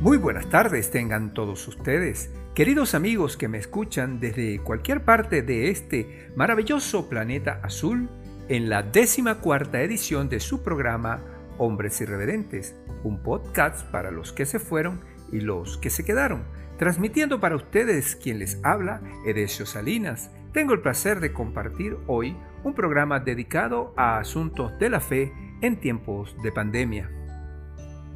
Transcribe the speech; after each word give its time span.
Muy 0.00 0.16
buenas 0.16 0.48
tardes 0.48 0.92
tengan 0.92 1.34
todos 1.34 1.66
ustedes, 1.66 2.30
queridos 2.54 2.94
amigos 2.94 3.36
que 3.36 3.48
me 3.48 3.58
escuchan 3.58 4.20
desde 4.20 4.60
cualquier 4.60 5.04
parte 5.04 5.42
de 5.42 5.70
este 5.70 6.30
maravilloso 6.36 7.08
planeta 7.08 7.58
azul 7.64 8.08
en 8.48 8.68
la 8.68 8.84
décima 8.84 9.40
cuarta 9.40 9.82
edición 9.82 10.28
de 10.28 10.38
su 10.38 10.62
programa 10.62 11.24
Hombres 11.58 12.00
Irreverentes, 12.00 12.76
un 13.02 13.24
podcast 13.24 13.90
para 13.90 14.12
los 14.12 14.32
que 14.32 14.46
se 14.46 14.60
fueron 14.60 15.00
y 15.32 15.40
los 15.40 15.78
que 15.78 15.90
se 15.90 16.04
quedaron, 16.04 16.44
transmitiendo 16.78 17.40
para 17.40 17.56
ustedes 17.56 18.14
quien 18.14 18.38
les 18.38 18.60
habla, 18.62 19.02
Edesio 19.26 19.66
Salinas. 19.66 20.30
Tengo 20.52 20.74
el 20.74 20.80
placer 20.80 21.18
de 21.18 21.32
compartir 21.32 21.96
hoy 22.06 22.36
un 22.62 22.72
programa 22.72 23.18
dedicado 23.18 23.94
a 23.96 24.18
asuntos 24.18 24.78
de 24.78 24.90
la 24.90 25.00
fe 25.00 25.32
en 25.60 25.80
tiempos 25.80 26.40
de 26.44 26.52
pandemia. 26.52 27.17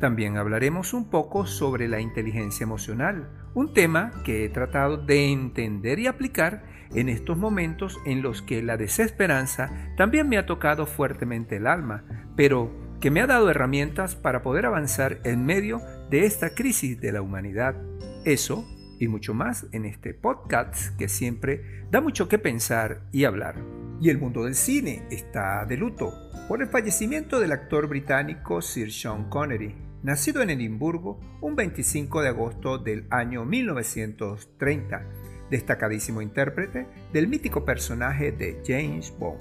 También 0.03 0.37
hablaremos 0.37 0.95
un 0.95 1.09
poco 1.09 1.47
sobre 1.47 1.87
la 1.87 2.01
inteligencia 2.01 2.65
emocional, 2.65 3.31
un 3.55 3.73
tema 3.73 4.11
que 4.25 4.45
he 4.45 4.49
tratado 4.49 4.97
de 4.97 5.31
entender 5.31 6.01
y 6.01 6.09
aplicar 6.09 6.65
en 6.93 7.09
estos 7.09 7.39
momentos 7.39 8.01
en 8.05 8.21
los 8.21 8.43
que 8.43 8.65
la 8.65 8.77
desesperanza 8.77 9.93
también 9.97 10.29
me 10.29 10.39
ha 10.39 10.45
tocado 10.45 10.87
fuertemente 10.87 11.59
el 11.59 11.69
alma, 11.69 12.03
pero 12.35 12.97
que 13.01 13.13
me 13.13 13.21
ha 13.21 13.29
dado 13.29 13.49
herramientas 13.49 14.17
para 14.17 14.43
poder 14.43 14.67
avanzar 14.67 15.21
en 15.23 15.47
medio 15.47 15.81
de 16.11 16.27
esta 16.27 16.53
crisis 16.53 17.01
de 17.01 17.13
la 17.13 17.23
humanidad. 17.23 17.77
Eso 18.25 18.67
y 18.99 19.07
mucho 19.07 19.35
más 19.35 19.69
en 19.71 19.85
este 19.85 20.15
podcast 20.15 20.97
que 20.97 21.09
siempre 21.09 21.87
da 21.93 22.01
mucho 22.01 22.29
que 22.29 22.41
pensar 22.41 23.03
y 23.13 23.23
hablar. 23.23 23.55
Y 24.01 24.11
el 24.11 24.19
mundo 24.19 24.43
del 24.43 24.57
cine 24.57 25.07
está 25.13 25.65
de 25.65 25.77
luto 25.77 26.13
por 26.49 26.61
el 26.61 26.67
fallecimiento 26.67 27.39
del 27.39 27.53
actor 27.53 27.87
británico 27.87 28.61
Sir 28.61 28.91
Sean 28.91 29.29
Connery, 29.29 29.92
nacido 30.03 30.43
en 30.43 30.51
Edimburgo 30.51 31.19
un 31.41 31.57
25 31.57 32.23
de 32.23 32.29
agosto 32.29 32.79
del 32.79 33.07
año 33.11 33.45
1930, 33.45 35.03
destacadísimo 35.51 36.23
intérprete 36.23 36.87
del 37.13 37.29
mítico 37.29 37.65
personaje 37.65 38.33
de 38.33 38.63
James 38.67 39.13
Bond. 39.19 39.41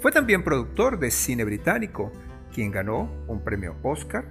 Fue 0.00 0.12
también 0.12 0.42
productor 0.42 0.98
de 0.98 1.10
cine 1.10 1.44
británico, 1.44 2.10
quien 2.54 2.70
ganó 2.70 3.10
un 3.26 3.44
premio 3.44 3.76
Oscar, 3.82 4.24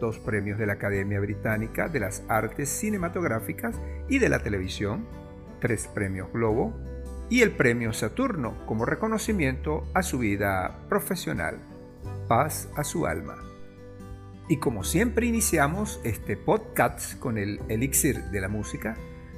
dos 0.00 0.18
premios 0.18 0.58
de 0.58 0.66
la 0.66 0.74
Academia 0.74 1.20
Británica 1.20 1.88
de 1.88 2.00
las 2.00 2.22
Artes 2.28 2.70
Cinematográficas 2.70 3.76
y 4.08 4.18
de 4.18 4.30
la 4.30 4.42
Televisión, 4.42 5.06
tres 5.60 5.88
premios 5.88 6.32
Globo 6.32 6.74
y 7.28 7.42
el 7.42 7.52
premio 7.52 7.92
Saturno 7.92 8.64
como 8.66 8.86
reconocimiento 8.86 9.86
a 9.94 10.02
su 10.02 10.18
vida 10.18 10.86
profesional. 10.88 11.58
Paz 12.26 12.68
a 12.76 12.82
su 12.82 13.06
alma. 13.06 13.49
Y 14.50 14.56
como 14.56 14.82
siempre 14.82 15.28
iniciamos 15.28 16.00
este 16.02 16.36
podcast 16.36 17.16
con 17.20 17.38
el 17.38 17.60
elixir 17.68 18.24
de 18.32 18.40
la 18.40 18.48
música, 18.48 18.96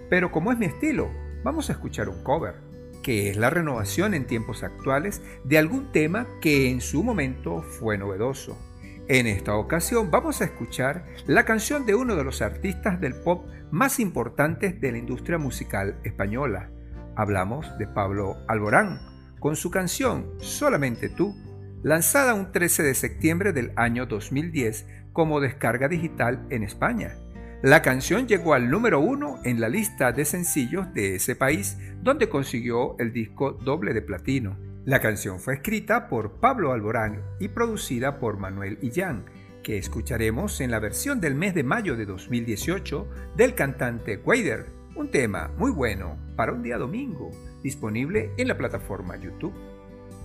pero 0.08 0.32
como 0.32 0.52
es 0.52 0.58
mi 0.58 0.64
estilo, 0.64 1.10
vamos 1.44 1.68
a 1.68 1.74
escuchar 1.74 2.08
un 2.08 2.24
cover, 2.24 2.54
que 3.02 3.28
es 3.28 3.36
la 3.36 3.50
renovación 3.50 4.14
en 4.14 4.26
tiempos 4.26 4.62
actuales 4.62 5.20
de 5.44 5.58
algún 5.58 5.92
tema 5.92 6.26
que 6.40 6.70
en 6.70 6.80
su 6.80 7.04
momento 7.04 7.60
fue 7.60 7.98
novedoso. 7.98 8.58
En 9.06 9.26
esta 9.26 9.54
ocasión 9.54 10.10
vamos 10.10 10.40
a 10.40 10.46
escuchar 10.46 11.04
la 11.26 11.44
canción 11.44 11.84
de 11.84 11.94
uno 11.94 12.16
de 12.16 12.24
los 12.24 12.40
artistas 12.40 12.98
del 12.98 13.14
pop 13.14 13.46
más 13.70 14.00
importantes 14.00 14.80
de 14.80 14.92
la 14.92 14.98
industria 14.98 15.36
musical 15.36 16.00
española. 16.04 16.70
Hablamos 17.16 17.66
de 17.76 17.86
Pablo 17.86 18.38
Alborán, 18.48 18.98
con 19.40 19.56
su 19.56 19.70
canción 19.70 20.32
Solamente 20.38 21.10
tú, 21.10 21.36
lanzada 21.82 22.32
un 22.32 22.52
13 22.52 22.82
de 22.82 22.94
septiembre 22.94 23.52
del 23.52 23.72
año 23.76 24.06
2010 24.06 24.86
como 25.12 25.40
descarga 25.40 25.88
digital 25.88 26.46
en 26.50 26.62
España. 26.62 27.16
La 27.62 27.80
canción 27.80 28.26
llegó 28.26 28.54
al 28.54 28.70
número 28.70 28.98
uno 28.98 29.38
en 29.44 29.60
la 29.60 29.68
lista 29.68 30.10
de 30.10 30.24
sencillos 30.24 30.92
de 30.94 31.14
ese 31.14 31.36
país, 31.36 31.78
donde 32.02 32.28
consiguió 32.28 32.96
el 32.98 33.12
disco 33.12 33.52
doble 33.52 33.94
de 33.94 34.02
platino. 34.02 34.58
La 34.84 35.00
canción 35.00 35.38
fue 35.38 35.54
escrita 35.54 36.08
por 36.08 36.40
Pablo 36.40 36.72
Alborán 36.72 37.22
y 37.38 37.46
producida 37.48 38.18
por 38.18 38.36
Manuel 38.36 38.78
Illán, 38.82 39.26
que 39.62 39.78
escucharemos 39.78 40.60
en 40.60 40.72
la 40.72 40.80
versión 40.80 41.20
del 41.20 41.36
mes 41.36 41.54
de 41.54 41.62
mayo 41.62 41.96
de 41.96 42.04
2018 42.04 43.06
del 43.36 43.54
cantante 43.54 44.16
Wader, 44.16 44.66
un 44.96 45.12
tema 45.12 45.52
muy 45.56 45.70
bueno 45.70 46.18
para 46.36 46.52
un 46.52 46.64
día 46.64 46.78
domingo, 46.78 47.30
disponible 47.62 48.32
en 48.38 48.48
la 48.48 48.58
plataforma 48.58 49.16
YouTube. 49.16 49.54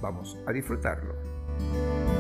Vamos 0.02 0.40
a 0.48 0.52
disfrutarlo. 0.52 2.17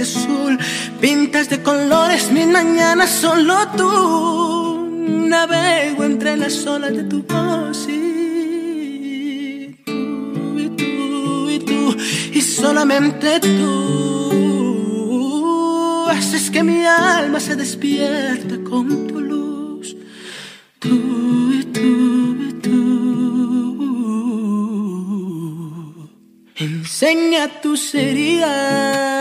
Azul. 0.00 0.58
Pintas 1.00 1.48
de 1.48 1.62
colores 1.62 2.30
mi 2.30 2.44
mañana 2.46 3.06
solo 3.06 3.56
tú. 3.76 4.88
Navego 5.28 6.04
entre 6.04 6.36
las 6.36 6.66
olas 6.66 6.92
de 6.94 7.04
tu 7.04 7.22
voz 7.22 7.86
y 7.88 9.76
tú, 9.84 10.58
y 10.58 10.68
tú, 10.70 11.50
y 11.50 11.58
tú, 11.58 11.96
y 12.32 12.40
solamente 12.40 13.40
tú. 13.40 13.50
Haces 16.10 16.50
que 16.50 16.62
mi 16.62 16.84
alma 16.84 17.40
se 17.40 17.56
despierta 17.56 18.56
con 18.68 19.06
tu 19.06 19.20
luz 19.20 19.96
tú. 20.78 21.22
Enseña 26.62 27.60
tus 27.60 27.92
heridas, 27.92 29.11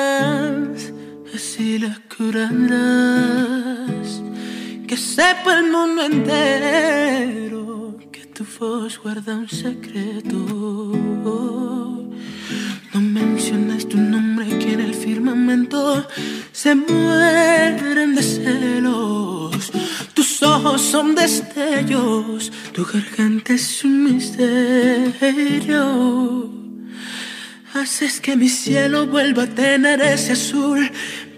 Que 4.87 4.97
sepa 4.97 5.59
el 5.59 5.71
mundo 5.71 6.03
entero 6.05 7.97
que 8.11 8.25
tu 8.25 8.45
voz 8.59 8.97
guarda 8.99 9.35
un 9.35 9.49
secreto. 9.49 10.37
No 12.93 12.99
mencionas 13.01 13.87
tu 13.87 13.97
nombre 13.97 14.45
que 14.59 14.73
en 14.73 14.81
el 14.81 14.93
firmamento 14.93 16.07
se 16.51 16.75
mueren 16.75 18.15
de 18.15 18.23
celos 18.23 19.71
ojos 20.43 20.81
son 20.81 21.15
destellos, 21.15 22.51
tu 22.73 22.85
garganta 22.85 23.53
es 23.53 23.83
un 23.83 24.03
misterio. 24.03 25.81
Haces 27.73 28.19
que 28.19 28.35
mi 28.35 28.49
cielo 28.49 29.07
vuelva 29.07 29.43
a 29.43 29.47
tener 29.47 30.01
ese 30.01 30.33
azul. 30.33 30.91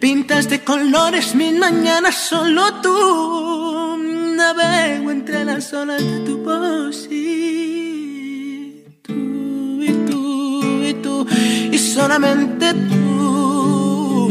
Pintas 0.03 0.49
de 0.49 0.59
colores 0.65 1.33
mis 1.33 1.57
mañanas, 1.57 2.15
solo 2.15 2.61
tú. 2.81 3.97
Navego 4.35 5.11
entre 5.11 5.45
las 5.45 5.71
olas 5.71 6.01
de 6.01 6.19
tu 6.25 6.39
voz 6.39 7.07
y 7.09 8.83
tú, 9.01 9.81
y 9.81 9.93
tú, 10.05 10.83
y 10.83 10.93
tú, 10.95 11.25
y 11.71 11.77
solamente 11.77 12.73
tú. 12.73 14.29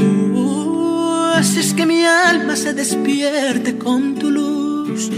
Haces 1.36 1.72
que 1.72 1.86
mi 1.86 2.04
alma 2.04 2.54
se 2.54 2.74
despierte 2.74 3.78
con 3.78 4.16
tu 4.16 4.30
luz. 4.30 5.08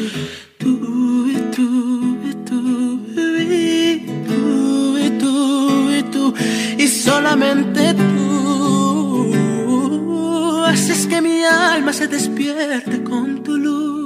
Tú 0.57 1.27
y 1.35 1.37
tú 1.51 2.17
y 2.31 2.35
tú 2.49 3.01
y 3.11 4.07
tú 4.29 4.99
y 4.99 5.11
tú 5.19 5.91
y 5.91 6.03
tú 6.13 6.33
y 6.79 6.87
solamente 6.87 7.93
tú 7.95 8.14
mi 11.45 11.51
alma 11.51 11.93
se 11.93 12.07
despierte 12.07 13.05
con 13.05 13.43
tu 13.43 13.57
luz. 13.59 14.04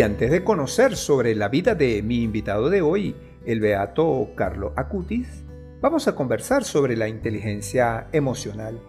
Y 0.00 0.02
antes 0.02 0.30
de 0.30 0.44
conocer 0.44 0.96
sobre 0.96 1.34
la 1.34 1.50
vida 1.50 1.74
de 1.74 2.02
mi 2.02 2.22
invitado 2.22 2.70
de 2.70 2.80
hoy, 2.80 3.14
el 3.44 3.60
beato 3.60 4.30
Carlo 4.34 4.72
Acutis, 4.74 5.44
vamos 5.82 6.08
a 6.08 6.14
conversar 6.14 6.64
sobre 6.64 6.96
la 6.96 7.06
inteligencia 7.06 8.08
emocional. 8.12 8.80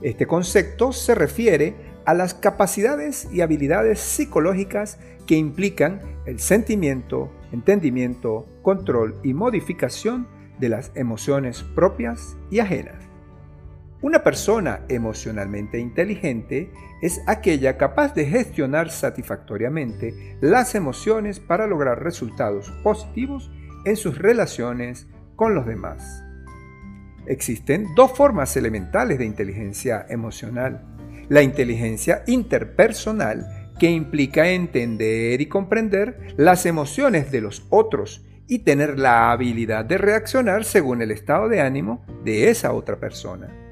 Este 0.00 0.26
concepto 0.26 0.94
se 0.94 1.14
refiere 1.14 1.76
a 2.06 2.14
las 2.14 2.32
capacidades 2.32 3.28
y 3.30 3.42
habilidades 3.42 4.00
psicológicas 4.00 4.98
que 5.26 5.36
implican 5.36 6.00
el 6.24 6.40
sentimiento, 6.40 7.30
entendimiento, 7.52 8.48
control 8.62 9.20
y 9.22 9.34
modificación 9.34 10.28
de 10.58 10.70
las 10.70 10.92
emociones 10.94 11.62
propias 11.74 12.38
y 12.50 12.60
ajenas. 12.60 13.07
Una 14.00 14.22
persona 14.22 14.82
emocionalmente 14.88 15.80
inteligente 15.80 16.70
es 17.02 17.20
aquella 17.26 17.76
capaz 17.76 18.14
de 18.14 18.26
gestionar 18.26 18.90
satisfactoriamente 18.90 20.36
las 20.40 20.76
emociones 20.76 21.40
para 21.40 21.66
lograr 21.66 22.04
resultados 22.04 22.70
positivos 22.84 23.50
en 23.84 23.96
sus 23.96 24.16
relaciones 24.16 25.08
con 25.34 25.56
los 25.56 25.66
demás. 25.66 26.22
Existen 27.26 27.88
dos 27.96 28.12
formas 28.12 28.56
elementales 28.56 29.18
de 29.18 29.24
inteligencia 29.24 30.06
emocional. 30.08 30.84
La 31.28 31.42
inteligencia 31.42 32.22
interpersonal, 32.28 33.72
que 33.80 33.90
implica 33.90 34.48
entender 34.48 35.40
y 35.40 35.46
comprender 35.46 36.34
las 36.36 36.66
emociones 36.66 37.32
de 37.32 37.40
los 37.40 37.66
otros 37.68 38.24
y 38.46 38.60
tener 38.60 38.98
la 38.98 39.32
habilidad 39.32 39.84
de 39.84 39.98
reaccionar 39.98 40.64
según 40.64 41.02
el 41.02 41.10
estado 41.10 41.48
de 41.48 41.60
ánimo 41.60 42.04
de 42.24 42.48
esa 42.48 42.72
otra 42.72 42.98
persona. 42.98 43.67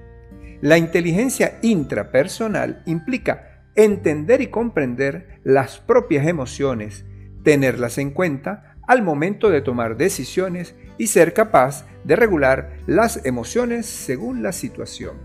La 0.61 0.79
inteligencia 0.79 1.58
intrapersonal 1.62 2.82
implica 2.87 3.62
entender 3.75 4.41
y 4.41 4.47
comprender 4.47 5.41
las 5.44 5.79
propias 5.79 6.26
emociones, 6.26 7.05
tenerlas 7.43 7.99
en 7.99 8.11
cuenta 8.11 8.76
al 8.87 9.03
momento 9.03 9.50
de 9.50 9.61
tomar 9.61 9.97
decisiones 9.97 10.75
y 10.99 11.08
ser 11.08 11.35
capaz 11.35 11.87
de 12.05 12.17
regular 12.17 12.79
las 12.87 13.25
emociones 13.26 13.87
según 13.87 14.43
la 14.43 14.53
situación. 14.53 15.17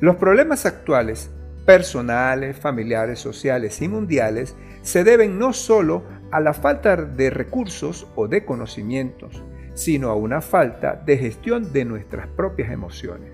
Los 0.00 0.16
problemas 0.16 0.66
actuales, 0.66 1.30
personales, 1.66 2.56
familiares, 2.56 3.18
sociales 3.18 3.80
y 3.82 3.88
mundiales, 3.88 4.56
se 4.82 5.04
deben 5.04 5.38
no 5.38 5.52
solo 5.52 6.04
a 6.30 6.40
la 6.40 6.54
falta 6.54 6.96
de 6.96 7.30
recursos 7.30 8.06
o 8.16 8.26
de 8.26 8.44
conocimientos, 8.44 9.42
sino 9.74 10.10
a 10.10 10.14
una 10.14 10.40
falta 10.40 10.94
de 10.94 11.18
gestión 11.18 11.72
de 11.72 11.84
nuestras 11.84 12.26
propias 12.28 12.70
emociones. 12.70 13.27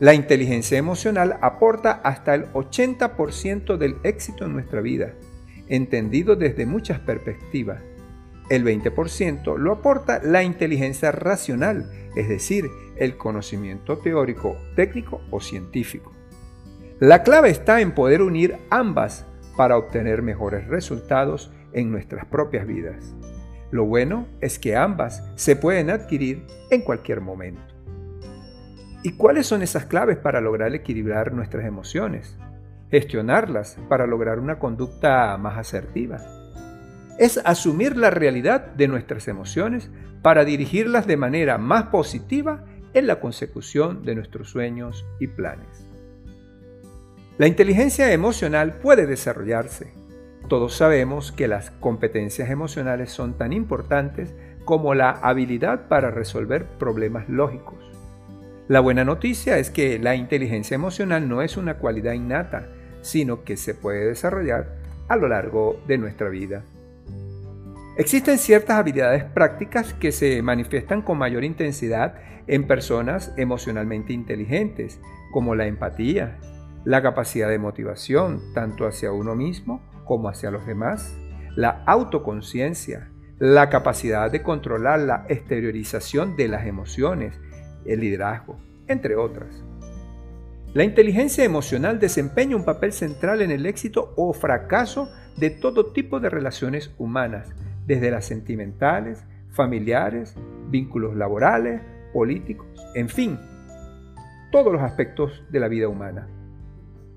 La 0.00 0.14
inteligencia 0.14 0.78
emocional 0.78 1.38
aporta 1.40 1.90
hasta 2.04 2.32
el 2.36 2.52
80% 2.52 3.76
del 3.78 3.96
éxito 4.04 4.44
en 4.44 4.52
nuestra 4.52 4.80
vida, 4.80 5.14
entendido 5.66 6.36
desde 6.36 6.66
muchas 6.66 7.00
perspectivas. 7.00 7.82
El 8.48 8.64
20% 8.64 9.58
lo 9.58 9.72
aporta 9.72 10.20
la 10.22 10.44
inteligencia 10.44 11.10
racional, 11.10 11.90
es 12.14 12.28
decir, 12.28 12.66
el 12.96 13.16
conocimiento 13.16 13.98
teórico, 13.98 14.56
técnico 14.76 15.20
o 15.32 15.40
científico. 15.40 16.12
La 17.00 17.24
clave 17.24 17.50
está 17.50 17.80
en 17.80 17.92
poder 17.92 18.22
unir 18.22 18.56
ambas 18.70 19.26
para 19.56 19.76
obtener 19.76 20.22
mejores 20.22 20.68
resultados 20.68 21.52
en 21.72 21.90
nuestras 21.90 22.24
propias 22.26 22.68
vidas. 22.68 23.16
Lo 23.72 23.84
bueno 23.84 24.28
es 24.40 24.60
que 24.60 24.76
ambas 24.76 25.24
se 25.34 25.56
pueden 25.56 25.90
adquirir 25.90 26.46
en 26.70 26.82
cualquier 26.82 27.20
momento. 27.20 27.67
¿Y 29.02 29.12
cuáles 29.12 29.46
son 29.46 29.62
esas 29.62 29.86
claves 29.86 30.16
para 30.16 30.40
lograr 30.40 30.74
equilibrar 30.74 31.32
nuestras 31.32 31.64
emociones? 31.64 32.36
Gestionarlas 32.90 33.78
para 33.88 34.06
lograr 34.06 34.40
una 34.40 34.58
conducta 34.58 35.36
más 35.38 35.56
asertiva. 35.56 36.18
Es 37.16 37.40
asumir 37.44 37.96
la 37.96 38.10
realidad 38.10 38.66
de 38.72 38.88
nuestras 38.88 39.28
emociones 39.28 39.90
para 40.20 40.44
dirigirlas 40.44 41.06
de 41.06 41.16
manera 41.16 41.58
más 41.58 41.84
positiva 41.84 42.64
en 42.92 43.06
la 43.06 43.20
consecución 43.20 44.04
de 44.04 44.16
nuestros 44.16 44.50
sueños 44.50 45.06
y 45.20 45.28
planes. 45.28 45.86
La 47.38 47.46
inteligencia 47.46 48.12
emocional 48.12 48.80
puede 48.80 49.06
desarrollarse. 49.06 49.92
Todos 50.48 50.74
sabemos 50.74 51.30
que 51.30 51.46
las 51.46 51.70
competencias 51.70 52.50
emocionales 52.50 53.12
son 53.12 53.38
tan 53.38 53.52
importantes 53.52 54.34
como 54.64 54.94
la 54.94 55.10
habilidad 55.10 55.86
para 55.86 56.10
resolver 56.10 56.66
problemas 56.78 57.28
lógicos. 57.28 57.87
La 58.68 58.80
buena 58.80 59.02
noticia 59.02 59.56
es 59.56 59.70
que 59.70 59.98
la 59.98 60.14
inteligencia 60.14 60.74
emocional 60.74 61.26
no 61.26 61.40
es 61.40 61.56
una 61.56 61.78
cualidad 61.78 62.12
innata, 62.12 62.68
sino 63.00 63.42
que 63.42 63.56
se 63.56 63.74
puede 63.74 64.04
desarrollar 64.04 64.76
a 65.08 65.16
lo 65.16 65.26
largo 65.26 65.80
de 65.86 65.96
nuestra 65.96 66.28
vida. 66.28 66.64
Existen 67.96 68.36
ciertas 68.36 68.76
habilidades 68.76 69.24
prácticas 69.24 69.94
que 69.94 70.12
se 70.12 70.42
manifiestan 70.42 71.00
con 71.00 71.16
mayor 71.16 71.44
intensidad 71.44 72.16
en 72.46 72.66
personas 72.66 73.32
emocionalmente 73.38 74.12
inteligentes, 74.12 75.00
como 75.32 75.54
la 75.54 75.66
empatía, 75.66 76.38
la 76.84 77.02
capacidad 77.02 77.48
de 77.48 77.58
motivación, 77.58 78.52
tanto 78.52 78.86
hacia 78.86 79.12
uno 79.12 79.34
mismo 79.34 79.82
como 80.04 80.28
hacia 80.28 80.50
los 80.50 80.66
demás, 80.66 81.16
la 81.56 81.82
autoconciencia, 81.86 83.10
la 83.38 83.70
capacidad 83.70 84.30
de 84.30 84.42
controlar 84.42 85.00
la 85.00 85.24
exteriorización 85.28 86.36
de 86.36 86.48
las 86.48 86.66
emociones, 86.66 87.40
el 87.84 88.00
liderazgo, 88.00 88.56
entre 88.86 89.16
otras. 89.16 89.62
La 90.74 90.84
inteligencia 90.84 91.44
emocional 91.44 91.98
desempeña 91.98 92.54
un 92.54 92.64
papel 92.64 92.92
central 92.92 93.42
en 93.42 93.50
el 93.50 93.66
éxito 93.66 94.12
o 94.16 94.32
fracaso 94.32 95.10
de 95.36 95.50
todo 95.50 95.92
tipo 95.92 96.20
de 96.20 96.28
relaciones 96.28 96.92
humanas, 96.98 97.54
desde 97.86 98.10
las 98.10 98.26
sentimentales, 98.26 99.24
familiares, 99.50 100.34
vínculos 100.68 101.16
laborales, 101.16 101.80
políticos, 102.12 102.66
en 102.94 103.08
fin, 103.08 103.38
todos 104.52 104.72
los 104.72 104.82
aspectos 104.82 105.42
de 105.50 105.60
la 105.60 105.68
vida 105.68 105.88
humana. 105.88 106.28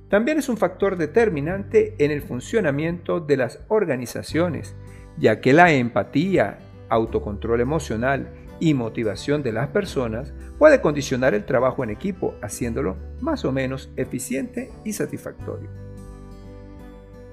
También 0.10 0.38
es 0.38 0.50
un 0.50 0.58
factor 0.58 0.98
determinante 0.98 1.96
en 1.98 2.12
el 2.12 2.22
funcionamiento 2.22 3.20
de 3.20 3.38
las 3.38 3.60
organizaciones, 3.70 4.76
ya 5.18 5.40
que 5.40 5.54
la 5.54 5.72
empatía, 5.72 6.60
autocontrol 6.90 7.62
emocional 7.62 8.28
y 8.60 8.74
motivación 8.74 9.44
de 9.44 9.54
las 9.54 9.70
personas 9.70 10.34
puede 10.62 10.80
condicionar 10.80 11.34
el 11.34 11.44
trabajo 11.44 11.84
en 11.84 11.90
equipo, 11.90 12.36
haciéndolo 12.44 12.96
más 13.20 13.46
o 13.46 13.52
menos 13.52 13.90
eficiente 13.96 14.70
y 14.86 14.94
satisfactorio. 14.94 15.68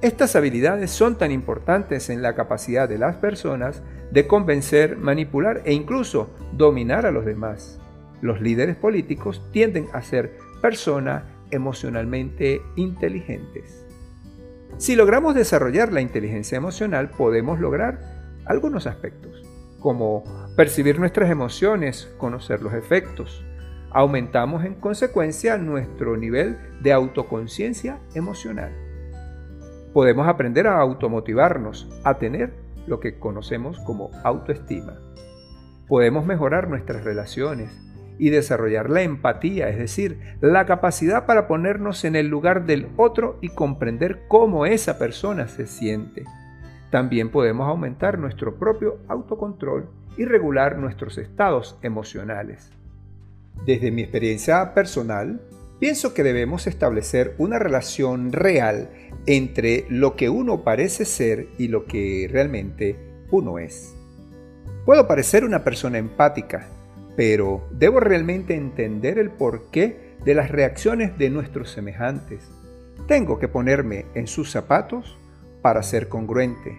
Estas 0.00 0.34
habilidades 0.34 0.90
son 0.90 1.18
tan 1.18 1.30
importantes 1.30 2.08
en 2.08 2.22
la 2.22 2.34
capacidad 2.34 2.88
de 2.88 2.96
las 2.96 3.16
personas 3.16 3.82
de 4.10 4.26
convencer, 4.26 4.96
manipular 4.96 5.60
e 5.66 5.74
incluso 5.74 6.30
dominar 6.54 7.04
a 7.04 7.10
los 7.10 7.26
demás. 7.26 7.78
Los 8.22 8.40
líderes 8.40 8.76
políticos 8.76 9.42
tienden 9.52 9.88
a 9.92 10.00
ser 10.00 10.38
personas 10.62 11.24
emocionalmente 11.50 12.62
inteligentes. 12.76 13.84
Si 14.78 14.96
logramos 14.96 15.34
desarrollar 15.34 15.92
la 15.92 16.00
inteligencia 16.00 16.56
emocional, 16.56 17.10
podemos 17.10 17.60
lograr 17.60 18.00
algunos 18.46 18.86
aspectos 18.86 19.42
como 19.80 20.24
percibir 20.58 20.98
nuestras 20.98 21.30
emociones, 21.30 22.12
conocer 22.18 22.62
los 22.62 22.74
efectos. 22.74 23.46
Aumentamos 23.92 24.64
en 24.64 24.74
consecuencia 24.74 25.56
nuestro 25.56 26.16
nivel 26.16 26.58
de 26.80 26.92
autoconciencia 26.92 28.00
emocional. 28.16 28.72
Podemos 29.92 30.26
aprender 30.26 30.66
a 30.66 30.80
automotivarnos, 30.80 31.88
a 32.02 32.18
tener 32.18 32.54
lo 32.88 32.98
que 32.98 33.20
conocemos 33.20 33.78
como 33.86 34.10
autoestima. 34.24 34.98
Podemos 35.86 36.26
mejorar 36.26 36.68
nuestras 36.68 37.04
relaciones 37.04 37.70
y 38.18 38.30
desarrollar 38.30 38.90
la 38.90 39.02
empatía, 39.02 39.68
es 39.68 39.78
decir, 39.78 40.18
la 40.40 40.66
capacidad 40.66 41.24
para 41.24 41.46
ponernos 41.46 42.04
en 42.04 42.16
el 42.16 42.26
lugar 42.26 42.66
del 42.66 42.88
otro 42.96 43.38
y 43.40 43.50
comprender 43.50 44.22
cómo 44.26 44.66
esa 44.66 44.98
persona 44.98 45.46
se 45.46 45.68
siente. 45.68 46.24
También 46.90 47.30
podemos 47.30 47.68
aumentar 47.68 48.18
nuestro 48.18 48.58
propio 48.58 48.98
autocontrol 49.06 49.97
y 50.18 50.24
regular 50.24 50.76
nuestros 50.76 51.16
estados 51.16 51.78
emocionales. 51.82 52.70
Desde 53.64 53.90
mi 53.90 54.02
experiencia 54.02 54.74
personal, 54.74 55.40
pienso 55.80 56.12
que 56.12 56.22
debemos 56.22 56.66
establecer 56.66 57.34
una 57.38 57.58
relación 57.58 58.32
real 58.32 58.90
entre 59.26 59.86
lo 59.88 60.16
que 60.16 60.28
uno 60.28 60.64
parece 60.64 61.04
ser 61.04 61.48
y 61.56 61.68
lo 61.68 61.86
que 61.86 62.28
realmente 62.30 62.96
uno 63.30 63.58
es. 63.58 63.94
Puedo 64.84 65.06
parecer 65.06 65.44
una 65.44 65.64
persona 65.64 65.98
empática, 65.98 66.66
pero 67.16 67.68
debo 67.70 68.00
realmente 68.00 68.54
entender 68.54 69.18
el 69.18 69.30
porqué 69.30 70.16
de 70.24 70.34
las 70.34 70.50
reacciones 70.50 71.16
de 71.18 71.30
nuestros 71.30 71.70
semejantes. 71.70 72.48
Tengo 73.06 73.38
que 73.38 73.48
ponerme 73.48 74.06
en 74.14 74.26
sus 74.26 74.50
zapatos 74.50 75.18
para 75.62 75.82
ser 75.82 76.08
congruente. 76.08 76.78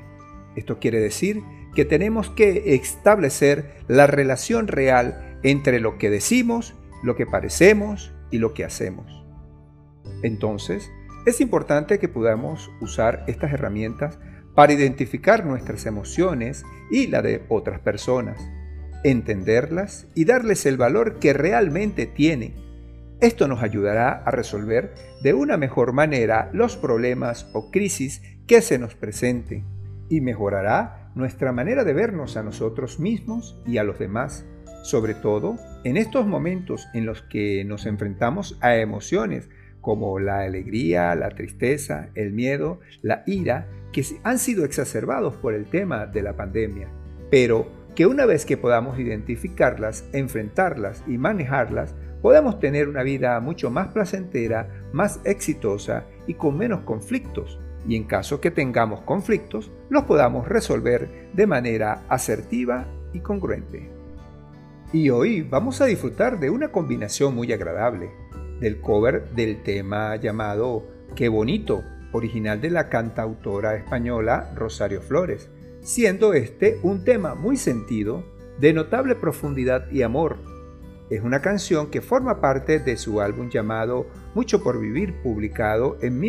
Esto 0.56 0.80
quiere 0.80 1.00
decir 1.00 1.42
que 1.76 1.86
tenemos 1.86 2.30
que 2.30 2.76
establecer 2.76 3.76
la 3.88 4.08
relación 4.08 4.68
real 4.68 5.38
entre 5.44 5.80
lo 5.80 5.98
que 5.98 6.10
decimos, 6.10 6.76
lo 7.04 7.16
que 7.16 7.26
parecemos 7.26 8.14
y 8.32 8.40
lo 8.40 8.54
que 8.54 8.66
hacemos. 8.66 9.24
Entonces, 10.24 10.92
es 11.26 11.42
importante 11.42 12.00
que 12.00 12.08
podamos 12.08 12.72
usar 12.82 13.24
estas 13.28 13.54
herramientas 13.54 14.20
para 14.56 14.74
identificar 14.74 15.46
nuestras 15.46 15.86
emociones 15.86 16.64
y 16.92 17.08
la 17.08 17.22
de 17.22 17.44
otras 17.50 17.80
personas, 17.80 18.40
entenderlas 19.04 20.08
y 20.16 20.26
darles 20.26 20.66
el 20.66 20.78
valor 20.78 21.20
que 21.20 21.34
realmente 21.34 22.08
tienen. 22.08 22.56
Esto 23.22 23.48
nos 23.48 23.62
ayudará 23.62 24.12
a 24.12 24.32
resolver 24.32 24.94
de 25.22 25.34
una 25.34 25.58
mejor 25.58 25.94
manera 25.94 26.50
los 26.54 26.78
problemas 26.78 27.50
o 27.54 27.70
crisis 27.70 28.22
que 28.48 28.62
se 28.62 28.80
nos 28.80 28.96
presenten 28.96 29.66
y 30.10 30.22
mejorará 30.22 30.99
nuestra 31.20 31.52
manera 31.52 31.84
de 31.84 31.94
vernos 31.94 32.38
a 32.38 32.44
nosotros 32.44 33.00
mismos 33.00 33.60
y 33.66 33.78
a 33.78 33.84
los 33.84 34.00
demás, 34.00 34.46
sobre 34.84 35.14
todo 35.14 35.58
en 35.84 35.98
estos 35.98 36.26
momentos 36.26 36.88
en 36.94 37.06
los 37.06 37.22
que 37.22 37.64
nos 37.66 37.86
enfrentamos 37.86 38.58
a 38.62 38.78
emociones 38.78 39.50
como 39.82 40.20
la 40.20 40.40
alegría, 40.40 41.14
la 41.16 41.30
tristeza, 41.30 42.10
el 42.16 42.34
miedo, 42.34 42.80
la 43.02 43.24
ira, 43.28 43.68
que 43.92 44.04
han 44.24 44.40
sido 44.40 44.66
exacerbados 44.66 45.36
por 45.36 45.54
el 45.54 45.66
tema 45.66 46.06
de 46.06 46.22
la 46.22 46.36
pandemia, 46.36 46.90
pero 47.30 47.68
que 47.96 48.06
una 48.06 48.26
vez 48.26 48.46
que 48.46 48.58
podamos 48.58 49.00
identificarlas, 49.00 50.08
enfrentarlas 50.14 51.04
y 51.08 51.18
manejarlas, 51.18 51.96
podemos 52.22 52.60
tener 52.60 52.88
una 52.88 53.04
vida 53.04 53.40
mucho 53.40 53.72
más 53.72 53.90
placentera, 53.90 54.86
más 54.94 55.20
exitosa 55.24 56.06
y 56.28 56.36
con 56.36 56.58
menos 56.58 56.82
conflictos, 56.82 57.60
y 57.88 57.96
en 57.96 58.04
caso 58.04 58.42
que 58.42 58.52
tengamos 58.52 59.02
conflictos, 59.02 59.72
los 59.90 60.04
podamos 60.04 60.48
resolver 60.48 61.30
de 61.34 61.48
manera 61.48 62.04
asertiva 62.10 62.88
y 63.14 63.20
congruente. 63.20 63.90
Y 64.92 65.10
hoy 65.10 65.42
vamos 65.42 65.82
a 65.82 65.86
disfrutar 65.86 66.40
de 66.40 66.50
una 66.50 66.72
combinación 66.72 67.36
muy 67.36 67.54
agradable, 67.54 68.12
del 68.60 68.82
cover 68.82 69.30
del 69.32 69.64
tema 69.64 70.16
llamado 70.16 70.84
Qué 71.16 71.30
bonito, 71.30 71.84
original 72.12 72.60
de 72.60 72.72
la 72.72 72.90
cantautora 72.90 73.76
española 73.76 74.52
Rosario 74.56 75.02
Flores, 75.02 75.50
siendo 75.82 76.34
este 76.34 76.80
un 76.84 77.04
tema 77.04 77.36
muy 77.36 77.58
sentido, 77.58 78.24
de 78.60 78.74
notable 78.74 79.16
profundidad 79.16 79.90
y 79.92 80.02
amor. 80.02 80.38
Es 81.10 81.24
una 81.24 81.42
canción 81.42 81.90
que 81.90 82.02
forma 82.02 82.42
parte 82.42 82.80
de 82.80 82.98
su 82.98 83.22
álbum 83.22 83.50
llamado 83.50 84.06
Mucho 84.36 84.62
por 84.62 84.80
Vivir, 84.80 85.22
publicado 85.24 85.98
en 86.02 86.20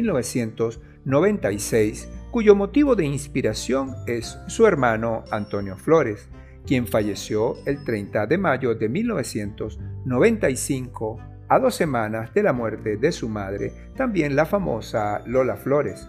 1996, 1.04 2.08
cuyo 2.30 2.54
motivo 2.54 2.94
de 2.94 3.06
inspiración 3.06 3.96
es 4.06 4.38
su 4.46 4.66
hermano 4.66 5.24
Antonio 5.30 5.76
Flores, 5.76 6.28
quien 6.66 6.86
falleció 6.86 7.56
el 7.66 7.82
30 7.84 8.26
de 8.26 8.38
mayo 8.38 8.74
de 8.74 8.88
1995 8.88 11.18
a 11.48 11.58
dos 11.58 11.74
semanas 11.74 12.32
de 12.32 12.44
la 12.44 12.52
muerte 12.52 12.96
de 12.96 13.12
su 13.12 13.28
madre, 13.28 13.72
también 13.96 14.36
la 14.36 14.46
famosa 14.46 15.22
Lola 15.26 15.56
Flores. 15.56 16.08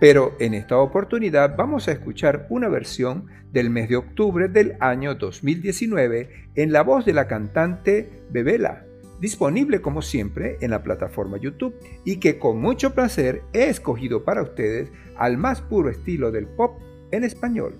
Pero 0.00 0.36
en 0.40 0.54
esta 0.54 0.78
oportunidad 0.78 1.56
vamos 1.56 1.88
a 1.88 1.92
escuchar 1.92 2.46
una 2.50 2.68
versión 2.68 3.26
del 3.52 3.70
mes 3.70 3.88
de 3.88 3.96
octubre 3.96 4.48
del 4.48 4.76
año 4.80 5.14
2019 5.14 6.48
en 6.56 6.72
la 6.72 6.82
voz 6.82 7.04
de 7.04 7.12
la 7.12 7.28
cantante 7.28 8.24
Bebela, 8.30 8.84
disponible 9.20 9.80
como 9.80 10.02
siempre 10.02 10.58
en 10.60 10.70
la 10.70 10.82
plataforma 10.82 11.38
YouTube 11.38 11.74
y 12.04 12.16
que 12.16 12.38
con 12.38 12.60
mucho 12.60 12.94
placer 12.94 13.42
he 13.52 13.68
escogido 13.68 14.24
para 14.24 14.42
ustedes 14.42 14.90
al 15.16 15.38
más 15.38 15.60
puro 15.60 15.90
estilo 15.90 16.30
del 16.30 16.46
pop 16.46 16.80
en 17.10 17.24
español. 17.24 17.78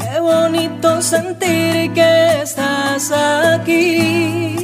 Qué 0.00 0.20
bonito 0.20 1.02
sentir 1.02 1.92
que 1.92 2.42
estás 2.42 3.10
aquí 3.12 4.61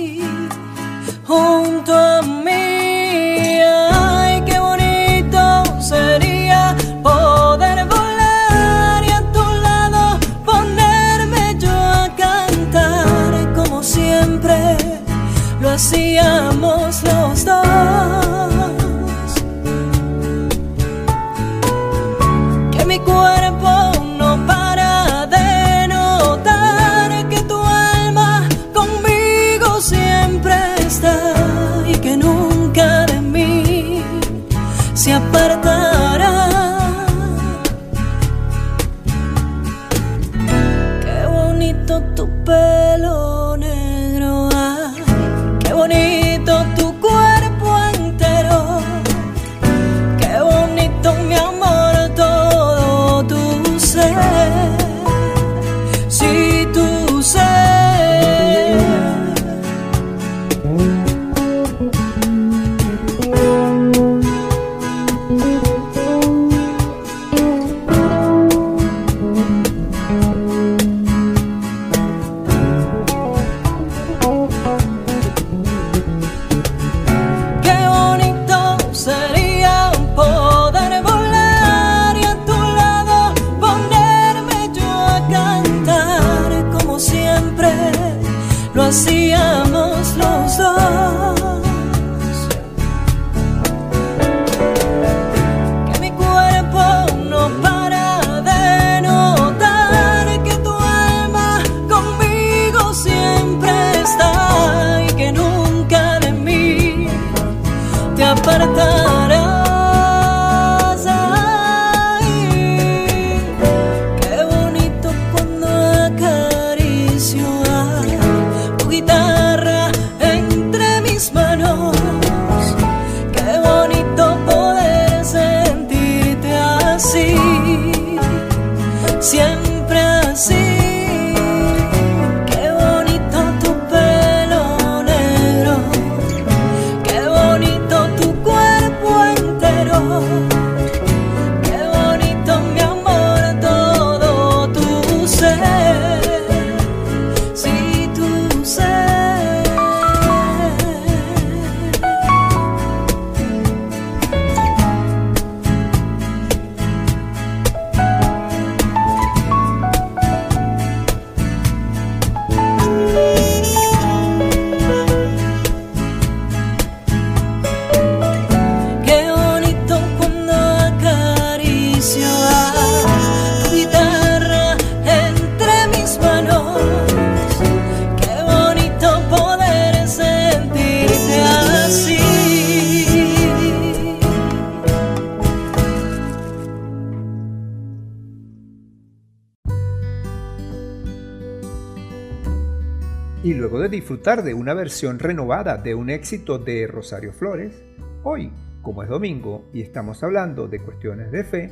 de 194.36 194.52
una 194.52 194.74
versión 194.74 195.18
renovada 195.18 195.78
de 195.78 195.94
un 195.94 196.10
éxito 196.10 196.58
de 196.58 196.86
Rosario 196.86 197.32
Flores, 197.32 197.82
hoy, 198.24 198.52
como 198.82 199.02
es 199.02 199.08
domingo 199.08 199.64
y 199.72 199.80
estamos 199.80 200.22
hablando 200.22 200.68
de 200.68 200.80
cuestiones 200.80 201.32
de 201.32 201.44
fe, 201.44 201.70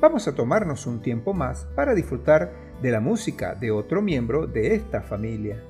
vamos 0.00 0.26
a 0.26 0.34
tomarnos 0.34 0.86
un 0.86 1.02
tiempo 1.02 1.34
más 1.34 1.66
para 1.76 1.94
disfrutar 1.94 2.50
de 2.80 2.90
la 2.92 3.00
música 3.00 3.54
de 3.54 3.70
otro 3.70 4.00
miembro 4.00 4.46
de 4.46 4.74
esta 4.74 5.02
familia. 5.02 5.62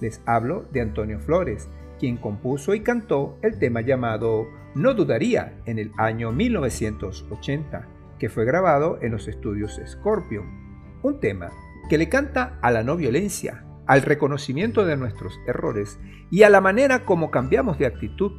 Les 0.00 0.20
hablo 0.26 0.64
de 0.72 0.80
Antonio 0.80 1.20
Flores, 1.20 1.68
quien 2.00 2.16
compuso 2.16 2.74
y 2.74 2.80
cantó 2.80 3.38
el 3.42 3.60
tema 3.60 3.80
llamado 3.80 4.48
No 4.74 4.94
dudaría 4.94 5.60
en 5.64 5.78
el 5.78 5.92
año 5.96 6.32
1980, 6.32 7.86
que 8.18 8.28
fue 8.28 8.44
grabado 8.44 8.98
en 9.00 9.12
los 9.12 9.28
estudios 9.28 9.80
Scorpion. 9.86 10.98
Un 11.04 11.20
tema 11.20 11.52
que 11.88 11.98
le 11.98 12.08
canta 12.08 12.58
a 12.62 12.72
la 12.72 12.82
no 12.82 12.96
violencia, 12.96 13.64
al 13.86 14.02
reconocimiento 14.02 14.84
de 14.84 14.96
nuestros 14.96 15.38
errores 15.46 15.98
y 16.30 16.42
a 16.42 16.50
la 16.50 16.60
manera 16.60 17.04
como 17.04 17.30
cambiamos 17.30 17.78
de 17.78 17.86
actitud, 17.86 18.32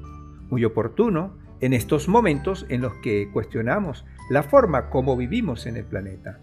muy 0.50 0.66
oportuno 0.66 1.38
en 1.62 1.74
estos 1.74 2.08
momentos 2.08 2.66
en 2.70 2.82
los 2.82 2.94
que 2.96 3.30
cuestionamos 3.32 4.06
la 4.30 4.44
forma 4.44 4.90
como 4.90 5.16
vivimos 5.16 5.66
en 5.66 5.78
el 5.78 5.86
planeta. 5.86 6.40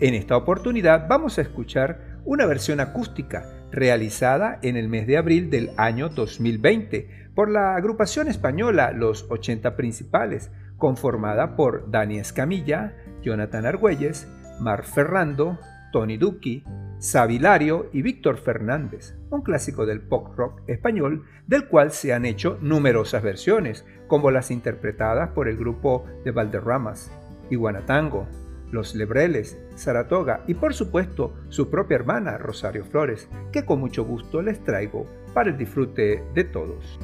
En 0.00 0.14
esta 0.14 0.36
oportunidad 0.36 1.06
vamos 1.08 1.38
a 1.38 1.42
escuchar 1.42 2.20
una 2.24 2.46
versión 2.46 2.80
acústica 2.80 3.44
realizada 3.70 4.58
en 4.62 4.76
el 4.76 4.88
mes 4.88 5.06
de 5.06 5.16
abril 5.16 5.50
del 5.50 5.70
año 5.76 6.08
2020 6.08 7.30
por 7.34 7.50
la 7.50 7.76
agrupación 7.76 8.28
española 8.28 8.92
Los 8.92 9.26
80 9.30 9.76
Principales, 9.76 10.50
conformada 10.78 11.56
por 11.56 11.90
Dani 11.90 12.18
Escamilla, 12.18 12.94
Jonathan 13.22 13.66
Argüelles, 13.66 14.28
Mar 14.60 14.84
Ferrando, 14.84 15.58
Tony 15.92 16.16
Ducci, 16.16 16.64
Sabilario 17.04 17.90
y 17.92 18.00
Víctor 18.00 18.38
Fernández, 18.38 19.14
un 19.28 19.42
clásico 19.42 19.84
del 19.84 20.00
pop 20.00 20.34
rock 20.38 20.62
español 20.66 21.26
del 21.46 21.68
cual 21.68 21.90
se 21.90 22.14
han 22.14 22.24
hecho 22.24 22.56
numerosas 22.62 23.22
versiones, 23.22 23.84
como 24.06 24.30
las 24.30 24.50
interpretadas 24.50 25.28
por 25.32 25.46
el 25.46 25.58
grupo 25.58 26.06
de 26.24 26.30
Valderramas, 26.30 27.12
Iguanatango, 27.50 28.26
Los 28.70 28.94
Lebreles, 28.94 29.58
Saratoga 29.74 30.44
y 30.46 30.54
por 30.54 30.72
supuesto 30.72 31.34
su 31.50 31.68
propia 31.68 31.96
hermana 31.96 32.38
Rosario 32.38 32.86
Flores, 32.86 33.28
que 33.52 33.66
con 33.66 33.80
mucho 33.80 34.06
gusto 34.06 34.40
les 34.40 34.64
traigo 34.64 35.06
para 35.34 35.50
el 35.50 35.58
disfrute 35.58 36.24
de 36.32 36.44
todos. 36.44 36.98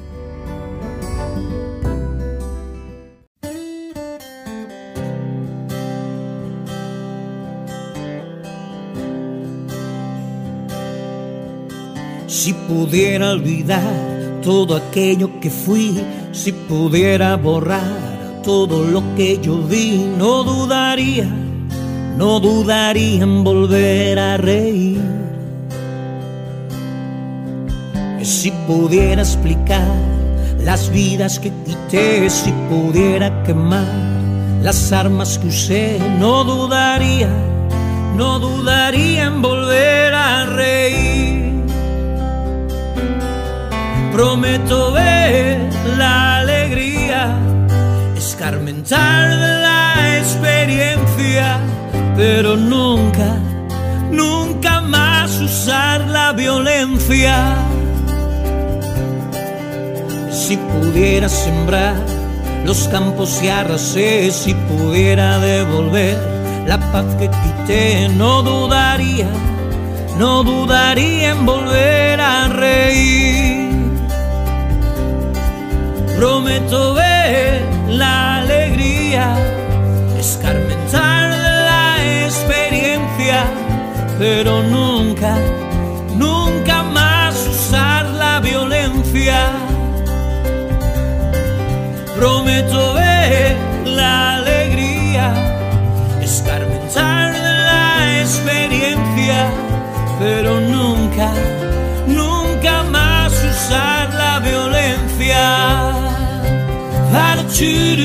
Si 12.43 12.53
pudiera 12.53 13.33
olvidar 13.33 14.41
todo 14.41 14.75
aquello 14.75 15.39
que 15.39 15.51
fui, 15.51 16.03
si 16.31 16.51
pudiera 16.51 17.35
borrar 17.35 18.41
todo 18.43 18.83
lo 18.83 19.03
que 19.15 19.37
yo 19.39 19.61
vi, 19.61 20.03
no 20.17 20.43
dudaría, 20.43 21.29
no 22.17 22.39
dudaría 22.39 23.21
en 23.21 23.43
volver 23.43 24.17
a 24.17 24.37
reír. 24.37 24.99
Si 28.23 28.49
pudiera 28.65 29.21
explicar 29.21 29.93
las 30.63 30.89
vidas 30.89 31.37
que 31.37 31.51
quité, 31.63 32.27
si 32.27 32.51
pudiera 32.71 33.43
quemar 33.43 33.85
las 34.63 34.91
armas 34.91 35.37
que 35.37 35.47
usé, 35.49 35.99
no 36.17 36.43
dudaría, 36.43 37.29
no 38.17 38.39
dudaría 38.39 39.25
en 39.25 39.43
volver 39.43 40.15
a 40.15 40.45
reír 40.45 41.40
prometo 44.11 44.91
ver 44.91 45.69
la 45.97 46.37
alegría, 46.39 47.37
escarmentar 48.17 49.29
la 49.29 50.17
experiencia, 50.17 51.59
pero 52.15 52.57
nunca, 52.57 53.37
nunca 54.11 54.81
más 54.81 55.39
usar 55.39 56.07
la 56.07 56.33
violencia. 56.33 57.55
Si 60.29 60.57
pudiera 60.57 61.29
sembrar 61.29 61.95
los 62.65 62.87
campos 62.89 63.41
y 63.41 63.47
arrasé, 63.47 64.31
si 64.31 64.53
pudiera 64.53 65.39
devolver 65.39 66.17
la 66.67 66.77
paz 66.91 67.05
que 67.17 67.29
quité, 67.29 68.09
no 68.09 68.43
dudaría, 68.43 69.29
no 70.19 70.43
dudaría 70.43 71.31
en 71.31 71.45
volver 71.45 72.19
a 72.19 72.47
reír 72.49 73.60
prometo 76.21 76.93
ver 76.93 77.63
la 77.87 78.41
alegría, 78.41 79.35
escarmentar 80.19 81.31
la 81.31 81.95
experiencia, 82.25 83.43
pero 84.19 84.61
nunca, 84.61 85.35
nunca 86.15 86.83
más 86.83 87.33
usar 87.47 88.05
la 88.05 88.39
violencia. 88.39 89.49
Prometo 92.15 92.93
ver 92.93 93.60
to 107.61 108.00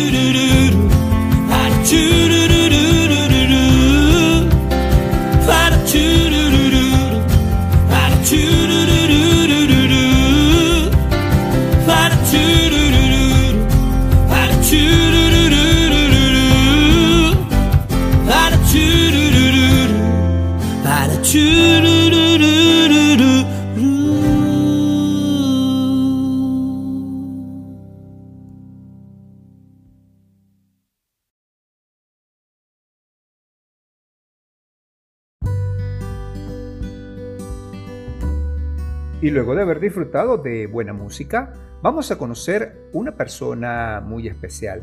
De 39.57 39.63
haber 39.63 39.81
disfrutado 39.81 40.37
de 40.37 40.67
buena 40.67 40.93
música, 40.93 41.55
vamos 41.81 42.11
a 42.11 42.19
conocer 42.19 42.91
una 42.93 43.13
persona 43.13 44.03
muy 44.05 44.29
especial, 44.29 44.83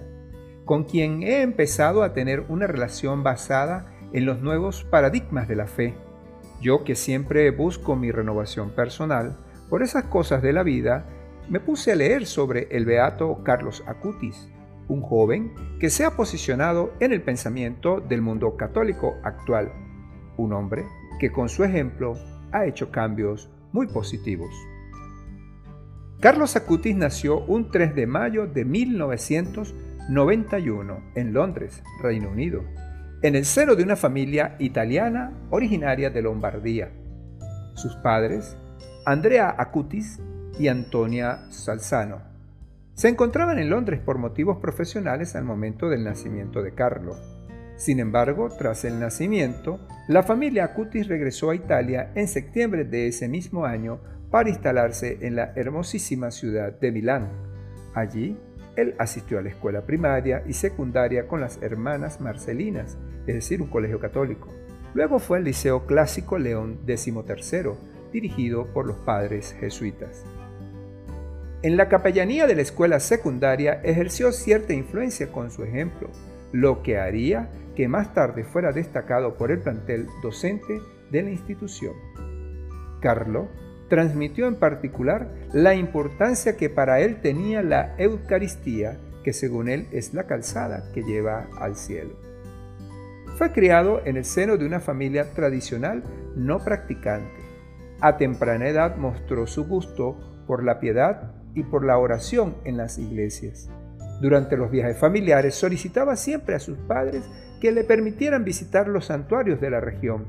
con 0.66 0.86
quien 0.86 1.22
he 1.22 1.44
empezado 1.44 2.02
a 2.02 2.14
tener 2.14 2.40
una 2.50 2.66
relación 2.66 3.22
basada 3.22 3.94
en 4.14 4.26
los 4.26 4.42
nuevos 4.42 4.84
paradigmas 4.84 5.48
de 5.48 5.56
la 5.56 5.68
fe. 5.68 5.94
Yo 6.60 6.84
que 6.86 6.96
siempre 6.96 7.52
busco 7.52 7.96
mi 7.96 8.10
renovación 8.10 8.72
personal, 8.72 9.38
por 9.70 9.84
esas 9.84 10.06
cosas 10.06 10.42
de 10.42 10.54
la 10.54 10.64
vida, 10.64 11.06
me 11.50 11.60
puse 11.60 11.92
a 11.92 11.96
leer 11.96 12.26
sobre 12.26 12.68
el 12.72 12.86
beato 12.86 13.44
Carlos 13.44 13.84
Acutis, 13.86 14.50
un 14.88 15.02
joven 15.02 15.54
que 15.80 15.92
se 15.92 16.04
ha 16.04 16.16
posicionado 16.16 16.94
en 17.00 17.14
el 17.14 17.22
pensamiento 17.22 18.02
del 18.02 18.24
mundo 18.24 18.58
católico 18.58 19.18
actual, 19.22 19.72
un 20.36 20.52
hombre 20.52 20.84
que 21.20 21.32
con 21.32 21.48
su 21.48 21.64
ejemplo 21.64 22.16
ha 22.52 22.66
hecho 22.66 22.90
cambios 22.90 23.53
muy 23.74 23.88
positivos. 23.88 24.56
Carlos 26.22 26.56
Acutis 26.56 26.96
nació 26.96 27.44
un 27.44 27.70
3 27.70 27.94
de 27.96 28.08
mayo 28.08 28.48
de 28.48 28.64
1991 28.64 31.04
en 31.16 31.34
Londres, 31.34 31.84
Reino 32.02 32.30
Unido, 32.30 32.64
en 33.22 33.36
el 33.36 33.44
seno 33.44 33.76
de 33.76 33.84
una 33.84 33.98
familia 33.98 34.56
italiana 34.60 35.34
originaria 35.50 36.10
de 36.10 36.22
Lombardía. 36.22 36.94
Sus 37.74 37.98
padres, 37.98 38.56
Andrea 39.06 39.54
Acutis 39.58 40.22
y 40.58 40.70
Antonia 40.70 41.40
Salzano, 41.50 42.22
se 42.94 43.10
encontraban 43.10 43.60
en 43.60 43.70
Londres 43.70 44.00
por 44.00 44.18
motivos 44.18 44.60
profesionales 44.60 45.36
al 45.36 45.44
momento 45.44 45.90
del 45.90 46.06
nacimiento 46.06 46.62
de 46.62 46.74
Carlo. 46.74 47.18
Sin 47.84 48.00
embargo, 48.00 48.48
tras 48.48 48.86
el 48.86 48.98
nacimiento, 48.98 49.78
la 50.08 50.24
familia 50.24 50.64
Acutis 50.64 51.10
regresó 51.10 51.50
a 51.50 51.56
Italia 51.56 52.14
en 52.16 52.30
septiembre 52.30 52.86
de 52.86 53.08
ese 53.08 53.28
mismo 53.28 53.66
año 53.66 54.00
para 54.32 54.48
instalarse 54.48 55.18
en 55.20 55.36
la 55.36 55.52
hermosísima 55.58 56.32
ciudad 56.32 56.80
de 56.80 56.94
Milán. 56.94 57.28
Allí, 57.94 58.38
él 58.78 58.96
asistió 59.00 59.38
a 59.38 59.42
la 59.42 59.50
escuela 59.50 59.82
primaria 59.82 60.44
y 60.48 60.54
secundaria 60.54 61.28
con 61.28 61.42
las 61.42 61.62
hermanas 61.62 62.22
Marcelinas, 62.22 62.98
es 63.28 63.36
decir, 63.36 63.62
un 63.62 63.68
colegio 63.68 64.00
católico. 64.00 64.48
Luego 64.94 65.20
fue 65.20 65.40
al 65.40 65.44
Liceo 65.44 65.86
Clásico 65.86 66.38
León 66.38 66.80
XIII, 66.88 67.74
dirigido 68.14 68.68
por 68.68 68.88
los 68.88 68.96
padres 69.00 69.58
jesuitas. 69.60 70.24
En 71.64 71.76
la 71.76 71.90
capellanía 71.90 72.48
de 72.48 72.56
la 72.56 72.62
escuela 72.62 73.02
secundaria 73.02 73.82
ejerció 73.84 74.32
cierta 74.32 74.72
influencia 74.72 75.34
con 75.34 75.52
su 75.52 75.66
ejemplo, 75.66 76.10
lo 76.54 76.82
que 76.82 76.98
haría 76.98 77.50
que 77.76 77.88
más 77.88 78.14
tarde 78.14 78.44
fuera 78.44 78.72
destacado 78.72 79.36
por 79.36 79.52
el 79.52 79.60
plantel 79.60 80.08
docente 80.22 80.82
de 81.12 81.24
la 81.24 81.32
institución. 81.32 81.94
Carlo 83.02 83.48
transmitió 83.90 84.48
en 84.48 84.56
particular 84.56 85.34
la 85.54 85.76
importancia 85.76 86.58
que 86.58 86.70
para 86.70 87.00
él 87.02 87.22
tenía 87.22 87.62
la 87.62 87.96
Eucaristía, 87.98 88.98
que 89.24 89.34
según 89.34 89.70
él 89.70 89.88
es 89.92 90.14
la 90.14 90.24
calzada 90.24 90.92
que 90.94 91.04
lleva 91.04 91.48
al 91.60 91.76
cielo. 91.76 92.16
Fue 93.38 93.52
criado 93.52 94.02
en 94.06 94.18
el 94.18 94.26
seno 94.26 94.58
de 94.58 94.66
una 94.66 94.80
familia 94.80 95.34
tradicional 95.34 96.04
no 96.36 96.60
practicante. 96.60 97.42
A 98.00 98.18
temprana 98.18 98.68
edad 98.68 98.98
mostró 98.98 99.48
su 99.48 99.66
gusto 99.66 100.18
por 100.48 100.64
la 100.64 100.80
piedad 100.80 101.34
y 101.54 101.64
por 101.64 101.86
la 101.86 101.98
oración 101.98 102.56
en 102.64 102.78
las 102.78 102.98
iglesias. 102.98 103.70
Durante 104.22 104.56
los 104.56 104.72
viajes 104.72 104.98
familiares 104.98 105.56
solicitaba 105.56 106.16
siempre 106.16 106.56
a 106.56 106.60
sus 106.60 106.78
padres 106.78 107.24
que 107.64 107.72
le 107.72 107.86
permitieran 107.86 108.44
visitar 108.44 108.90
los 108.90 109.06
santuarios 109.06 109.62
de 109.62 109.70
la 109.70 109.80
región. 109.80 110.26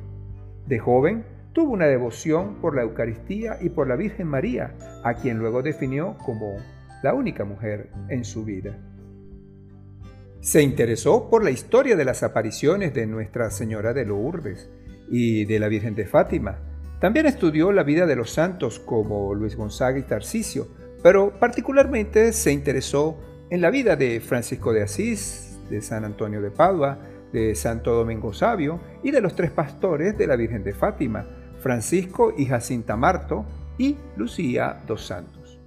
De 0.68 0.78
joven, 0.78 1.24
tuvo 1.52 1.72
una 1.72 1.86
devoción 1.86 2.60
por 2.60 2.76
la 2.76 2.82
Eucaristía 2.82 3.58
y 3.60 3.70
por 3.70 3.88
la 3.88 3.96
Virgen 3.96 4.28
María, 4.28 4.76
a 5.02 5.14
quien 5.14 5.38
luego 5.38 5.60
definió 5.60 6.16
como 6.24 6.54
la 7.02 7.12
única 7.12 7.44
mujer 7.44 7.90
en 8.08 8.24
su 8.24 8.44
vida. 8.44 8.78
Se 10.42 10.62
interesó 10.62 11.28
por 11.28 11.42
la 11.42 11.50
historia 11.50 11.96
de 11.96 12.04
las 12.04 12.22
apariciones 12.22 12.94
de 12.94 13.04
Nuestra 13.08 13.50
Señora 13.50 13.92
de 13.92 14.04
Lourdes 14.04 14.70
y 15.10 15.44
de 15.44 15.58
la 15.58 15.66
Virgen 15.66 15.96
de 15.96 16.06
Fátima. 16.06 16.60
También 17.00 17.26
estudió 17.26 17.72
la 17.72 17.82
vida 17.82 18.06
de 18.06 18.14
los 18.14 18.30
santos 18.30 18.78
como 18.78 19.34
Luis 19.34 19.56
Gonzaga 19.56 19.98
y 19.98 20.02
Tarcisio, 20.02 20.68
pero 21.02 21.32
particularmente 21.40 22.32
se 22.32 22.52
interesó 22.52 23.18
en 23.50 23.60
la 23.60 23.70
vida 23.70 23.96
de 23.96 24.20
Francisco 24.20 24.72
de 24.72 24.84
Asís, 24.84 25.58
de 25.68 25.82
San 25.82 26.04
Antonio 26.04 26.40
de 26.40 26.52
Padua, 26.52 27.10
de 27.34 27.56
Santo 27.56 27.92
Domingo 27.92 28.32
Sabio 28.32 28.80
y 29.02 29.10
de 29.10 29.20
los 29.20 29.34
tres 29.34 29.50
pastores 29.50 30.16
de 30.16 30.28
la 30.28 30.36
Virgen 30.36 30.62
de 30.62 30.72
Fátima, 30.72 31.26
Francisco 31.58 32.32
y 32.36 32.46
Jacinta 32.46 32.96
Marto 32.96 33.44
y 33.76 33.98
Lucía 34.16 34.82
dos 34.86 35.04
Santos. 35.04 35.60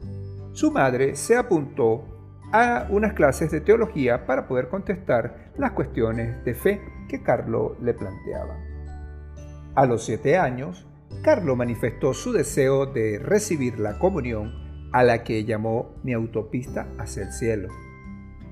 Su 0.53 0.71
madre 0.71 1.17
se 1.17 1.35
apuntó 1.35 2.05
a 2.53 2.87
unas 2.89 3.11
clases 3.13 3.51
de 3.51 3.59
teología 3.59 4.25
para 4.25 4.47
poder 4.47 4.69
contestar 4.69 5.51
las 5.57 5.73
cuestiones 5.73 6.43
de 6.45 6.55
fe 6.55 6.81
que 7.09 7.21
Carlo 7.21 7.75
le 7.81 7.93
planteaba. 7.93 8.57
A 9.75 9.85
los 9.85 10.05
siete 10.05 10.37
años, 10.37 10.87
Carlo 11.21 11.57
manifestó 11.57 12.13
su 12.13 12.31
deseo 12.31 12.85
de 12.85 13.19
recibir 13.19 13.77
la 13.77 13.99
comunión 13.99 14.89
a 14.93 15.03
la 15.03 15.25
que 15.25 15.43
llamó 15.43 15.95
mi 16.01 16.13
autopista 16.13 16.87
hacia 16.97 17.23
el 17.23 17.33
cielo. 17.33 17.67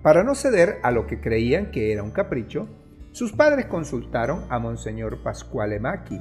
Para 0.04 0.24
no 0.24 0.36
ceder 0.36 0.80
a 0.84 0.92
lo 0.92 1.08
que 1.08 1.22
creían 1.22 1.72
que 1.72 1.94
era 1.94 2.04
un 2.04 2.12
capricho, 2.12 2.68
sus 3.16 3.32
padres 3.32 3.66
consultaron 3.68 4.44
a 4.50 4.60
Monseñor 4.60 5.24
Pasquale 5.24 5.80
Macchi, 5.80 6.20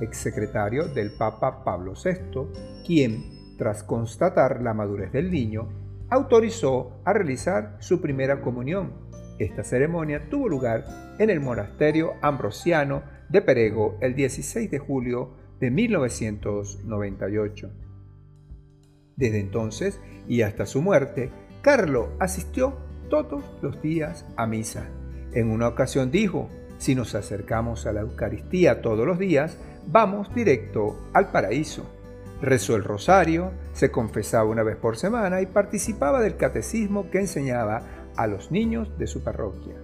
exsecretario 0.00 0.86
del 0.86 1.10
Papa 1.10 1.64
Pablo 1.64 1.94
VI, 1.94 2.84
quien, 2.86 3.56
tras 3.58 3.82
constatar 3.82 4.62
la 4.62 4.72
madurez 4.72 5.10
del 5.10 5.32
niño, 5.32 5.68
autorizó 6.08 7.00
a 7.04 7.12
realizar 7.12 7.74
su 7.80 8.00
primera 8.00 8.42
comunión. 8.42 8.92
Esta 9.40 9.64
ceremonia 9.64 10.28
tuvo 10.30 10.48
lugar 10.48 10.84
en 11.18 11.30
el 11.30 11.40
monasterio 11.40 12.12
ambrosiano 12.22 13.02
de 13.28 13.42
Perego 13.42 13.98
el 14.00 14.14
16 14.14 14.70
de 14.70 14.78
julio 14.78 15.34
de 15.58 15.72
1998. 15.72 17.72
Desde 19.16 19.40
entonces 19.40 20.00
y 20.28 20.42
hasta 20.42 20.64
su 20.64 20.80
muerte, 20.80 21.32
Carlo 21.60 22.12
asistió 22.20 22.76
todos 23.10 23.42
los 23.62 23.82
días 23.82 24.24
a 24.36 24.46
misa 24.46 24.86
en 25.36 25.50
una 25.50 25.68
ocasión 25.68 26.10
dijo, 26.10 26.48
si 26.78 26.94
nos 26.94 27.14
acercamos 27.14 27.86
a 27.86 27.92
la 27.92 28.00
Eucaristía 28.00 28.80
todos 28.80 29.06
los 29.06 29.18
días, 29.18 29.58
vamos 29.86 30.34
directo 30.34 31.10
al 31.12 31.30
paraíso. 31.30 31.84
Rezó 32.40 32.74
el 32.74 32.84
rosario, 32.84 33.52
se 33.74 33.90
confesaba 33.90 34.48
una 34.48 34.62
vez 34.62 34.76
por 34.76 34.96
semana 34.96 35.42
y 35.42 35.46
participaba 35.46 36.22
del 36.22 36.38
catecismo 36.38 37.10
que 37.10 37.20
enseñaba 37.20 37.82
a 38.16 38.26
los 38.26 38.50
niños 38.50 38.96
de 38.98 39.06
su 39.06 39.22
parroquia. 39.22 39.74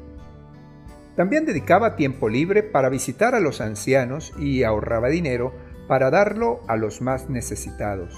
También 1.17 1.45
dedicaba 1.45 1.97
tiempo 1.97 2.31
libre 2.31 2.63
para 2.63 2.89
visitar 2.89 3.35
a 3.35 3.41
los 3.41 3.61
ancianos 3.61 4.33
y 4.39 4.63
ahorraba 4.63 5.11
dinero 5.11 5.53
para 5.87 6.11
darlo 6.11 6.61
a 6.67 6.77
los 6.77 7.03
más 7.03 7.29
necesitados. 7.29 8.15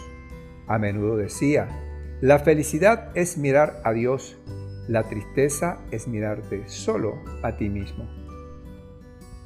A 0.69 0.79
menudo 0.79 1.17
decía, 1.17 1.67
la 2.21 2.39
felicidad 2.39 3.11
es 3.17 3.37
mirar 3.39 3.81
a 3.83 3.93
Dios 3.93 4.37
la 4.89 5.05
tristeza 5.05 5.79
es 5.91 6.07
mirarte 6.09 6.69
solo 6.69 7.15
a 7.43 7.57
ti 7.57 7.69
mismo. 7.69 8.07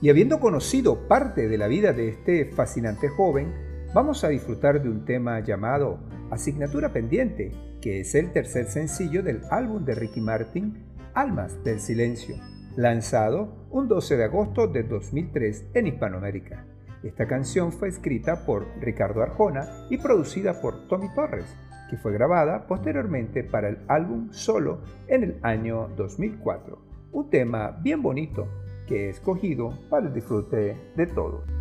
Y 0.01 0.11
habiendo 0.11 0.41
conocido 0.41 1.09
parte 1.09 1.49
de 1.49 1.59
la 1.59 1.67
vida 1.67 1.93
de 1.93 2.09
este 2.09 2.47
fascinante 2.47 3.09
joven, 3.09 3.53
vamos 3.95 4.23
a 4.25 4.29
disfrutar 4.29 4.83
de 4.83 4.89
un 4.89 5.05
tema 5.05 5.41
llamado 5.41 5.99
Asignatura 6.31 6.93
Pendiente, 6.93 7.53
que 7.81 8.01
es 8.01 8.15
el 8.15 8.33
tercer 8.33 8.67
sencillo 8.67 9.23
del 9.23 9.43
álbum 9.51 9.85
de 9.85 9.95
Ricky 9.95 10.21
Martin, 10.21 10.85
Almas 11.15 11.63
del 11.65 11.81
Silencio, 11.81 12.37
lanzado 12.77 13.67
un 13.71 13.89
12 13.89 14.17
de 14.17 14.25
agosto 14.25 14.69
de 14.69 14.85
2003 14.85 15.67
en 15.75 15.87
Hispanoamérica. 15.89 16.65
Esta 17.03 17.27
canción 17.27 17.73
fue 17.73 17.89
escrita 17.89 18.45
por 18.45 18.67
Ricardo 18.81 19.23
Arjona 19.23 19.87
y 19.91 19.99
producida 19.99 20.61
por 20.61 20.89
Tommy 20.89 21.13
Torres, 21.15 21.47
que 21.89 21.97
fue 21.97 22.13
grabada 22.13 22.67
posteriormente 22.67 23.45
para 23.45 23.69
el 23.69 23.79
álbum 23.89 24.29
Solo 24.31 24.81
en 25.07 25.25
el 25.25 25.39
año 25.43 25.89
2004. 25.97 26.79
Un 27.13 27.31
tema 27.31 27.71
bien 27.83 28.03
bonito 28.03 28.47
que 28.87 29.07
he 29.07 29.09
escogido 29.11 29.73
para 29.91 30.07
el 30.07 30.15
disfrute 30.15 30.77
de 30.97 31.07
todos. 31.07 31.58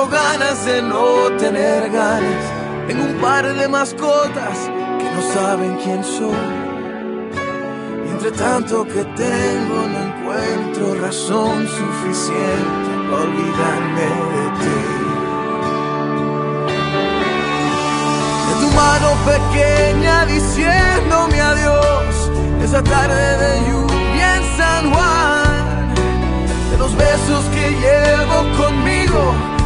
Tengo 0.00 0.12
ganas 0.12 0.64
de 0.64 0.80
no 0.80 1.30
tener 1.36 1.90
ganas 1.90 2.44
tengo 2.88 3.04
un 3.04 3.20
par 3.20 3.44
de 3.54 3.68
mascotas 3.68 4.58
que 4.98 5.10
no 5.14 5.22
saben 5.34 5.76
quién 5.76 6.02
soy. 6.02 6.48
Y 8.06 8.10
entre 8.10 8.30
tanto 8.30 8.84
que 8.86 9.04
tengo 9.04 9.78
no 9.92 9.98
encuentro 10.08 10.94
razón 11.02 11.68
suficiente 11.68 12.90
para 13.10 13.24
olvidarme 13.24 14.08
de 14.36 14.46
ti. 14.60 14.80
De 18.48 18.54
tu 18.62 18.68
mano 18.74 19.08
pequeña 19.32 20.24
diciéndome 20.24 21.40
adiós, 21.42 22.30
esa 22.64 22.82
tarde 22.82 23.36
de 23.42 23.70
lluvia 23.70 24.36
en 24.36 24.44
San 24.56 24.92
Juan, 24.94 25.94
de 26.70 26.78
los 26.78 26.96
besos 26.96 27.44
que 27.54 27.70
llevo 27.82 28.38
conmigo, 28.56 29.59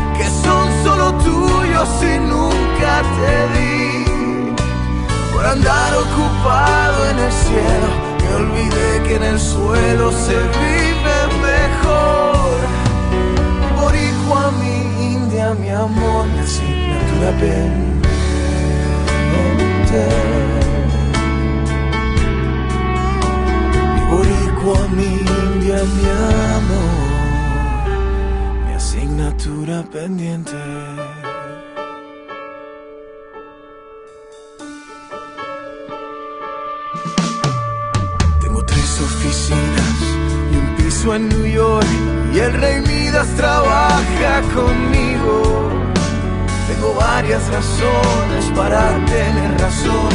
solo 0.84 1.06
tuyo 1.14 1.80
si 1.98 2.12
nunca 2.18 2.92
te 3.16 3.34
di. 3.54 3.74
Por 5.32 5.44
andar 5.46 5.90
ocupado 6.04 6.98
en 7.10 7.18
el 7.26 7.32
cielo, 7.32 7.88
me 8.22 8.30
olvidé 8.42 8.90
que 9.06 9.14
en 9.16 9.24
el 9.32 9.40
suelo 9.40 10.12
se 10.12 10.36
vive 10.62 11.18
mejor. 11.50 12.56
Por 13.80 13.92
hijo 13.96 14.30
a 14.46 14.50
mi 14.60 14.76
India, 15.14 15.54
mi 15.54 15.70
amor, 15.70 16.26
mi 16.32 16.38
asignatura 16.40 17.30
pendiente. 17.40 17.94
a 24.72 24.88
mi 24.96 25.04
India, 25.04 25.78
mi 25.96 26.06
amor 26.56 26.93
asignatura 29.64 29.82
pendiente. 29.90 30.52
Tengo 38.40 38.62
tres 38.64 39.00
oficinas 39.00 39.96
y 40.52 40.56
un 40.56 40.76
piso 40.76 41.14
en 41.14 41.28
New 41.28 41.46
York 41.46 41.86
y 42.34 42.38
el 42.38 42.52
Rey 42.52 42.80
Midas 42.82 43.28
trabaja 43.36 44.42
conmigo. 44.54 45.70
Tengo 46.68 46.94
varias 46.94 47.42
razones 47.50 48.44
para 48.54 48.94
tener 49.06 49.60
razón, 49.60 50.10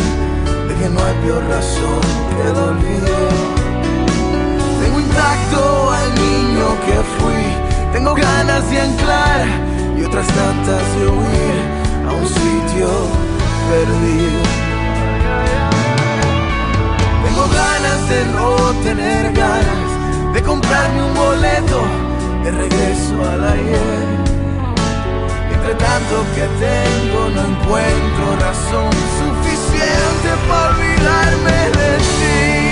de 0.68 0.76
que 0.76 0.90
no 0.90 1.04
hay 1.04 1.16
peor 1.24 1.44
razón 1.48 2.02
que 2.38 2.50
dormir. 2.60 3.04
Tengo 4.82 5.00
intacto 5.00 5.92
al 5.92 6.16
niño 6.16 6.66
que 6.86 6.94
fui 7.18 7.59
tengo 7.94 8.14
ganas 8.14 8.70
de 8.70 8.82
anclar 8.82 9.46
y 9.98 10.04
otras 10.04 10.28
tantas 10.28 10.96
de 10.96 11.08
huir 11.08 11.58
a 12.08 12.12
un 12.14 12.28
sitio 12.28 12.90
perdido. 13.70 14.42
Tengo 17.26 17.48
ganas 17.48 18.10
de 18.10 18.26
no 18.36 18.56
tener 18.84 19.34
ganas 19.34 20.34
de 20.34 20.44
comprarme 20.44 21.04
un 21.04 21.14
boleto 21.14 21.82
de 22.44 22.52
regreso 22.52 23.16
al 23.32 23.44
ayer 23.44 24.30
tanto 25.78 26.26
que 26.36 26.48
tengo 26.66 27.30
no 27.30 27.42
encuentro 27.42 28.36
razón 28.40 28.92
suficiente 29.20 30.30
para 30.48 30.70
olvidarme 30.70 31.58
de 31.78 31.98
ti. 31.98 32.69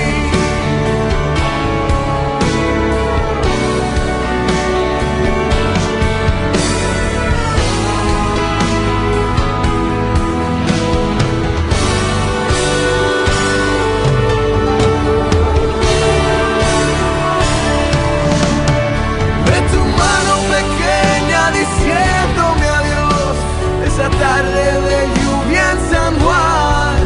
Tarde 24.06 24.66
de 24.90 25.08
lluvia 25.20 25.72
en 25.72 25.80
San 25.90 26.14
Juan, 26.20 26.98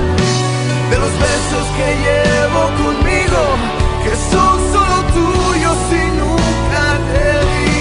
de 0.89 0.97
los 0.99 1.13
besos 1.25 1.65
que 1.77 1.87
llevo 2.05 2.61
conmigo, 2.83 3.41
que 4.03 4.13
son 4.29 4.55
solo 4.73 4.97
tuyos 5.15 5.79
y 5.89 6.03
nunca 6.19 6.83
te 7.11 7.27
di. 7.51 7.79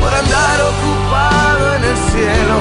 Por 0.00 0.12
andar 0.12 0.58
ocupado 0.72 1.64
en 1.76 1.82
el 1.84 1.98
cielo, 2.10 2.56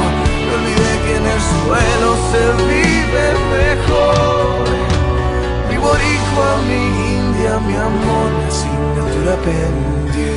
me 0.46 0.52
olvidé 0.60 0.94
que 1.06 1.14
en 1.18 1.26
el 1.26 1.42
suelo 1.54 2.10
se 2.32 2.44
vive 2.70 3.26
mejor. 3.58 4.62
Mi 5.70 5.78
boricua, 5.78 6.50
mi 6.68 6.82
india, 7.18 7.52
mi 7.66 7.76
amor, 7.76 8.30
mi 8.38 8.44
asignatura 8.48 9.34
pendiente. 9.44 10.30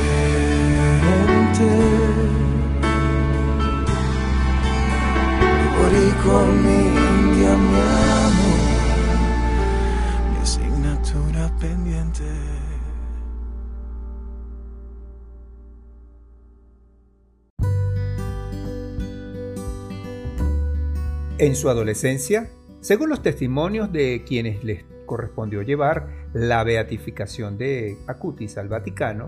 India, 5.95 6.39
mi 6.39 7.45
amor, 7.45 8.33
mi 10.31 10.37
asignatura 10.41 11.55
pendiente. 11.59 12.23
En 21.37 21.55
su 21.55 21.69
adolescencia, 21.69 22.49
según 22.81 23.09
los 23.09 23.21
testimonios 23.21 23.91
de 23.91 24.23
quienes 24.25 24.63
les 24.63 24.85
correspondió 25.05 25.61
llevar 25.61 26.07
la 26.33 26.63
beatificación 26.63 27.59
de 27.59 27.97
Acutis 28.07 28.57
al 28.57 28.67
Vaticano, 28.67 29.27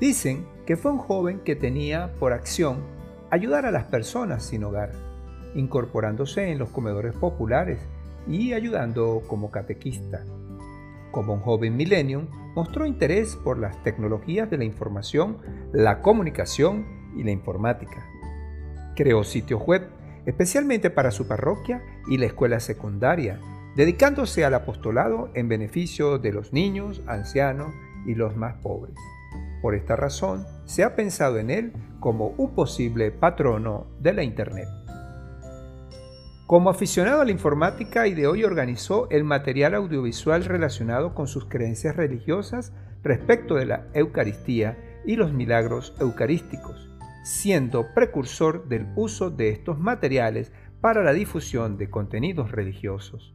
dicen 0.00 0.46
que 0.66 0.76
fue 0.76 0.92
un 0.92 0.98
joven 0.98 1.40
que 1.40 1.56
tenía 1.56 2.12
por 2.18 2.34
acción 2.34 2.84
ayudar 3.30 3.64
a 3.64 3.70
las 3.70 3.84
personas 3.84 4.44
sin 4.44 4.64
hogar 4.64 5.03
incorporándose 5.54 6.50
en 6.50 6.58
los 6.58 6.70
comedores 6.70 7.14
populares 7.14 7.80
y 8.28 8.52
ayudando 8.52 9.22
como 9.26 9.50
catequista. 9.50 10.24
Como 11.10 11.34
un 11.34 11.40
joven 11.40 11.76
millennium, 11.76 12.26
mostró 12.54 12.86
interés 12.86 13.36
por 13.36 13.58
las 13.58 13.82
tecnologías 13.82 14.50
de 14.50 14.58
la 14.58 14.64
información, 14.64 15.38
la 15.72 16.00
comunicación 16.00 16.86
y 17.16 17.22
la 17.24 17.30
informática. 17.30 18.06
Creó 18.96 19.24
sitios 19.24 19.62
web 19.62 19.88
especialmente 20.26 20.90
para 20.90 21.10
su 21.10 21.28
parroquia 21.28 21.82
y 22.08 22.18
la 22.18 22.26
escuela 22.26 22.60
secundaria, 22.60 23.40
dedicándose 23.76 24.44
al 24.44 24.54
apostolado 24.54 25.30
en 25.34 25.48
beneficio 25.48 26.18
de 26.18 26.32
los 26.32 26.52
niños, 26.52 27.02
ancianos 27.06 27.74
y 28.06 28.14
los 28.14 28.36
más 28.36 28.54
pobres. 28.62 28.94
Por 29.60 29.74
esta 29.74 29.96
razón, 29.96 30.46
se 30.66 30.84
ha 30.84 30.94
pensado 30.96 31.38
en 31.38 31.50
él 31.50 31.72
como 32.00 32.28
un 32.36 32.54
posible 32.54 33.10
patrono 33.10 33.86
de 34.00 34.12
la 34.12 34.22
Internet. 34.22 34.68
Como 36.54 36.70
aficionado 36.70 37.20
a 37.20 37.24
la 37.24 37.32
informática, 37.32 38.02
hoy 38.02 38.44
organizó 38.44 39.08
el 39.10 39.24
material 39.24 39.74
audiovisual 39.74 40.44
relacionado 40.44 41.12
con 41.12 41.26
sus 41.26 41.46
creencias 41.46 41.96
religiosas 41.96 42.72
respecto 43.02 43.56
de 43.56 43.66
la 43.66 43.88
Eucaristía 43.92 44.78
y 45.04 45.16
los 45.16 45.32
milagros 45.32 45.96
eucarísticos, 45.98 46.88
siendo 47.24 47.92
precursor 47.92 48.68
del 48.68 48.86
uso 48.94 49.30
de 49.30 49.48
estos 49.48 49.80
materiales 49.80 50.52
para 50.80 51.02
la 51.02 51.12
difusión 51.12 51.76
de 51.76 51.90
contenidos 51.90 52.52
religiosos. 52.52 53.34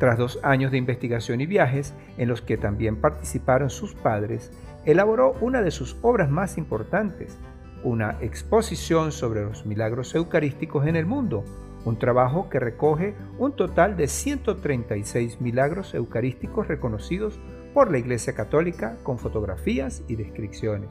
Tras 0.00 0.18
dos 0.18 0.40
años 0.42 0.72
de 0.72 0.78
investigación 0.78 1.40
y 1.40 1.46
viajes, 1.46 1.94
en 2.18 2.28
los 2.28 2.42
que 2.42 2.56
también 2.56 3.00
participaron 3.00 3.70
sus 3.70 3.94
padres, 3.94 4.50
elaboró 4.84 5.34
una 5.40 5.62
de 5.62 5.70
sus 5.70 5.96
obras 6.02 6.28
más 6.28 6.58
importantes, 6.58 7.38
una 7.84 8.18
exposición 8.20 9.12
sobre 9.12 9.44
los 9.44 9.66
milagros 9.66 10.16
eucarísticos 10.16 10.88
en 10.88 10.96
el 10.96 11.06
mundo, 11.06 11.44
un 11.84 11.98
trabajo 11.98 12.48
que 12.48 12.60
recoge 12.60 13.14
un 13.38 13.52
total 13.52 13.96
de 13.96 14.08
136 14.08 15.40
milagros 15.40 15.94
eucarísticos 15.94 16.68
reconocidos 16.68 17.40
por 17.74 17.90
la 17.90 17.98
Iglesia 17.98 18.34
Católica 18.34 18.98
con 19.02 19.18
fotografías 19.18 20.02
y 20.08 20.16
descripciones. 20.16 20.90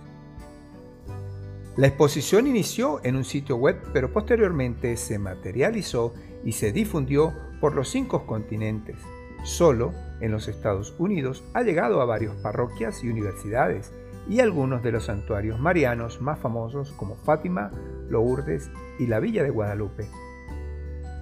La 1.77 1.87
exposición 1.87 2.47
inició 2.47 2.99
en 3.03 3.15
un 3.15 3.23
sitio 3.23 3.55
web, 3.55 3.77
pero 3.93 4.11
posteriormente 4.11 4.97
se 4.97 5.17
materializó 5.17 6.13
y 6.43 6.51
se 6.51 6.73
difundió 6.73 7.33
por 7.61 7.75
los 7.75 7.89
cinco 7.89 8.25
continentes. 8.25 8.97
Solo 9.43 9.93
en 10.19 10.31
los 10.31 10.47
Estados 10.47 10.93
Unidos 10.99 11.43
ha 11.53 11.63
llegado 11.63 12.01
a 12.01 12.05
varias 12.05 12.35
parroquias 12.35 13.03
y 13.03 13.09
universidades 13.09 13.93
y 14.29 14.39
algunos 14.39 14.83
de 14.83 14.91
los 14.91 15.05
santuarios 15.05 15.59
marianos 15.59 16.21
más 16.21 16.39
famosos 16.39 16.91
como 16.91 17.15
Fátima, 17.15 17.71
Lourdes 18.09 18.69
y 18.99 19.07
la 19.07 19.19
Villa 19.19 19.43
de 19.43 19.49
Guadalupe. 19.49 20.07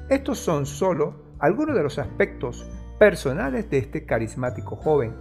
Estos 0.10 0.40
son 0.40 0.66
solo 0.66 1.14
algunos 1.38 1.76
de 1.76 1.84
los 1.84 2.00
aspectos 2.00 2.66
personales 2.98 3.70
de 3.70 3.78
este 3.78 4.08
carismático 4.08 4.76
joven, 4.76 5.14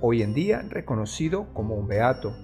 hoy 0.00 0.20
en 0.22 0.34
día 0.34 0.66
reconocido 0.68 1.46
como 1.54 1.76
un 1.76 1.86
beato. 1.86 2.36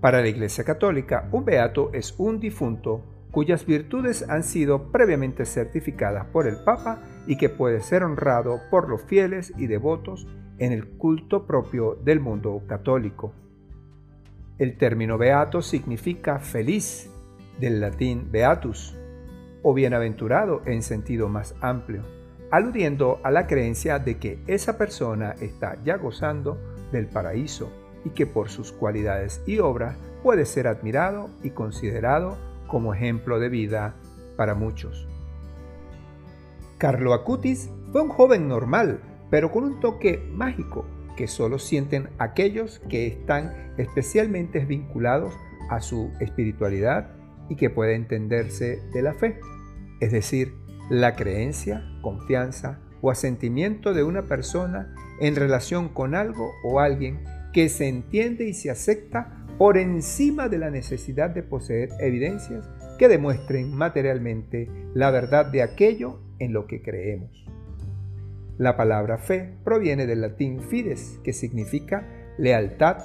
Para 0.00 0.20
la 0.20 0.28
Iglesia 0.28 0.62
Católica, 0.62 1.28
un 1.32 1.44
beato 1.44 1.90
es 1.92 2.14
un 2.16 2.38
difunto 2.38 3.26
cuyas 3.32 3.66
virtudes 3.66 4.24
han 4.28 4.44
sido 4.44 4.92
previamente 4.92 5.46
certificadas 5.46 6.26
por 6.26 6.46
el 6.46 6.58
Papa 6.58 7.02
y 7.26 7.38
que 7.38 7.48
puede 7.48 7.80
ser 7.80 8.04
honrado 8.04 8.60
por 8.70 8.88
los 8.88 9.02
fieles 9.02 9.52
y 9.58 9.66
devotos 9.66 10.28
en 10.58 10.70
el 10.70 10.90
culto 10.90 11.44
propio 11.44 11.96
del 12.04 12.20
mundo 12.20 12.62
católico. 12.68 13.34
El 14.58 14.78
término 14.78 15.18
beato 15.18 15.60
significa 15.60 16.38
feliz, 16.38 17.10
del 17.58 17.80
latín 17.80 18.30
beatus, 18.30 18.96
o 19.64 19.74
bienaventurado 19.74 20.62
en 20.66 20.82
sentido 20.82 21.28
más 21.28 21.56
amplio, 21.60 22.02
aludiendo 22.52 23.18
a 23.24 23.32
la 23.32 23.48
creencia 23.48 23.98
de 23.98 24.18
que 24.18 24.38
esa 24.46 24.78
persona 24.78 25.34
está 25.40 25.78
ya 25.82 25.96
gozando 25.96 26.58
del 26.92 27.06
paraíso 27.06 27.72
y 28.04 28.10
que 28.10 28.26
por 28.26 28.50
sus 28.50 28.70
cualidades 28.70 29.42
y 29.46 29.58
obras 29.58 29.96
puede 30.22 30.44
ser 30.44 30.68
admirado 30.68 31.30
y 31.42 31.50
considerado 31.50 32.36
como 32.68 32.94
ejemplo 32.94 33.40
de 33.40 33.48
vida 33.48 33.94
para 34.36 34.54
muchos. 34.54 35.08
Carlo 36.78 37.14
Acutis 37.14 37.70
fue 37.90 38.02
un 38.02 38.10
joven 38.10 38.46
normal, 38.46 39.00
pero 39.30 39.50
con 39.50 39.64
un 39.64 39.80
toque 39.80 40.22
mágico 40.30 40.84
que 41.16 41.26
solo 41.26 41.58
sienten 41.58 42.10
aquellos 42.18 42.80
que 42.90 43.06
están 43.06 43.72
especialmente 43.78 44.64
vinculados 44.66 45.32
a 45.70 45.80
su 45.80 46.10
espiritualidad 46.20 47.10
y 47.48 47.56
que 47.56 47.70
puede 47.70 47.94
entenderse 47.94 48.82
de 48.92 49.02
la 49.02 49.14
fe 49.14 49.38
es 50.00 50.12
decir, 50.12 50.54
la 50.90 51.16
creencia, 51.16 51.84
confianza 52.02 52.80
o 53.00 53.10
asentimiento 53.10 53.94
de 53.94 54.02
una 54.02 54.22
persona 54.22 54.94
en 55.20 55.36
relación 55.36 55.88
con 55.88 56.14
algo 56.14 56.50
o 56.64 56.80
alguien 56.80 57.20
que 57.52 57.68
se 57.68 57.88
entiende 57.88 58.48
y 58.48 58.54
se 58.54 58.70
acepta 58.70 59.44
por 59.58 59.78
encima 59.78 60.48
de 60.48 60.58
la 60.58 60.70
necesidad 60.70 61.30
de 61.30 61.42
poseer 61.42 61.90
evidencias 62.00 62.68
que 62.98 63.08
demuestren 63.08 63.72
materialmente 63.74 64.68
la 64.94 65.10
verdad 65.10 65.46
de 65.46 65.62
aquello 65.62 66.20
en 66.38 66.52
lo 66.52 66.66
que 66.66 66.82
creemos. 66.82 67.44
La 68.58 68.76
palabra 68.76 69.18
fe 69.18 69.54
proviene 69.64 70.06
del 70.06 70.20
latín 70.20 70.60
fides, 70.60 71.18
que 71.24 71.32
significa 71.32 72.06
lealtad, 72.38 72.98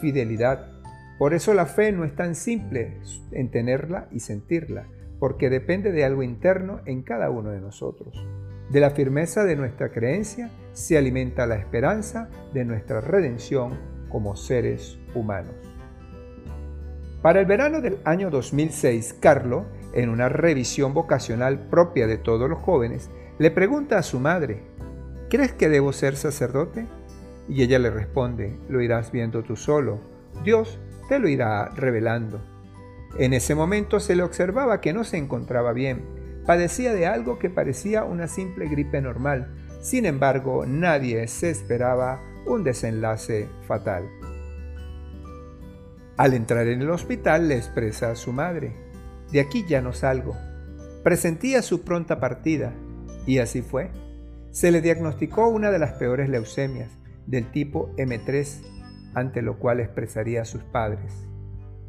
fidelidad. 0.00 0.72
Por 1.18 1.32
eso 1.32 1.54
la 1.54 1.66
fe 1.66 1.92
no 1.92 2.04
es 2.04 2.14
tan 2.14 2.34
simple 2.34 2.98
en 3.32 3.50
tenerla 3.50 4.08
y 4.10 4.20
sentirla, 4.20 4.86
porque 5.20 5.50
depende 5.50 5.92
de 5.92 6.04
algo 6.04 6.24
interno 6.24 6.80
en 6.86 7.02
cada 7.02 7.30
uno 7.30 7.50
de 7.50 7.60
nosotros. 7.60 8.26
De 8.70 8.80
la 8.80 8.90
firmeza 8.90 9.44
de 9.44 9.54
nuestra 9.54 9.92
creencia 9.92 10.50
se 10.72 10.96
alimenta 10.96 11.46
la 11.46 11.56
esperanza 11.56 12.28
de 12.52 12.64
nuestra 12.64 13.00
redención 13.00 13.78
como 14.08 14.34
seres 14.34 14.98
humanos. 15.14 15.54
Para 17.22 17.40
el 17.40 17.46
verano 17.46 17.82
del 17.82 17.98
año 18.04 18.30
2006, 18.30 19.18
Carlo, 19.20 19.66
en 19.92 20.08
una 20.08 20.30
revisión 20.30 20.94
vocacional 20.94 21.58
propia 21.68 22.06
de 22.06 22.16
todos 22.16 22.48
los 22.48 22.58
jóvenes, 22.58 23.10
le 23.38 23.50
pregunta 23.50 23.98
a 23.98 24.02
su 24.02 24.20
madre, 24.20 24.62
¿crees 25.28 25.52
que 25.52 25.68
debo 25.68 25.92
ser 25.92 26.16
sacerdote? 26.16 26.86
Y 27.48 27.62
ella 27.62 27.78
le 27.78 27.90
responde, 27.90 28.56
lo 28.68 28.80
irás 28.80 29.12
viendo 29.12 29.42
tú 29.42 29.56
solo, 29.56 29.98
Dios 30.44 30.78
te 31.08 31.18
lo 31.18 31.28
irá 31.28 31.68
revelando. 31.70 32.40
En 33.18 33.32
ese 33.32 33.54
momento 33.54 34.00
se 34.00 34.14
le 34.14 34.22
observaba 34.22 34.80
que 34.80 34.92
no 34.92 35.04
se 35.04 35.16
encontraba 35.16 35.72
bien, 35.72 36.04
padecía 36.46 36.94
de 36.94 37.06
algo 37.06 37.38
que 37.38 37.50
parecía 37.50 38.04
una 38.04 38.28
simple 38.28 38.68
gripe 38.68 39.00
normal, 39.00 39.54
sin 39.80 40.06
embargo 40.06 40.64
nadie 40.66 41.26
se 41.26 41.50
esperaba 41.50 42.20
un 42.46 42.64
desenlace 42.64 43.48
fatal. 43.66 44.08
Al 46.16 46.34
entrar 46.34 46.66
en 46.68 46.82
el 46.82 46.90
hospital 46.90 47.48
le 47.48 47.56
expresa 47.56 48.10
a 48.10 48.16
su 48.16 48.32
madre, 48.32 48.74
de 49.32 49.40
aquí 49.40 49.64
ya 49.66 49.80
no 49.80 49.92
salgo. 49.92 50.36
Presentía 51.02 51.62
su 51.62 51.82
pronta 51.82 52.20
partida, 52.20 52.74
y 53.26 53.38
así 53.38 53.62
fue. 53.62 53.90
Se 54.50 54.70
le 54.70 54.82
diagnosticó 54.82 55.48
una 55.48 55.70
de 55.70 55.78
las 55.78 55.92
peores 55.92 56.28
leucemias, 56.28 56.90
del 57.26 57.50
tipo 57.50 57.94
M3, 57.96 58.60
ante 59.14 59.40
lo 59.40 59.58
cual 59.58 59.80
expresaría 59.80 60.42
a 60.42 60.44
sus 60.44 60.62
padres. 60.64 61.29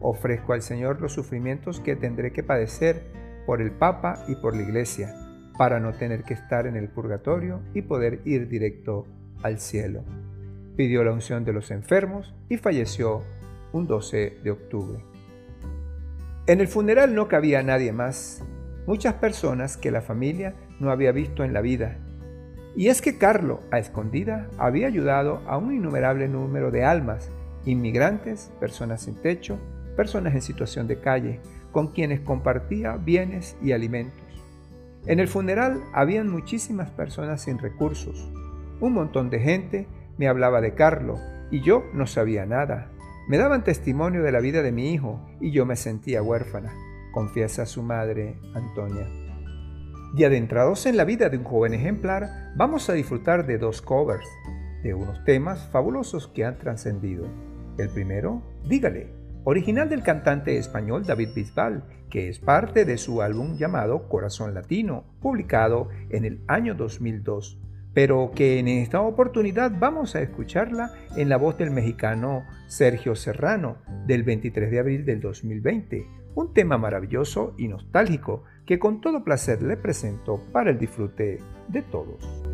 Ofrezco 0.02 0.54
al 0.54 0.62
Señor 0.62 1.00
los 1.00 1.14
sufrimientos 1.14 1.80
que 1.80 1.96
tendré 1.96 2.34
que 2.34 2.44
padecer 2.44 3.04
por 3.46 3.62
el 3.62 3.72
Papa 3.72 4.26
y 4.28 4.36
por 4.36 4.56
la 4.56 4.64
Iglesia, 4.64 5.16
para 5.58 5.80
no 5.80 5.94
tener 5.94 6.24
que 6.24 6.34
estar 6.34 6.68
en 6.68 6.76
el 6.76 6.90
purgatorio 6.90 7.62
y 7.74 7.84
poder 7.84 8.22
ir 8.26 8.48
directo 8.48 9.06
al 9.44 9.60
cielo. 9.60 10.04
Pidió 10.76 11.04
la 11.04 11.12
unción 11.12 11.46
de 11.46 11.54
los 11.54 11.72
enfermos 11.72 12.34
y 12.50 12.58
falleció 12.58 13.22
un 13.74 13.88
12 13.88 14.40
de 14.44 14.52
octubre. 14.52 15.04
En 16.48 16.60
el 16.60 16.68
funeral 16.68 17.14
no 17.14 17.28
cabía 17.28 17.62
nadie 17.62 17.92
más, 17.92 18.44
muchas 18.88 19.14
personas 19.16 19.78
que 19.78 19.92
la 19.92 20.02
familia 20.02 20.56
no 20.80 20.90
había 20.90 21.12
visto 21.12 21.44
en 21.44 21.54
la 21.54 21.62
vida. 21.62 21.98
Y 22.76 22.88
es 22.88 23.02
que 23.02 23.18
Carlo, 23.18 23.62
a 23.70 23.80
escondida, 23.80 24.50
había 24.58 24.88
ayudado 24.88 25.42
a 25.46 25.58
un 25.58 25.74
innumerable 25.74 26.28
número 26.28 26.72
de 26.72 26.84
almas, 26.84 27.32
inmigrantes, 27.66 28.52
personas 28.60 29.04
sin 29.04 29.16
techo, 29.16 29.60
personas 29.92 30.34
en 30.34 30.42
situación 30.42 30.88
de 30.88 31.00
calle, 31.00 31.40
con 31.72 31.90
quienes 31.90 32.20
compartía 32.22 32.98
bienes 32.98 33.58
y 33.62 33.72
alimentos. 33.72 34.22
En 35.06 35.20
el 35.20 35.28
funeral 35.28 35.82
habían 35.94 36.30
muchísimas 36.30 36.92
personas 36.92 37.42
sin 37.42 37.58
recursos. 37.58 38.30
Un 38.80 38.94
montón 38.94 39.30
de 39.30 39.40
gente 39.40 39.88
me 40.18 40.28
hablaba 40.28 40.62
de 40.62 40.74
Carlo 40.76 41.18
y 41.50 41.62
yo 41.62 41.84
no 41.94 42.06
sabía 42.06 42.46
nada. 42.46 42.92
Me 43.28 43.38
daban 43.38 43.64
testimonio 43.64 44.24
de 44.24 44.32
la 44.32 44.40
vida 44.40 44.62
de 44.62 44.72
mi 44.72 44.94
hijo 44.94 45.20
y 45.40 45.52
yo 45.52 45.66
me 45.66 45.76
sentía 45.76 46.22
huérfana, 46.22 46.74
confiesa 47.14 47.66
su 47.66 47.84
madre, 47.84 48.38
Antonia. 48.54 49.08
Y 50.16 50.24
adentrados 50.26 50.86
en 50.86 50.98
la 50.98 51.06
vida 51.06 51.30
de 51.30 51.38
un 51.38 51.46
joven 51.46 51.74
ejemplar, 51.74 52.52
vamos 52.56 52.90
a 52.90 52.94
disfrutar 52.94 53.46
de 53.46 53.58
dos 53.58 53.82
covers, 53.82 54.28
de 54.84 54.94
unos 54.94 55.24
temas 55.24 55.70
fabulosos 55.72 56.28
que 56.28 56.44
han 56.44 56.58
trascendido. 56.58 57.26
El 57.78 57.90
primero, 57.90 58.42
Dígale, 58.68 59.21
original 59.44 59.90
del 59.90 60.04
cantante 60.04 60.58
español 60.58 61.06
David 61.06 61.30
Bisbal, 61.36 61.84
que 62.10 62.30
es 62.30 62.40
parte 62.40 62.86
de 62.86 62.98
su 62.98 63.22
álbum 63.22 63.58
llamado 63.58 64.08
Corazón 64.08 64.54
Latino, 64.54 65.06
publicado 65.22 65.90
en 66.10 66.26
el 66.26 66.42
año 66.48 66.76
2002, 66.76 67.60
pero 67.94 68.32
que 68.36 68.60
en 68.60 68.68
esta 68.68 69.02
oportunidad 69.02 69.72
vamos 69.78 70.16
a 70.16 70.22
escucharla 70.22 70.92
en 71.16 71.30
la 71.30 71.38
voz 71.38 71.58
del 71.58 71.72
mexicano 71.72 72.46
Sergio 72.68 73.16
Serrano 73.16 73.78
del 74.06 74.24
23 74.24 74.72
de 74.72 74.80
abril 74.80 75.06
del 75.06 75.22
2020, 75.22 76.06
un 76.36 76.54
tema 76.54 76.78
maravilloso 76.78 77.54
y 77.58 77.68
nostálgico 77.68 78.44
que 78.66 78.80
con 78.80 79.02
todo 79.02 79.24
placer 79.24 79.62
le 79.62 79.76
presento 79.76 80.42
para 80.52 80.72
el 80.72 80.78
disfrute 80.78 81.39
de 81.68 81.82
todos. 81.82 82.51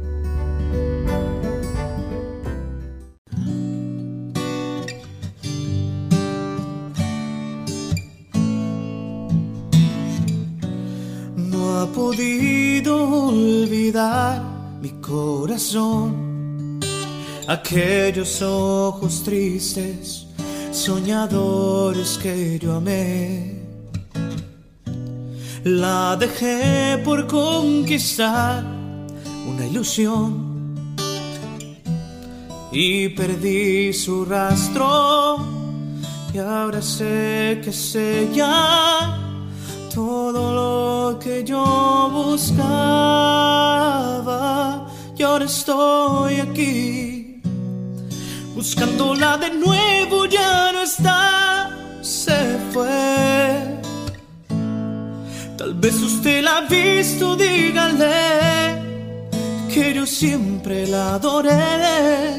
Ha 11.87 11.91
podido 11.93 13.27
olvidar 13.27 14.41
mi 14.81 14.89
corazón. 15.01 16.79
Aquellos 17.47 18.41
ojos 18.41 19.23
tristes, 19.23 20.27
soñadores 20.71 22.17
que 22.17 22.59
yo 22.59 22.75
amé. 22.75 23.61
La 25.63 26.15
dejé 26.17 26.97
por 27.03 27.25
conquistar 27.27 28.63
una 29.49 29.65
ilusión. 29.65 30.75
Y 32.71 33.09
perdí 33.09 33.93
su 33.93 34.25
rastro 34.25 35.37
y 36.33 36.37
ahora 36.37 36.81
sé 36.81 37.61
que 37.63 37.69
es 37.69 37.95
ella 37.95 39.26
todo 39.97 40.43
lo 40.59 41.17
que 41.17 41.43
yo 41.43 41.65
buscaba 42.13 42.61
y 45.17 45.23
ahora 45.23 45.45
estoy 45.45 46.35
aquí 46.35 47.41
buscándola 48.53 49.37
de 49.37 49.49
nuevo 49.65 50.27
ya 50.27 50.71
no 50.71 50.81
está 50.83 51.71
se 52.01 52.39
fue. 52.71 53.57
Tal 55.57 55.73
vez 55.73 55.95
usted 55.95 56.43
la 56.43 56.57
ha 56.57 56.61
visto, 56.61 57.35
dígale 57.35 58.77
que 59.73 59.95
yo 59.95 60.05
siempre 60.05 60.85
la 60.85 61.15
adoré 61.15 62.35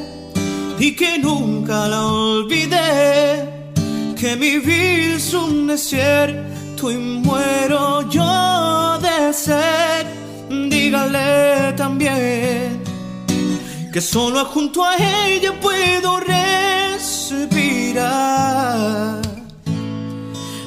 y 0.79 0.95
que 0.95 1.19
nunca 1.19 1.89
la 1.89 2.07
olvidé, 2.07 3.75
que 4.21 4.37
mi 4.37 4.59
vida 4.59 5.17
es 5.17 5.35
un 5.35 5.67
desierto 5.67 6.48
y 6.83 6.97
muero 6.97 8.09
yo 8.09 8.99
de 9.01 9.33
sed. 9.33 10.07
Dígale 10.49 11.73
también 11.77 12.83
que 13.93 14.01
solo 14.01 14.45
junto 14.45 14.85
a 14.85 14.97
ella 15.27 15.53
puedo 15.61 16.21
respirar. 16.21 17.19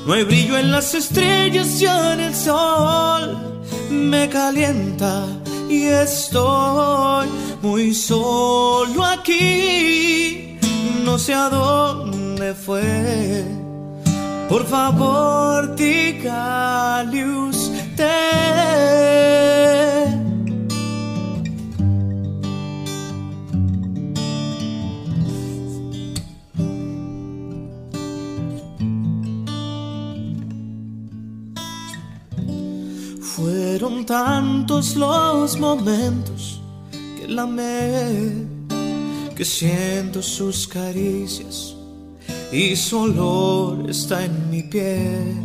No 0.05 0.13
hay 0.13 0.23
brillo 0.23 0.57
en 0.57 0.71
las 0.71 0.93
estrellas, 0.93 1.79
ya 1.79 2.13
en 2.13 2.19
el 2.19 2.35
sol 2.35 3.37
me 3.89 4.27
calienta 4.27 5.25
y 5.69 5.83
estoy 5.85 7.27
muy 7.61 7.93
solo 7.93 9.05
aquí. 9.05 10.57
No 11.05 11.17
sé 11.17 11.33
a 11.33 11.49
dónde 11.49 12.53
fue. 12.53 13.70
Por 14.51 14.65
favor, 14.65 15.75
dígale 15.77 17.25
usted. 17.25 18.01
Fueron 33.21 34.05
tantos 34.05 34.97
los 34.97 35.57
momentos 35.57 36.61
que 36.91 37.25
la 37.29 37.43
amé, 37.43 38.47
que 39.33 39.45
siento 39.45 40.21
sus 40.21 40.67
caricias 40.67 41.70
y 42.51 42.75
su 42.75 42.99
olor 42.99 43.89
está 43.89 44.25
en 44.25 44.49
mi 44.49 44.63
piel. 44.63 45.37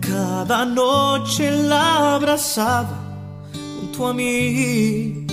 Cada 0.00 0.64
noche 0.64 1.50
la 1.50 2.14
abrazaba 2.14 2.98
junto 3.52 4.08
a 4.08 4.14
mí, 4.14 5.26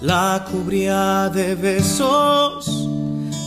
la 0.00 0.44
cubría 0.50 1.28
de 1.28 1.54
besos 1.54 2.88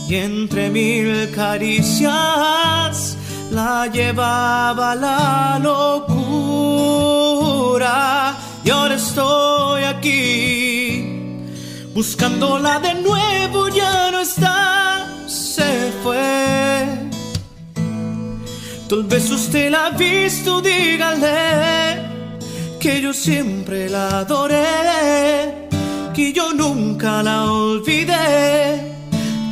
y 0.08 0.14
entre 0.14 0.70
mil 0.70 1.30
caricias 1.32 3.16
la 3.50 3.88
llevaba 3.88 4.94
la 4.94 5.58
locura 5.60 6.86
y 8.64 8.70
ahora 8.70 8.94
estoy 8.94 9.82
aquí. 9.82 11.12
Buscándola 11.94 12.78
de 12.78 12.94
nuevo, 12.94 13.68
ya 13.68 14.05
está, 14.30 15.06
se 15.26 15.70
fue. 16.02 16.86
Tal 18.88 19.04
vez 19.04 19.30
usted 19.30 19.70
la 19.70 19.86
ha 19.86 19.90
visto, 19.90 20.60
dígale 20.60 21.36
que 22.80 23.00
yo 23.00 23.12
siempre 23.12 23.88
la 23.88 24.20
adoré, 24.20 25.68
que 26.14 26.32
yo 26.32 26.52
nunca 26.52 27.22
la 27.22 27.38
olvidé, 27.50 28.92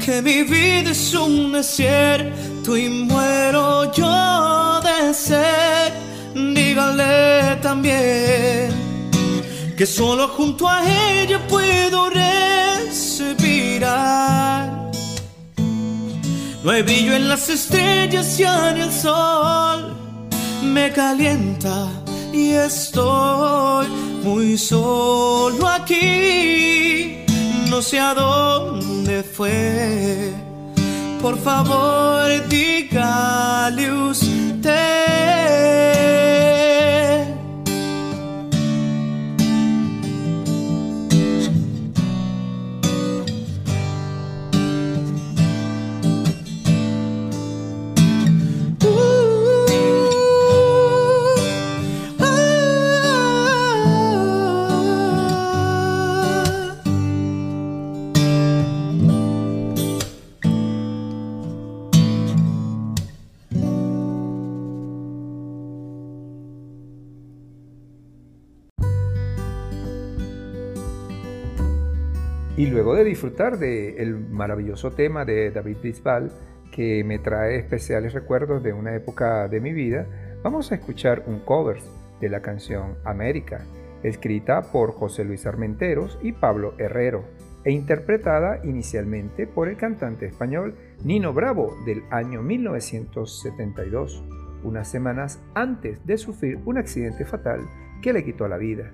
que 0.04 0.22
mi 0.22 0.42
vida 0.42 0.90
es 0.90 1.14
un 1.14 1.52
desierto 1.52 2.76
y 2.76 2.88
muero 2.88 3.92
yo 3.92 4.80
de 4.88 5.14
sed. 5.14 5.92
Dígale 6.34 7.56
también 7.62 8.84
que 9.76 9.86
solo 9.86 10.28
junto 10.28 10.68
a 10.68 10.78
ella 10.88 11.38
puedo 11.48 12.10
respirar. 12.10 12.53
No 16.64 16.70
hay 16.70 16.82
brillo 16.82 17.14
en 17.14 17.28
las 17.28 17.50
estrellas, 17.50 18.38
ya 18.38 18.72
ni 18.72 18.80
el 18.80 18.90
sol 18.90 19.94
me 20.62 20.90
calienta 20.92 21.90
y 22.32 22.52
estoy 22.52 23.86
muy 24.22 24.56
solo 24.56 25.68
aquí. 25.68 27.18
No 27.68 27.82
sé 27.82 28.00
a 28.00 28.14
dónde 28.14 29.22
fue. 29.22 30.32
Por 31.20 31.38
favor, 31.38 32.48
dígale 32.48 33.92
usted. 33.92 34.34
Y 72.56 72.66
luego 72.66 72.94
de 72.94 73.02
disfrutar 73.02 73.58
del 73.58 74.16
maravilloso 74.30 74.92
tema 74.92 75.24
de 75.24 75.50
David 75.50 75.78
Bisbal, 75.82 76.30
que 76.70 77.02
me 77.02 77.18
trae 77.18 77.56
especiales 77.56 78.12
recuerdos 78.12 78.62
de 78.62 78.72
una 78.72 78.94
época 78.94 79.48
de 79.48 79.60
mi 79.60 79.72
vida, 79.72 80.06
vamos 80.44 80.70
a 80.70 80.76
escuchar 80.76 81.24
un 81.26 81.40
cover 81.40 81.78
de 82.20 82.28
la 82.28 82.42
canción 82.42 82.94
América, 83.04 83.64
escrita 84.04 84.70
por 84.70 84.92
José 84.92 85.24
Luis 85.24 85.46
Armenteros 85.46 86.16
y 86.22 86.30
Pablo 86.30 86.74
Herrero, 86.78 87.24
e 87.64 87.72
interpretada 87.72 88.60
inicialmente 88.62 89.48
por 89.48 89.68
el 89.68 89.76
cantante 89.76 90.26
español 90.26 90.76
Nino 91.02 91.32
Bravo 91.32 91.74
del 91.84 92.04
año 92.10 92.40
1972, 92.42 94.22
unas 94.62 94.88
semanas 94.88 95.42
antes 95.54 96.06
de 96.06 96.18
sufrir 96.18 96.60
un 96.66 96.78
accidente 96.78 97.24
fatal 97.24 97.62
que 98.00 98.12
le 98.12 98.24
quitó 98.24 98.46
la 98.46 98.58
vida. 98.58 98.92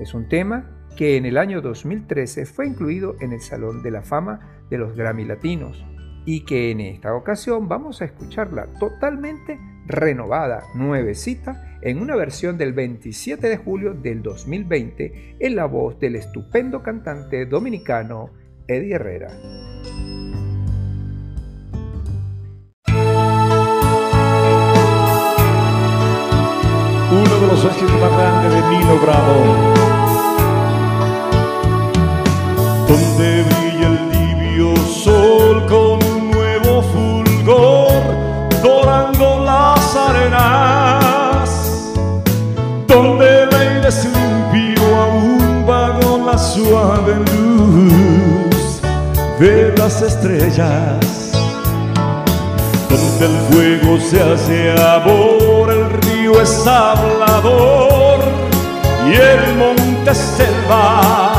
Es 0.00 0.14
un 0.14 0.28
tema 0.28 0.79
que 1.00 1.16
en 1.16 1.24
el 1.24 1.38
año 1.38 1.62
2013 1.62 2.44
fue 2.44 2.66
incluido 2.66 3.16
en 3.20 3.32
el 3.32 3.40
Salón 3.40 3.82
de 3.82 3.90
la 3.90 4.02
Fama 4.02 4.66
de 4.68 4.76
los 4.76 4.94
Grammy 4.94 5.24
Latinos 5.24 5.82
y 6.26 6.44
que 6.44 6.70
en 6.70 6.80
esta 6.80 7.14
ocasión 7.14 7.68
vamos 7.68 8.02
a 8.02 8.04
escucharla 8.04 8.66
totalmente 8.78 9.58
renovada, 9.86 10.62
nuevecita, 10.74 11.78
en 11.80 12.02
una 12.02 12.16
versión 12.16 12.58
del 12.58 12.74
27 12.74 13.48
de 13.48 13.56
julio 13.56 13.94
del 13.94 14.20
2020 14.22 15.36
en 15.40 15.56
la 15.56 15.64
voz 15.64 15.98
del 15.98 16.16
estupendo 16.16 16.82
cantante 16.82 17.46
dominicano 17.46 18.28
Eddie 18.68 18.96
Herrera. 18.96 19.30
Uno 27.10 27.40
de 27.40 27.46
los 27.46 27.64
éxitos 27.64 28.00
más 28.02 28.12
grandes 28.12 28.52
de 28.52 28.60
Nino 28.68 28.98
Bravo 29.00 29.99
donde 32.90 33.44
brilla 33.44 33.86
el 33.86 33.98
tibio 34.10 34.76
sol 34.84 35.64
con 35.66 36.02
un 36.12 36.30
nuevo 36.32 36.82
fulgor, 36.82 38.02
dorando 38.64 39.44
las 39.44 39.94
arenas, 39.94 41.50
donde 42.88 43.44
el 43.44 43.54
aire 43.54 43.90
limpio 44.16 44.82
aún 44.96 45.64
con 46.00 46.26
la 46.26 46.36
suave 46.36 47.14
luz 47.32 48.80
de 49.38 49.72
las 49.76 50.02
estrellas, 50.02 51.30
donde 52.90 53.26
el 53.26 53.36
fuego 53.50 54.00
se 54.00 54.20
hace 54.20 54.72
amor, 54.72 55.70
el 55.70 55.90
río 56.02 56.42
es 56.42 56.66
hablador 56.66 58.18
y 59.08 59.14
el 59.14 59.56
monte 59.56 60.12
selva 60.12 61.29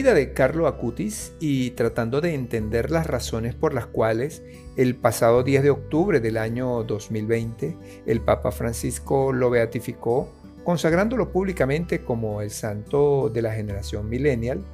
vida 0.00 0.14
de 0.14 0.32
Carlo 0.32 0.66
Acutis 0.66 1.34
y 1.40 1.72
tratando 1.72 2.22
de 2.22 2.32
entender 2.32 2.90
las 2.90 3.06
razones 3.06 3.54
por 3.54 3.74
las 3.74 3.84
cuales 3.84 4.42
el 4.78 4.96
pasado 4.96 5.42
10 5.42 5.62
de 5.62 5.68
octubre 5.68 6.20
del 6.20 6.38
año 6.38 6.84
2020 6.84 7.76
el 8.06 8.22
Papa 8.22 8.50
Francisco 8.50 9.30
lo 9.34 9.50
beatificó, 9.50 10.32
consagrándolo 10.64 11.32
públicamente 11.32 12.00
como 12.00 12.40
el 12.40 12.50
santo 12.50 13.28
de 13.28 13.42
la 13.42 13.52
generación 13.52 14.08
millennial, 14.08 14.64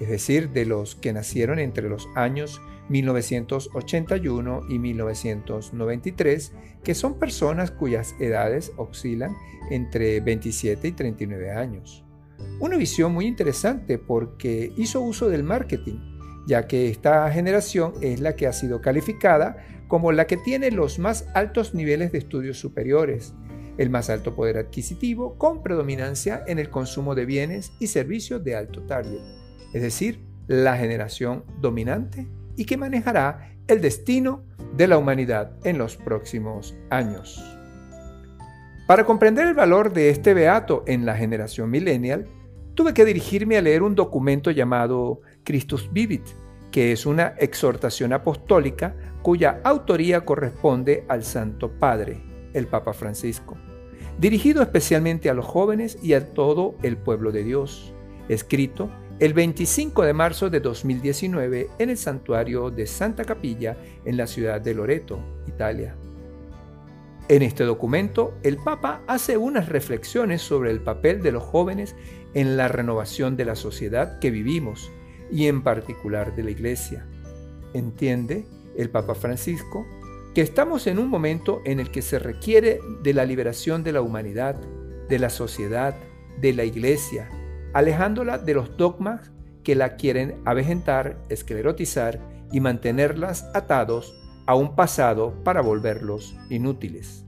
es 0.00 0.10
decir, 0.10 0.50
de 0.50 0.66
los 0.66 0.96
que 0.96 1.14
nacieron 1.14 1.58
entre 1.60 1.88
los 1.88 2.06
años 2.14 2.60
1981 2.90 4.64
y 4.68 4.78
1993, 4.78 6.52
que 6.82 6.94
son 6.94 7.18
personas 7.18 7.70
cuyas 7.70 8.14
edades 8.20 8.70
oscilan 8.76 9.34
entre 9.70 10.20
27 10.20 10.88
y 10.88 10.92
39 10.92 11.52
años. 11.52 12.03
Una 12.60 12.76
visión 12.76 13.12
muy 13.12 13.26
interesante 13.26 13.98
porque 13.98 14.72
hizo 14.76 15.00
uso 15.00 15.28
del 15.28 15.42
marketing, 15.42 15.98
ya 16.46 16.66
que 16.66 16.88
esta 16.88 17.30
generación 17.30 17.94
es 18.00 18.20
la 18.20 18.36
que 18.36 18.46
ha 18.46 18.52
sido 18.52 18.80
calificada 18.80 19.56
como 19.88 20.12
la 20.12 20.26
que 20.26 20.36
tiene 20.36 20.70
los 20.70 20.98
más 20.98 21.26
altos 21.34 21.74
niveles 21.74 22.12
de 22.12 22.18
estudios 22.18 22.58
superiores, 22.58 23.34
el 23.78 23.90
más 23.90 24.10
alto 24.10 24.34
poder 24.34 24.56
adquisitivo 24.58 25.36
con 25.36 25.62
predominancia 25.62 26.42
en 26.46 26.58
el 26.58 26.70
consumo 26.70 27.14
de 27.14 27.26
bienes 27.26 27.72
y 27.80 27.88
servicios 27.88 28.42
de 28.44 28.56
alto 28.56 28.82
target, 28.82 29.20
es 29.72 29.82
decir, 29.82 30.20
la 30.46 30.76
generación 30.76 31.44
dominante 31.60 32.28
y 32.56 32.64
que 32.66 32.76
manejará 32.76 33.54
el 33.66 33.80
destino 33.80 34.44
de 34.76 34.88
la 34.88 34.98
humanidad 34.98 35.56
en 35.64 35.78
los 35.78 35.96
próximos 35.96 36.74
años. 36.90 37.53
Para 38.86 39.06
comprender 39.06 39.46
el 39.46 39.54
valor 39.54 39.94
de 39.94 40.10
este 40.10 40.34
beato 40.34 40.84
en 40.86 41.06
la 41.06 41.16
generación 41.16 41.70
millennial, 41.70 42.26
tuve 42.74 42.92
que 42.92 43.06
dirigirme 43.06 43.56
a 43.56 43.62
leer 43.62 43.82
un 43.82 43.94
documento 43.94 44.50
llamado 44.50 45.22
Christus 45.42 45.90
Vivit, 45.90 46.26
que 46.70 46.92
es 46.92 47.06
una 47.06 47.28
exhortación 47.38 48.12
apostólica 48.12 48.94
cuya 49.22 49.60
autoría 49.64 50.26
corresponde 50.26 51.06
al 51.08 51.24
Santo 51.24 51.70
Padre, 51.78 52.20
el 52.52 52.66
Papa 52.66 52.92
Francisco, 52.92 53.56
dirigido 54.18 54.60
especialmente 54.60 55.30
a 55.30 55.34
los 55.34 55.46
jóvenes 55.46 55.96
y 56.02 56.12
a 56.12 56.34
todo 56.34 56.74
el 56.82 56.98
pueblo 56.98 57.32
de 57.32 57.42
Dios, 57.42 57.94
escrito 58.28 58.90
el 59.18 59.32
25 59.32 60.02
de 60.02 60.12
marzo 60.12 60.50
de 60.50 60.60
2019 60.60 61.68
en 61.78 61.88
el 61.88 61.96
santuario 61.96 62.70
de 62.70 62.86
Santa 62.86 63.24
Capilla 63.24 63.78
en 64.04 64.18
la 64.18 64.26
ciudad 64.26 64.60
de 64.60 64.74
Loreto, 64.74 65.20
Italia. 65.46 65.96
En 67.26 67.40
este 67.40 67.64
documento, 67.64 68.34
el 68.42 68.58
Papa 68.58 69.00
hace 69.06 69.38
unas 69.38 69.70
reflexiones 69.70 70.42
sobre 70.42 70.70
el 70.70 70.82
papel 70.82 71.22
de 71.22 71.32
los 71.32 71.42
jóvenes 71.42 71.96
en 72.34 72.58
la 72.58 72.68
renovación 72.68 73.36
de 73.36 73.46
la 73.46 73.56
sociedad 73.56 74.18
que 74.18 74.30
vivimos 74.30 74.92
y 75.30 75.46
en 75.46 75.62
particular 75.62 76.36
de 76.36 76.42
la 76.42 76.50
Iglesia. 76.50 77.06
Entiende 77.72 78.46
el 78.76 78.90
Papa 78.90 79.14
Francisco 79.14 79.86
que 80.34 80.42
estamos 80.42 80.86
en 80.86 80.98
un 80.98 81.08
momento 81.08 81.62
en 81.64 81.80
el 81.80 81.90
que 81.90 82.02
se 82.02 82.18
requiere 82.18 82.80
de 83.02 83.14
la 83.14 83.24
liberación 83.24 83.84
de 83.84 83.92
la 83.92 84.02
humanidad, 84.02 84.56
de 85.08 85.18
la 85.18 85.30
sociedad, 85.30 85.96
de 86.42 86.52
la 86.52 86.64
Iglesia, 86.64 87.30
alejándola 87.72 88.36
de 88.36 88.52
los 88.52 88.76
dogmas 88.76 89.32
que 89.62 89.74
la 89.74 89.96
quieren 89.96 90.42
avejentar, 90.44 91.22
esclerotizar 91.30 92.20
y 92.52 92.60
mantenerlas 92.60 93.48
atados 93.54 94.14
a 94.46 94.54
un 94.54 94.74
pasado 94.76 95.42
para 95.44 95.62
volverlos 95.62 96.36
inútiles. 96.50 97.24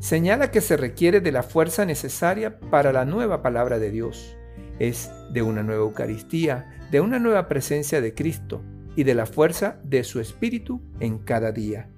Señala 0.00 0.50
que 0.50 0.60
se 0.60 0.76
requiere 0.76 1.20
de 1.20 1.32
la 1.32 1.42
fuerza 1.42 1.84
necesaria 1.84 2.60
para 2.60 2.92
la 2.92 3.04
nueva 3.04 3.42
palabra 3.42 3.78
de 3.78 3.90
Dios. 3.90 4.36
Es 4.78 5.10
de 5.32 5.42
una 5.42 5.62
nueva 5.62 5.82
Eucaristía, 5.82 6.86
de 6.90 7.00
una 7.00 7.18
nueva 7.18 7.48
presencia 7.48 8.00
de 8.00 8.14
Cristo 8.14 8.62
y 8.94 9.04
de 9.04 9.14
la 9.14 9.26
fuerza 9.26 9.80
de 9.82 10.04
su 10.04 10.20
Espíritu 10.20 10.80
en 11.00 11.18
cada 11.18 11.52
día, 11.52 11.88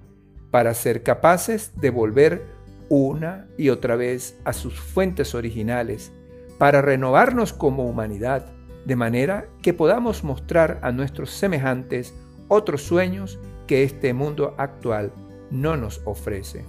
para 0.49 0.73
ser 0.73 1.03
capaces 1.03 1.73
de 1.79 1.89
volver 1.91 2.43
una 2.89 3.47
y 3.57 3.69
otra 3.69 3.95
vez 3.95 4.37
a 4.45 4.53
sus 4.53 4.79
fuentes 4.79 5.35
originales, 5.35 6.11
para 6.57 6.81
renovarnos 6.81 7.53
como 7.53 7.87
humanidad, 7.87 8.51
de 8.85 8.95
manera 8.95 9.45
que 9.61 9.73
podamos 9.73 10.23
mostrar 10.23 10.79
a 10.81 10.91
nuestros 10.91 11.29
semejantes 11.31 12.13
otros 12.47 12.81
sueños 12.83 13.39
que 13.71 13.83
este 13.83 14.13
mundo 14.13 14.53
actual 14.57 15.13
no 15.49 15.77
nos 15.77 16.01
ofrece. 16.03 16.65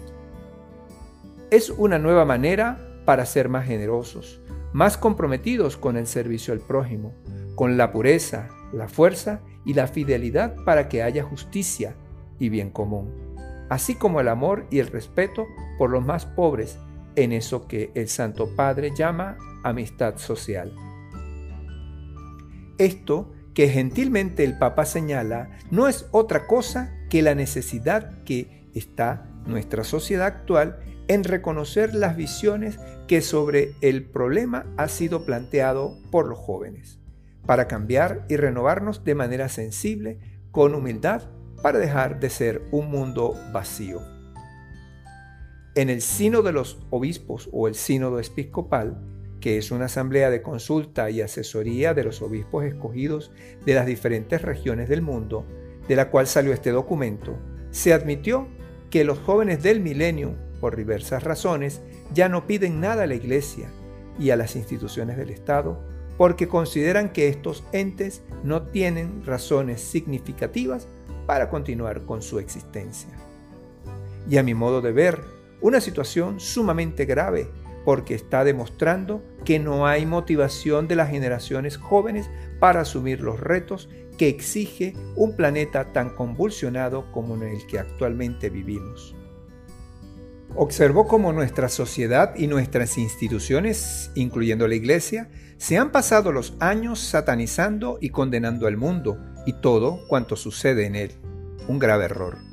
Es 1.50 1.68
una 1.68 1.98
nueva 1.98 2.24
manera 2.24 3.02
para 3.04 3.26
ser 3.26 3.48
más 3.48 3.66
generosos, 3.66 4.40
más 4.72 4.96
comprometidos 4.96 5.76
con 5.76 5.96
el 5.96 6.06
servicio 6.06 6.54
al 6.54 6.60
prójimo, 6.60 7.12
con 7.56 7.76
la 7.76 7.90
pureza, 7.90 8.50
la 8.72 8.86
fuerza 8.86 9.40
y 9.64 9.74
la 9.74 9.88
fidelidad 9.88 10.54
para 10.64 10.88
que 10.88 11.02
haya 11.02 11.24
justicia 11.24 11.96
y 12.38 12.50
bien 12.50 12.70
común, 12.70 13.34
así 13.68 13.96
como 13.96 14.20
el 14.20 14.28
amor 14.28 14.68
y 14.70 14.78
el 14.78 14.86
respeto 14.86 15.48
por 15.78 15.90
los 15.90 16.06
más 16.06 16.24
pobres 16.24 16.78
en 17.16 17.32
eso 17.32 17.66
que 17.66 17.90
el 17.96 18.06
Santo 18.06 18.54
Padre 18.54 18.92
llama 18.94 19.36
amistad 19.64 20.18
social. 20.18 20.72
Esto 22.78 23.32
que 23.54 23.68
gentilmente 23.68 24.44
el 24.44 24.58
Papa 24.58 24.84
señala 24.84 25.50
no 25.70 25.88
es 25.88 26.06
otra 26.10 26.46
cosa 26.46 26.94
que 27.10 27.22
la 27.22 27.34
necesidad 27.34 28.22
que 28.24 28.68
está 28.74 29.28
nuestra 29.46 29.84
sociedad 29.84 30.26
actual 30.26 30.78
en 31.08 31.24
reconocer 31.24 31.94
las 31.94 32.16
visiones 32.16 32.78
que 33.06 33.20
sobre 33.20 33.74
el 33.80 34.04
problema 34.04 34.66
ha 34.76 34.88
sido 34.88 35.26
planteado 35.26 35.98
por 36.10 36.26
los 36.26 36.38
jóvenes, 36.38 37.00
para 37.44 37.68
cambiar 37.68 38.24
y 38.28 38.36
renovarnos 38.36 39.04
de 39.04 39.14
manera 39.14 39.48
sensible, 39.48 40.18
con 40.50 40.74
humildad, 40.74 41.22
para 41.62 41.78
dejar 41.78 42.20
de 42.20 42.30
ser 42.30 42.62
un 42.70 42.90
mundo 42.90 43.34
vacío. 43.52 44.00
En 45.74 45.90
el 45.90 46.02
Sino 46.02 46.42
de 46.42 46.52
los 46.52 46.78
Obispos 46.90 47.48
o 47.52 47.66
el 47.66 47.74
Sínodo 47.74 48.20
Episcopal, 48.20 49.11
que 49.42 49.58
es 49.58 49.72
una 49.72 49.86
asamblea 49.86 50.30
de 50.30 50.40
consulta 50.40 51.10
y 51.10 51.20
asesoría 51.20 51.94
de 51.94 52.04
los 52.04 52.22
obispos 52.22 52.64
escogidos 52.64 53.32
de 53.66 53.74
las 53.74 53.86
diferentes 53.86 54.40
regiones 54.40 54.88
del 54.88 55.02
mundo, 55.02 55.44
de 55.88 55.96
la 55.96 56.10
cual 56.10 56.28
salió 56.28 56.52
este 56.52 56.70
documento, 56.70 57.36
se 57.72 57.92
admitió 57.92 58.46
que 58.88 59.02
los 59.02 59.18
jóvenes 59.18 59.60
del 59.60 59.80
milenio, 59.80 60.36
por 60.60 60.76
diversas 60.76 61.24
razones, 61.24 61.82
ya 62.14 62.28
no 62.28 62.46
piden 62.46 62.80
nada 62.80 63.02
a 63.02 63.06
la 63.08 63.16
Iglesia 63.16 63.68
y 64.16 64.30
a 64.30 64.36
las 64.36 64.54
instituciones 64.54 65.16
del 65.16 65.30
Estado, 65.30 65.82
porque 66.16 66.46
consideran 66.46 67.12
que 67.12 67.26
estos 67.26 67.64
entes 67.72 68.22
no 68.44 68.62
tienen 68.68 69.26
razones 69.26 69.80
significativas 69.80 70.86
para 71.26 71.50
continuar 71.50 72.02
con 72.02 72.22
su 72.22 72.38
existencia. 72.38 73.10
Y 74.30 74.36
a 74.36 74.44
mi 74.44 74.54
modo 74.54 74.80
de 74.82 74.92
ver, 74.92 75.18
una 75.60 75.80
situación 75.80 76.38
sumamente 76.38 77.06
grave 77.06 77.50
porque 77.84 78.14
está 78.14 78.44
demostrando 78.44 79.22
que 79.44 79.58
no 79.58 79.86
hay 79.86 80.06
motivación 80.06 80.88
de 80.88 80.96
las 80.96 81.10
generaciones 81.10 81.76
jóvenes 81.76 82.30
para 82.60 82.82
asumir 82.82 83.20
los 83.20 83.40
retos 83.40 83.88
que 84.18 84.28
exige 84.28 84.94
un 85.16 85.36
planeta 85.36 85.92
tan 85.92 86.10
convulsionado 86.10 87.10
como 87.12 87.34
en 87.36 87.42
el 87.42 87.66
que 87.66 87.78
actualmente 87.78 88.50
vivimos. 88.50 89.16
Observó 90.54 91.08
cómo 91.08 91.32
nuestra 91.32 91.70
sociedad 91.70 92.34
y 92.36 92.46
nuestras 92.46 92.98
instituciones, 92.98 94.10
incluyendo 94.14 94.68
la 94.68 94.74
Iglesia, 94.74 95.30
se 95.56 95.78
han 95.78 95.92
pasado 95.92 96.30
los 96.30 96.54
años 96.60 97.00
satanizando 97.00 97.96
y 98.00 98.10
condenando 98.10 98.66
al 98.66 98.76
mundo 98.76 99.16
y 99.46 99.54
todo 99.54 100.06
cuanto 100.08 100.36
sucede 100.36 100.84
en 100.84 100.96
él. 100.96 101.12
Un 101.68 101.78
grave 101.78 102.04
error. 102.04 102.51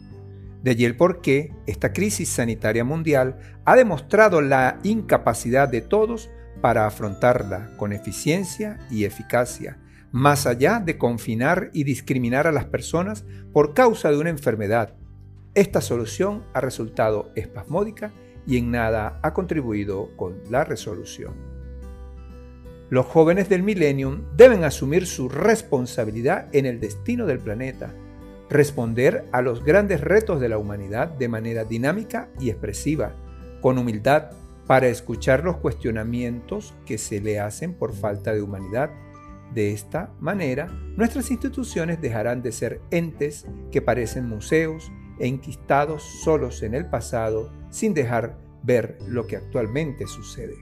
De 0.64 0.72
allí 0.72 0.86
el 0.86 0.98
por 0.98 1.22
qué 1.22 1.54
esta 1.68 1.94
crisis 1.94 2.30
sanitaria 2.30 2.84
mundial 2.84 3.40
ha 3.66 3.76
demostrado 3.76 4.42
la 4.42 4.80
incapacidad 4.84 5.70
de 5.70 5.82
todos 5.82 6.30
para 6.62 6.86
afrontarla 6.86 7.72
con 7.78 7.94
eficiencia 7.94 8.78
y 8.90 9.06
eficacia, 9.06 9.78
más 10.12 10.46
allá 10.46 10.80
de 10.80 10.98
confinar 10.98 11.70
y 11.74 11.86
discriminar 11.86 12.46
a 12.48 12.52
las 12.52 12.66
personas 12.66 13.24
por 13.54 13.74
causa 13.74 14.12
de 14.12 14.18
una 14.18 14.30
enfermedad. 14.30 14.96
Esta 15.56 15.82
solución 15.82 16.44
ha 16.54 16.62
resultado 16.62 17.32
espasmódica 17.36 18.12
y 18.46 18.58
en 18.58 18.72
nada 18.72 19.20
ha 19.24 19.34
contribuido 19.34 20.10
con 20.18 20.40
la 20.50 20.66
resolución. 20.66 21.36
Los 22.90 23.06
jóvenes 23.06 23.48
del 23.50 23.64
millennium 23.64 24.24
deben 24.36 24.64
asumir 24.64 25.06
su 25.06 25.30
responsabilidad 25.30 26.48
en 26.54 26.66
el 26.66 26.80
destino 26.80 27.28
del 27.28 27.40
planeta 27.40 27.94
responder 28.50 29.28
a 29.32 29.42
los 29.42 29.64
grandes 29.64 30.02
retos 30.02 30.40
de 30.40 30.50
la 30.50 30.58
humanidad 30.58 31.10
de 31.10 31.28
manera 31.28 31.66
dinámica 31.66 32.30
y 32.40 32.50
expresiva, 32.50 33.14
con 33.62 33.78
humildad, 33.78 34.32
para 34.66 34.88
escuchar 34.88 35.44
los 35.44 35.58
cuestionamientos 35.58 36.76
que 36.86 36.98
se 36.98 37.22
le 37.22 37.40
hacen 37.40 37.74
por 37.74 37.94
falta 37.94 38.34
de 38.34 38.42
humanidad. 38.42 38.92
De 39.54 39.72
esta 39.72 40.14
manera, 40.20 40.68
nuestras 40.96 41.32
instituciones 41.32 42.00
dejarán 42.02 42.44
de 42.44 42.52
ser 42.52 42.82
entes 42.92 43.48
que 43.72 43.82
parecen 43.82 44.30
museos 44.30 44.92
enquistados 45.20 46.04
solos 46.24 46.62
en 46.64 46.76
el 46.76 46.86
pasado 46.86 47.52
sin 47.72 47.94
dejar 47.94 48.38
ver 48.64 48.98
lo 49.08 49.28
que 49.28 49.38
actualmente 49.38 50.08
sucede. 50.08 50.56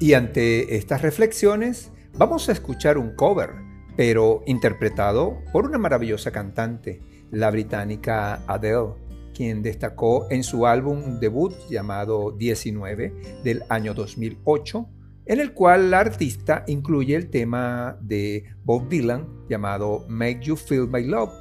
Y 0.00 0.14
ante 0.14 0.76
estas 0.76 1.02
reflexiones, 1.02 1.90
vamos 2.16 2.48
a 2.48 2.52
escuchar 2.52 2.98
un 2.98 3.14
cover, 3.16 3.50
pero 3.98 4.42
interpretado 4.46 5.42
por 5.52 5.66
una 5.66 5.76
maravillosa 5.76 6.30
cantante, 6.30 7.02
la 7.32 7.50
británica 7.50 8.44
Adele, 8.46 8.94
quien 9.34 9.60
destacó 9.60 10.28
en 10.30 10.44
su 10.44 10.68
álbum 10.68 11.18
debut 11.18 11.52
llamado 11.68 12.30
19 12.30 13.40
del 13.42 13.64
año 13.68 13.94
2008, 13.94 14.88
en 15.26 15.40
el 15.40 15.52
cual 15.52 15.90
la 15.90 15.98
artista 15.98 16.62
incluye 16.68 17.16
el 17.16 17.28
tema 17.28 17.98
de 18.00 18.44
Bob 18.62 18.88
Dylan 18.88 19.26
llamado 19.48 20.06
Make 20.08 20.42
You 20.42 20.54
Feel 20.54 20.86
My 20.86 21.02
Love, 21.02 21.32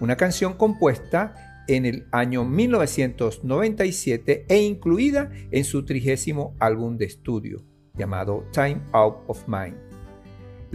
una 0.00 0.18
canción 0.18 0.58
compuesta 0.58 1.64
en 1.68 1.86
el 1.86 2.06
año 2.12 2.44
1997 2.44 4.44
e 4.46 4.58
incluida 4.58 5.30
en 5.50 5.64
su 5.64 5.86
trigésimo 5.86 6.54
álbum 6.60 6.98
de 6.98 7.06
estudio 7.06 7.64
llamado 7.94 8.44
Time 8.52 8.82
Out 8.92 9.16
of 9.26 9.48
Mind. 9.48 9.93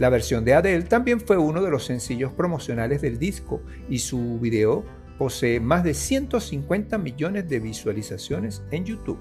La 0.00 0.08
versión 0.08 0.46
de 0.46 0.54
Adele 0.54 0.84
también 0.84 1.20
fue 1.20 1.36
uno 1.36 1.62
de 1.62 1.70
los 1.70 1.84
sencillos 1.84 2.32
promocionales 2.32 3.02
del 3.02 3.18
disco 3.18 3.60
y 3.90 3.98
su 3.98 4.40
video 4.40 4.82
posee 5.18 5.60
más 5.60 5.84
de 5.84 5.92
150 5.92 6.96
millones 6.96 7.46
de 7.50 7.60
visualizaciones 7.60 8.62
en 8.70 8.86
YouTube. 8.86 9.18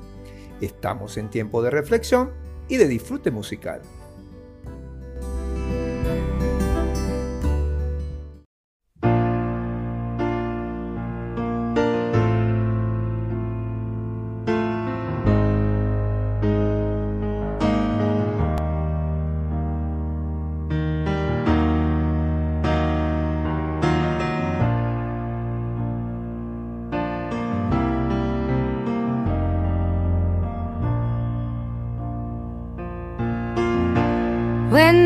Estamos 0.61 1.17
en 1.17 1.29
tiempo 1.29 1.61
de 1.61 1.69
reflexión 1.69 2.31
y 2.69 2.77
de 2.77 2.87
disfrute 2.87 3.29
musical. 3.29 3.81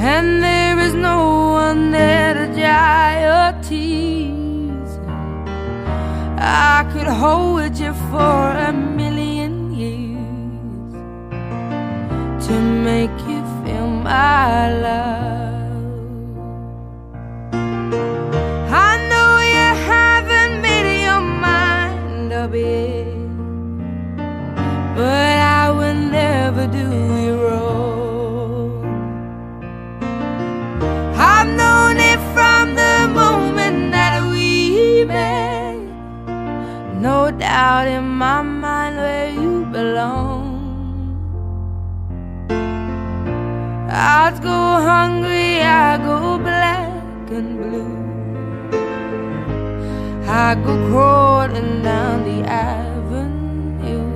and 0.00 0.42
there 0.42 0.78
is 0.78 0.94
no 0.94 1.52
one 1.52 1.90
there 1.90 2.32
to 2.34 2.46
dry 2.58 3.20
your 3.28 3.62
tears. 3.62 4.90
I 6.38 6.88
could 6.92 7.06
hold 7.06 7.78
you 7.78 7.92
for 8.10 8.42
a 8.68 8.72
million 8.72 9.74
years 9.74 10.92
to 12.46 12.52
make 12.88 13.16
you 13.28 13.40
feel 13.62 13.88
my 13.88 14.72
love. 14.80 15.20
But 24.96 25.29
out 37.42 37.86
in 37.86 38.06
my 38.06 38.42
mind 38.42 38.96
where 38.96 39.30
you 39.30 39.64
belong. 39.66 40.60
I'd 43.90 44.38
go 44.42 44.60
hungry, 44.90 45.60
I 45.60 45.98
go 45.98 46.38
black 46.38 47.30
and 47.30 47.58
blue. 47.58 47.96
I 50.28 50.54
go 50.54 50.74
crawling 50.88 51.82
down 51.82 52.24
the 52.24 52.48
avenue. 52.48 54.06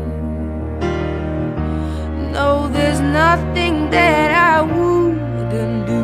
No, 2.33 2.69
there's 2.69 3.01
nothing 3.01 3.91
that 3.91 4.31
I 4.31 4.63
wouldn't 4.63 5.87
do 5.87 6.03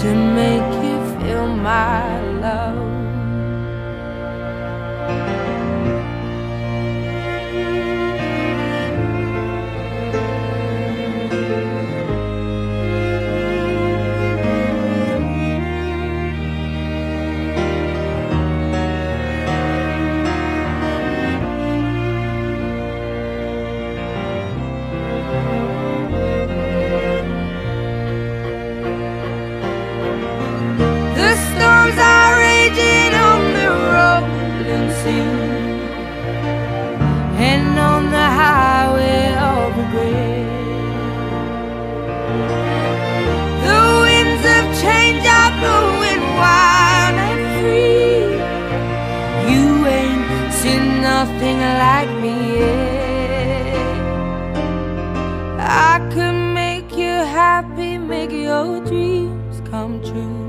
to 0.00 0.14
make 0.38 0.70
you 0.84 0.96
feel 1.20 1.46
my 1.46 2.20
love. 2.40 2.83
The 43.66 43.80
winds 44.04 44.44
of 44.56 44.64
change 44.82 45.24
are 45.38 45.52
blowing 45.60 46.24
wild 46.40 47.16
and 47.28 47.42
free. 47.56 48.26
You 49.52 49.66
ain't 49.98 50.52
seen 50.52 50.84
nothing 51.00 51.58
like 51.84 52.12
me 52.22 52.34
yet. 52.58 53.76
I 55.60 55.94
could 56.12 56.38
make 56.60 56.90
you 56.96 57.14
happy, 57.42 57.92
make 57.98 58.32
your 58.32 58.68
dreams 58.84 59.56
come 59.70 59.94
true. 60.02 60.40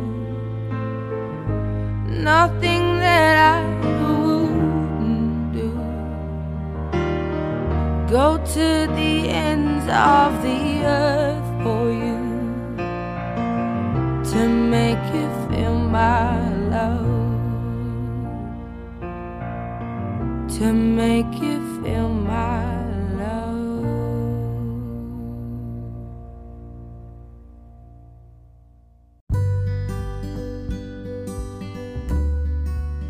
Nothing 2.32 2.75
of 9.96 10.42
the 10.44 10.84
earth 10.86 11.64
for 11.64 11.90
you 11.90 12.20
to 14.32 14.48
make 14.48 15.04
you 15.14 15.28
feel 15.48 15.78
my 15.80 16.50
love, 16.76 17.40
to 20.58 20.74
make 20.74 21.42
you. 21.42 21.45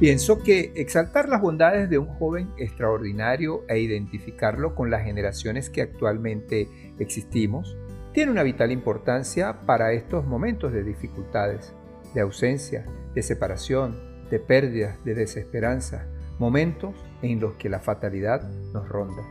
Pienso 0.05 0.43
que 0.43 0.71
exaltar 0.75 1.27
las 1.29 1.41
bondades 1.41 1.89
de 1.89 1.97
un 1.97 2.05
joven 2.05 2.51
extraordinario 2.59 3.63
e 3.67 3.79
identificarlo 3.79 4.75
con 4.75 4.91
las 4.91 5.03
generaciones 5.03 5.71
que 5.71 5.81
actualmente 5.81 6.69
existimos 6.99 7.75
tiene 8.13 8.31
una 8.31 8.43
vital 8.43 8.71
importancia 8.71 9.61
para 9.65 9.93
estos 9.93 10.23
momentos 10.23 10.71
de 10.73 10.83
dificultades, 10.83 11.73
de 12.13 12.21
ausencia, 12.21 12.85
de 13.15 13.23
separación, 13.23 13.95
de 14.29 14.37
pérdidas, 14.37 15.03
de 15.05 15.15
desesperanza, 15.15 16.05
momentos 16.37 16.93
en 17.23 17.39
los 17.39 17.55
que 17.55 17.69
la 17.69 17.79
fatalidad 17.79 18.47
nos 18.73 18.87
ronda. 18.87 19.23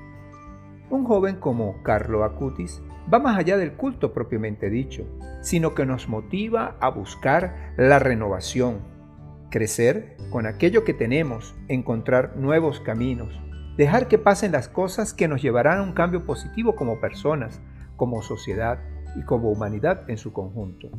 Un 0.91 1.05
joven 1.05 1.37
como 1.37 1.85
Carlo 1.85 2.25
Acutis 2.25 2.83
va 3.13 3.21
más 3.21 3.39
allá 3.39 3.59
del 3.59 3.75
culto 3.75 4.13
propiamente 4.13 4.71
dicho, 4.71 5.07
sino 5.41 5.73
que 5.73 5.87
nos 5.87 6.09
motiva 6.09 6.77
a 6.81 6.89
buscar 6.89 7.75
la 7.77 8.01
renovación, 8.01 8.93
crecer 9.55 10.17
con 10.31 10.47
aquello 10.47 10.83
que 10.83 10.95
tenemos, 10.95 11.55
encontrar 11.69 12.37
nuevos 12.37 12.81
caminos, 12.81 13.41
dejar 13.77 14.09
que 14.09 14.19
pasen 14.19 14.51
las 14.51 14.67
cosas 14.67 15.15
que 15.15 15.29
nos 15.29 15.43
llevarán 15.43 15.79
a 15.79 15.83
un 15.85 15.93
cambio 15.93 16.27
positivo 16.27 16.75
como 16.75 17.01
personas, 17.01 17.63
como 17.95 18.21
sociedad 18.21 18.81
y 19.15 19.23
como 19.23 19.53
humanidad 19.53 20.11
en 20.11 20.19
su 20.19 20.33
conjunto. 20.33 20.91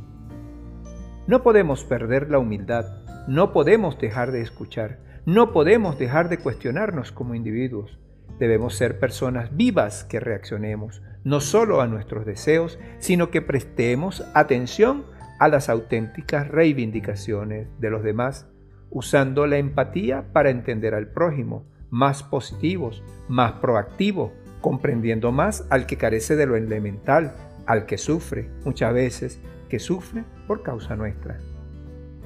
No 1.28 1.44
podemos 1.44 1.84
perder 1.84 2.32
la 2.32 2.40
humildad, 2.40 3.04
no 3.28 3.52
podemos 3.52 4.00
dejar 4.00 4.32
de 4.32 4.40
escuchar, 4.40 5.00
no 5.26 5.52
podemos 5.52 6.00
dejar 6.00 6.30
de 6.30 6.38
cuestionarnos 6.38 7.12
como 7.12 7.36
individuos. 7.36 8.00
Debemos 8.40 8.76
ser 8.76 9.00
personas 9.00 9.54
vivas 9.58 10.06
que 10.06 10.22
reaccionemos, 10.22 11.02
no 11.26 11.42
solo 11.42 11.82
a 11.82 11.88
nuestros 11.88 12.26
deseos, 12.26 12.80
sino 13.00 13.32
que 13.32 13.42
prestemos 13.42 14.24
atención 14.34 15.14
a 15.40 15.48
las 15.48 15.70
auténticas 15.70 16.48
reivindicaciones 16.48 17.68
de 17.80 17.90
los 17.90 18.04
demás, 18.04 18.48
usando 18.90 19.48
la 19.48 19.58
empatía 19.58 20.26
para 20.32 20.50
entender 20.50 20.96
al 20.96 21.08
prójimo, 21.08 21.66
más 21.90 22.24
positivos, 22.24 23.04
más 23.28 23.54
proactivos, 23.54 24.32
comprendiendo 24.62 25.32
más 25.32 25.66
al 25.70 25.86
que 25.86 25.98
carece 25.98 26.36
de 26.36 26.46
lo 26.46 26.56
elemental, 26.56 27.36
al 27.66 27.86
que 27.86 27.98
sufre, 27.98 28.50
muchas 28.64 28.94
veces, 28.94 29.40
que 29.70 29.80
sufre 29.80 30.24
por 30.48 30.64
causa 30.64 30.96
nuestra. 30.96 31.40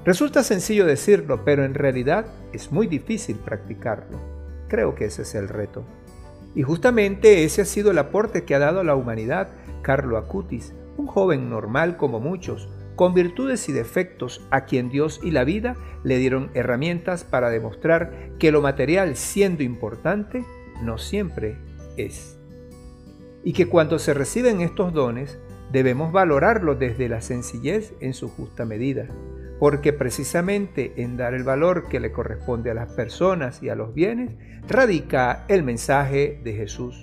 Resulta 0.05 0.43
sencillo 0.43 0.85
decirlo, 0.85 1.43
pero 1.43 1.65
en 1.65 1.73
realidad 1.73 2.25
es 2.53 2.71
muy 2.71 2.87
difícil 2.87 3.37
practicarlo. 3.37 4.19
Creo 4.67 4.95
que 4.95 5.05
ese 5.05 5.23
es 5.23 5.35
el 5.35 5.49
reto. 5.49 5.83
Y 6.55 6.63
justamente 6.63 7.43
ese 7.43 7.61
ha 7.61 7.65
sido 7.65 7.91
el 7.91 7.97
aporte 7.97 8.43
que 8.43 8.55
ha 8.55 8.59
dado 8.59 8.79
a 8.79 8.83
la 8.83 8.95
humanidad 8.95 9.49
Carlo 9.81 10.17
Acutis, 10.17 10.73
un 10.97 11.07
joven 11.07 11.49
normal 11.49 11.97
como 11.97 12.19
muchos, 12.19 12.69
con 12.99 13.13
virtudes 13.13 13.69
y 13.69 13.71
defectos 13.71 14.45
a 14.51 14.65
quien 14.65 14.89
Dios 14.89 15.21
y 15.23 15.31
la 15.31 15.45
vida 15.45 15.77
le 16.03 16.17
dieron 16.17 16.51
herramientas 16.53 17.23
para 17.23 17.49
demostrar 17.49 18.33
que 18.39 18.51
lo 18.51 18.61
material 18.61 19.15
siendo 19.15 19.63
importante 19.63 20.43
no 20.83 20.97
siempre 20.97 21.55
es. 21.95 22.37
Y 23.41 23.53
que 23.53 23.67
cuando 23.67 23.99
se 23.99 24.13
reciben 24.13 24.59
estos 24.59 24.91
dones 24.91 25.39
debemos 25.71 26.11
valorarlos 26.11 26.77
desde 26.77 27.07
la 27.07 27.21
sencillez 27.21 27.93
en 28.01 28.13
su 28.13 28.27
justa 28.27 28.65
medida, 28.65 29.07
porque 29.61 29.93
precisamente 29.93 31.01
en 31.01 31.15
dar 31.15 31.33
el 31.33 31.45
valor 31.45 31.87
que 31.87 32.01
le 32.01 32.11
corresponde 32.11 32.69
a 32.69 32.73
las 32.73 32.91
personas 32.91 33.63
y 33.63 33.69
a 33.69 33.75
los 33.75 33.93
bienes 33.93 34.35
radica 34.67 35.45
el 35.47 35.63
mensaje 35.63 36.41
de 36.43 36.51
Jesús. 36.51 37.01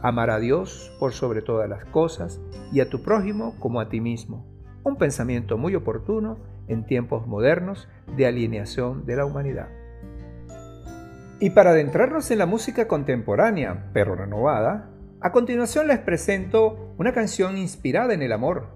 Amar 0.00 0.30
a 0.30 0.38
Dios 0.38 0.94
por 1.00 1.12
sobre 1.12 1.42
todas 1.42 1.68
las 1.68 1.84
cosas 1.86 2.40
y 2.72 2.78
a 2.78 2.88
tu 2.88 3.02
prójimo 3.02 3.58
como 3.58 3.80
a 3.80 3.88
ti 3.88 4.00
mismo 4.00 4.53
un 4.84 4.96
pensamiento 4.96 5.58
muy 5.58 5.74
oportuno 5.74 6.38
en 6.68 6.86
tiempos 6.86 7.26
modernos 7.26 7.88
de 8.16 8.26
alineación 8.26 9.04
de 9.06 9.16
la 9.16 9.24
humanidad. 9.24 9.68
Y 11.40 11.50
para 11.50 11.70
adentrarnos 11.70 12.30
en 12.30 12.38
la 12.38 12.46
música 12.46 12.86
contemporánea, 12.86 13.90
pero 13.92 14.14
renovada, 14.14 14.90
a 15.20 15.32
continuación 15.32 15.88
les 15.88 15.98
presento 15.98 16.94
una 16.96 17.12
canción 17.12 17.58
inspirada 17.58 18.14
en 18.14 18.22
el 18.22 18.32
amor, 18.32 18.68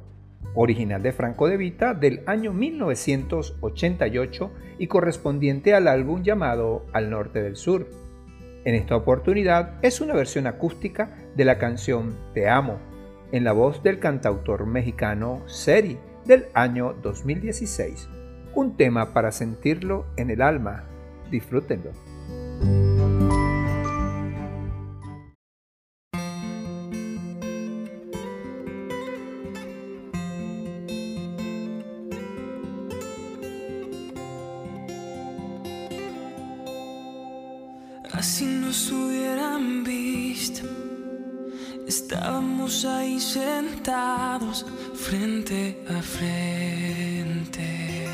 original 0.55 1.03
de 1.03 1.13
Franco 1.13 1.47
de 1.49 1.57
Vita 1.57 1.95
del 1.95 2.23
año 2.27 2.53
1988 2.53 4.51
y 4.79 4.87
correspondiente 4.87 5.75
al 5.75 5.87
álbum 5.89 6.23
llamado 6.23 6.87
Al 6.93 7.11
Norte 7.11 7.43
del 7.43 7.57
Sur. 7.57 7.87
En 8.65 8.75
esta 8.75 8.97
oportunidad 8.97 9.75
es 9.83 10.01
una 10.01 10.15
versión 10.15 10.47
acústica 10.47 11.11
de 11.37 11.45
la 11.45 11.59
canción 11.59 12.17
Te 12.35 12.49
Amo, 12.49 12.79
en 13.33 13.45
la 13.45 13.53
voz 13.53 13.83
del 13.83 13.99
cantautor 13.99 14.67
mexicano 14.67 15.43
Seri 15.47 15.99
del 16.25 16.47
año 16.55 16.95
2016. 17.03 18.09
Un 18.55 18.77
tema 18.77 19.13
para 19.13 19.33
sentirlo 19.33 20.07
en 20.17 20.31
el 20.31 20.43
alma. 20.43 20.85
Disfrútenlo. 21.31 21.93
A 45.51 46.03
frente. 46.03 48.07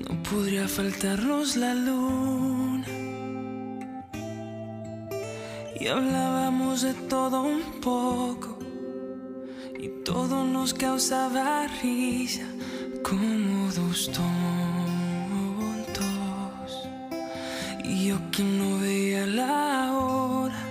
No 0.00 0.22
podría 0.22 0.66
faltarnos 0.66 1.56
la 1.56 1.74
luna. 1.74 2.86
Y 5.78 5.86
hablábamos 5.88 6.80
de 6.80 6.94
todo 7.10 7.42
un 7.42 7.60
poco. 7.82 8.58
Y 9.78 9.88
todo 10.02 10.46
nos 10.46 10.72
causaba 10.72 11.66
risa 11.82 12.46
como 13.02 13.70
dos 13.72 14.10
tontos. 14.12 14.28
Y 17.84 18.06
yo 18.06 18.16
que 18.30 18.42
no 18.42 18.78
veía 18.78 19.26
la 19.26 19.92
hora 19.92 20.64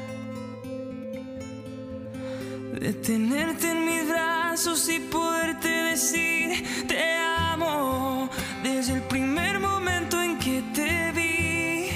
de 2.80 2.92
tenerte 2.92 3.70
en 3.70 3.86
mis 3.86 4.03
brazos 4.54 4.88
y 4.88 5.00
poderte 5.00 5.68
decir 5.68 6.64
te 6.88 7.18
amo 7.18 8.30
desde 8.62 8.94
el 8.94 9.02
primer 9.02 9.60
momento 9.60 10.22
en 10.22 10.38
que 10.38 10.62
te 10.76 11.12
vi. 11.12 11.90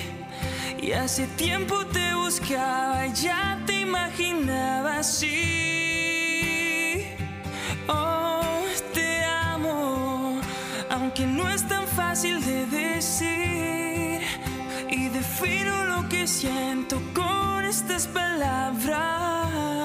Y 0.84 0.91
hace 0.93 1.28
tiempo 1.45 1.86
te 1.86 2.16
buscaba 2.16 3.05
y 3.05 3.14
ya 3.14 3.62
te 3.68 3.82
imaginaba 3.82 4.97
así. 4.97 7.03
Oh, 7.88 8.41
te 8.91 9.24
amo, 9.24 10.41
aunque 10.89 11.28
no 11.28 11.47
es 11.51 11.62
tan 11.68 11.88
fácil 11.88 12.43
de 12.43 12.66
decir. 12.66 14.22
Y 14.89 15.10
defino 15.10 15.86
lo 15.86 16.10
que 16.10 16.26
siento 16.26 16.99
con 17.14 17.66
estas 17.66 18.08
palabras. 18.08 19.76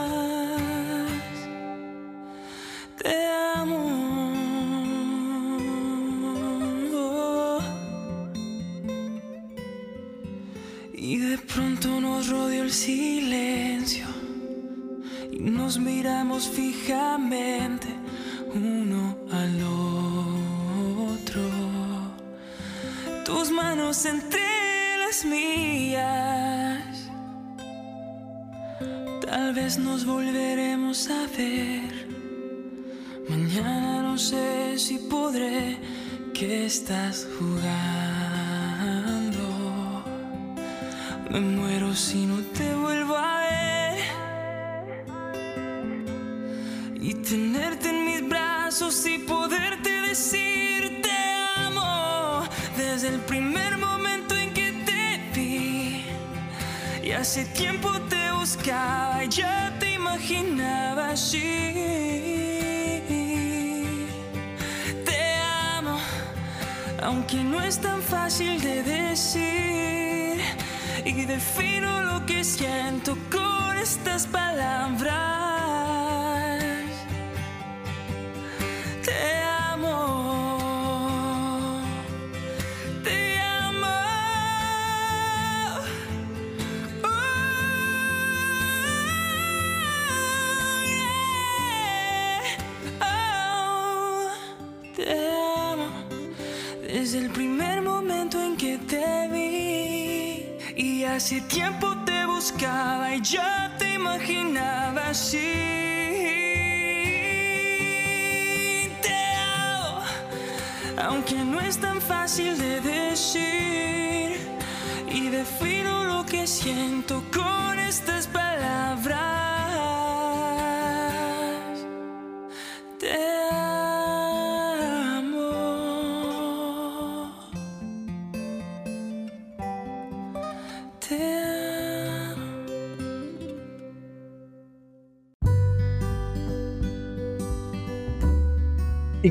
Silencio 12.82 14.06
y 15.30 15.38
nos 15.38 15.78
miramos 15.78 16.48
fijamente 16.48 17.86
uno 18.54 19.16
al 19.30 19.62
otro. 21.12 21.44
Tus 23.24 23.52
manos 23.52 24.04
entre 24.04 24.98
las 24.98 25.24
mías. 25.24 27.10
Tal 29.26 29.54
vez 29.54 29.78
nos 29.78 30.04
volveremos 30.04 31.08
a 31.08 31.22
ver. 31.38 31.92
Mañana 33.28 34.02
no 34.02 34.18
sé 34.18 34.76
si 34.76 34.98
podré 34.98 35.78
que 36.34 36.66
estás 36.66 37.28
jugando. 37.38 38.82
Me 41.32 41.40
muero 41.40 41.94
si 41.94 42.26
no 42.26 42.42
te 42.52 42.71
hace 57.22 57.44
tiempo 57.44 57.88
te 58.10 58.32
buscaba 58.32 59.22
y 59.22 59.28
ya 59.28 59.72
te 59.78 59.92
imaginaba 59.92 61.10
así. 61.10 61.38
Te 65.06 65.20
amo, 65.76 66.00
aunque 67.00 67.36
no 67.44 67.62
es 67.62 67.78
tan 67.80 68.02
fácil 68.02 68.60
de 68.60 68.82
decir. 68.82 70.40
Y 71.04 71.24
defino 71.24 72.02
lo 72.02 72.26
que 72.26 72.42
siento 72.42 73.16
con 73.30 73.78
estas 73.78 74.26
palabras. 74.26 75.51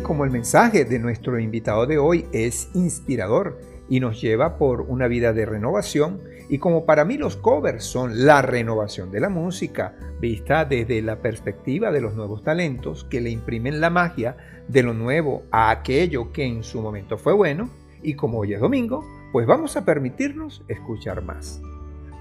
Como 0.03 0.25
el 0.25 0.31
mensaje 0.31 0.83
de 0.83 0.99
nuestro 0.99 1.39
invitado 1.39 1.85
de 1.85 1.97
hoy 1.97 2.25
es 2.31 2.69
inspirador 2.73 3.59
y 3.87 3.99
nos 3.99 4.19
lleva 4.19 4.57
por 4.57 4.81
una 4.81 5.07
vida 5.07 5.31
de 5.31 5.45
renovación, 5.45 6.21
y 6.49 6.57
como 6.57 6.85
para 6.85 7.05
mí 7.05 7.17
los 7.17 7.37
covers 7.37 7.83
son 7.83 8.25
la 8.25 8.41
renovación 8.41 9.11
de 9.11 9.19
la 9.19 9.29
música, 9.29 9.95
vista 10.19 10.65
desde 10.65 11.01
la 11.01 11.17
perspectiva 11.17 11.91
de 11.91 12.01
los 12.01 12.15
nuevos 12.15 12.43
talentos 12.43 13.05
que 13.05 13.21
le 13.21 13.29
imprimen 13.29 13.79
la 13.79 13.89
magia 13.89 14.37
de 14.67 14.83
lo 14.83 14.93
nuevo 14.93 15.43
a 15.51 15.69
aquello 15.69 16.31
que 16.33 16.45
en 16.45 16.63
su 16.63 16.81
momento 16.81 17.17
fue 17.17 17.33
bueno, 17.33 17.69
y 18.01 18.15
como 18.15 18.39
hoy 18.39 18.53
es 18.53 18.59
domingo, 18.59 19.05
pues 19.31 19.45
vamos 19.45 19.77
a 19.77 19.85
permitirnos 19.85 20.63
escuchar 20.67 21.21
más. 21.21 21.61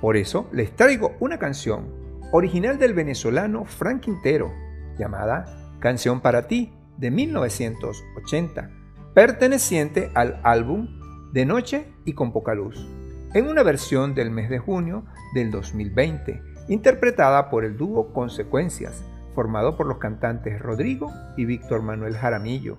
Por 0.01 0.17
eso 0.17 0.49
les 0.53 0.77
traigo 0.77 1.13
una 1.19 1.39
canción 1.39 1.89
original 2.31 2.79
del 2.79 2.95
venezolano 2.95 3.65
Frank 3.65 4.03
Quintero, 4.03 4.53
llamada 4.99 5.57
Canción 5.81 6.21
para 6.21 6.47
ti, 6.47 6.73
de 7.01 7.11
1980, 7.11 8.71
perteneciente 9.15 10.11
al 10.15 10.41
álbum 10.45 10.89
De 11.33 11.47
Noche 11.47 11.87
y 12.05 12.13
con 12.13 12.33
Poca 12.33 12.55
Luz, 12.55 12.87
en 13.35 13.49
una 13.49 13.63
versión 13.63 14.15
del 14.15 14.31
mes 14.31 14.51
de 14.51 14.59
junio 14.59 15.05
del 15.35 15.51
2020, 15.51 16.43
interpretada 16.69 17.49
por 17.51 17.65
el 17.65 17.77
dúo 17.77 18.13
Consecuencias, 18.13 19.03
formado 19.35 19.77
por 19.77 19.87
los 19.87 19.99
cantantes 19.99 20.61
Rodrigo 20.61 21.11
y 21.37 21.47
Víctor 21.47 21.83
Manuel 21.83 22.17
Jaramillo, 22.17 22.79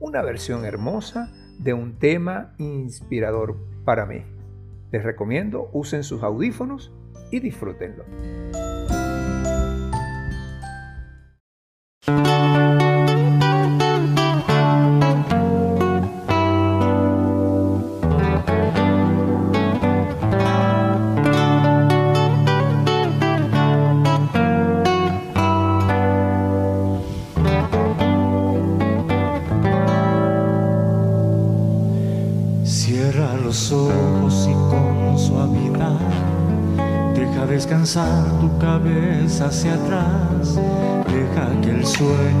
una 0.00 0.22
versión 0.22 0.64
hermosa 0.64 1.30
de 1.58 1.72
un 1.72 1.98
tema 1.98 2.54
inspirador 2.58 3.56
para 3.84 4.04
mí. 4.04 4.22
Les 4.90 5.02
recomiendo 5.02 5.70
usen 5.72 6.04
sus 6.04 6.22
audífonos 6.22 6.92
y 7.30 7.40
disfrútenlo. 7.40 8.04
Hacia 39.46 39.74
atrás. 39.74 40.54
Deja 41.06 41.60
que 41.60 41.70
el 41.70 41.86
sueño 41.86 42.31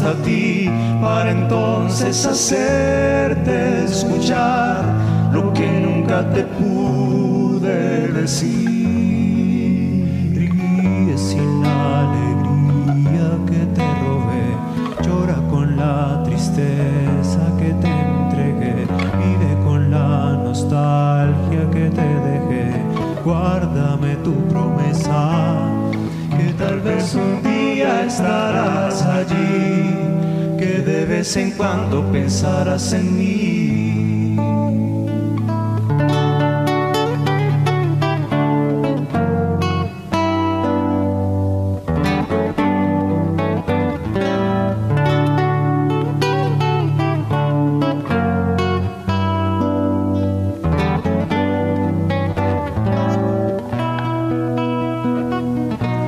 hasta 0.00 0.14
ti 0.22 0.70
para 1.02 1.30
entonces 1.30 2.24
hacerte 2.24 3.84
escuchar 3.84 4.82
lo 5.30 5.52
que 5.52 5.68
nunca 5.80 6.26
te 6.30 6.42
pude 6.42 8.08
decir. 8.08 8.56
Ríe 10.34 11.18
sin 11.18 11.62
la 11.62 12.08
alegría 12.08 13.28
que 13.46 13.66
te 13.76 13.82
robé, 14.00 14.56
llora 15.06 15.36
con 15.50 15.76
la 15.76 16.22
tristeza 16.24 17.40
que 17.58 17.74
te 17.74 17.90
entregué, 17.90 18.86
vive 19.20 19.50
con 19.66 19.90
la 19.90 20.38
nostalgia 20.42 21.70
que 21.70 21.90
te 21.90 22.08
dejé, 22.30 22.72
guárdame 23.22 24.16
tu 24.24 24.34
promesa, 24.48 25.58
que 26.38 26.54
tal 26.54 26.80
vez 26.80 27.14
un 27.14 27.42
día 27.42 27.50
de 28.04 28.10
vez 31.20 31.36
en 31.36 31.50
cuando 31.50 32.02
pensarás 32.10 32.94
en 32.94 33.18
mí. 33.18 34.36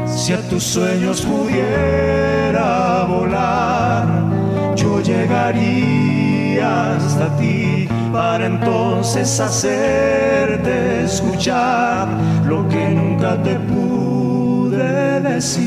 Si 0.06 0.32
a 0.32 0.48
tus 0.48 0.62
sueños 0.62 1.20
pudiera 1.20 1.81
entonces 9.14 9.40
hacerte 9.40 11.04
escuchar 11.04 12.08
lo 12.46 12.66
que 12.66 12.88
nunca 12.88 13.42
te 13.42 13.56
pude 13.56 15.20
decir. 15.20 15.60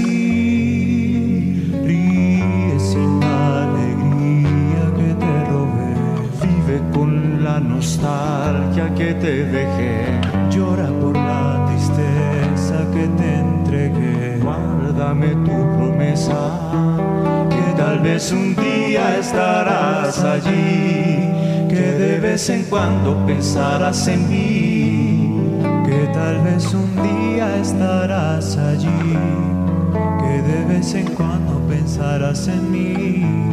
Ríe 1.83 2.79
sin 2.79 3.19
la 3.19 3.65
alegría 3.65 4.91
que 4.97 5.13
te 5.13 5.45
robé, 5.51 5.93
vive 6.41 6.81
con 6.91 7.43
la 7.43 7.59
nostalgia 7.59 8.91
que 8.95 9.13
te 9.13 9.45
dejé, 9.45 10.19
llora 10.49 10.87
por 10.99 11.15
la 11.15 11.67
tristeza 11.67 12.83
que 12.93 13.07
te 13.09 13.35
entregué, 13.35 14.39
guárdame 14.41 15.35
tu 15.45 15.55
promesa, 15.77 16.39
que 17.51 17.73
tal 17.77 17.99
vez 17.99 18.31
un 18.31 18.55
día 18.55 19.19
estarás 19.19 20.23
allí, 20.23 21.14
vez 22.35 22.49
en 22.49 22.63
cuando 22.63 23.25
pensarás 23.25 24.09
en 24.09 24.27
mí, 24.27 25.61
que 25.85 26.05
tal 26.13 26.41
vez 26.43 26.73
un 26.73 26.93
día 27.01 27.55
estarás 27.61 28.57
allí, 28.57 29.17
que 30.19 30.41
de 30.41 30.65
vez 30.65 30.93
en 30.95 31.07
cuando 31.15 31.65
pensarás 31.69 32.49
en 32.49 32.71
mí. 32.73 33.44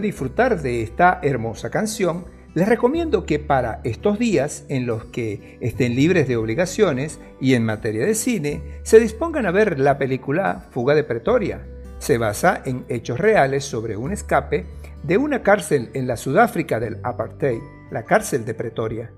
De 0.00 0.06
disfrutar 0.06 0.62
de 0.62 0.82
esta 0.82 1.20
hermosa 1.22 1.68
canción, 1.68 2.24
les 2.54 2.66
recomiendo 2.66 3.26
que 3.26 3.38
para 3.38 3.82
estos 3.84 4.18
días 4.18 4.64
en 4.70 4.86
los 4.86 5.04
que 5.04 5.58
estén 5.60 5.94
libres 5.94 6.26
de 6.26 6.38
obligaciones 6.38 7.20
y 7.38 7.52
en 7.52 7.66
materia 7.66 8.06
de 8.06 8.14
cine, 8.14 8.62
se 8.82 8.98
dispongan 8.98 9.44
a 9.44 9.50
ver 9.50 9.78
la 9.78 9.98
película 9.98 10.68
Fuga 10.70 10.94
de 10.94 11.04
Pretoria. 11.04 11.66
Se 11.98 12.16
basa 12.16 12.62
en 12.64 12.86
hechos 12.88 13.20
reales 13.20 13.66
sobre 13.66 13.98
un 13.98 14.10
escape 14.10 14.64
de 15.02 15.18
una 15.18 15.42
cárcel 15.42 15.90
en 15.92 16.06
la 16.06 16.16
Sudáfrica 16.16 16.80
del 16.80 16.96
Apartheid, 17.02 17.60
la 17.90 18.06
cárcel 18.06 18.46
de 18.46 18.54
Pretoria. 18.54 19.12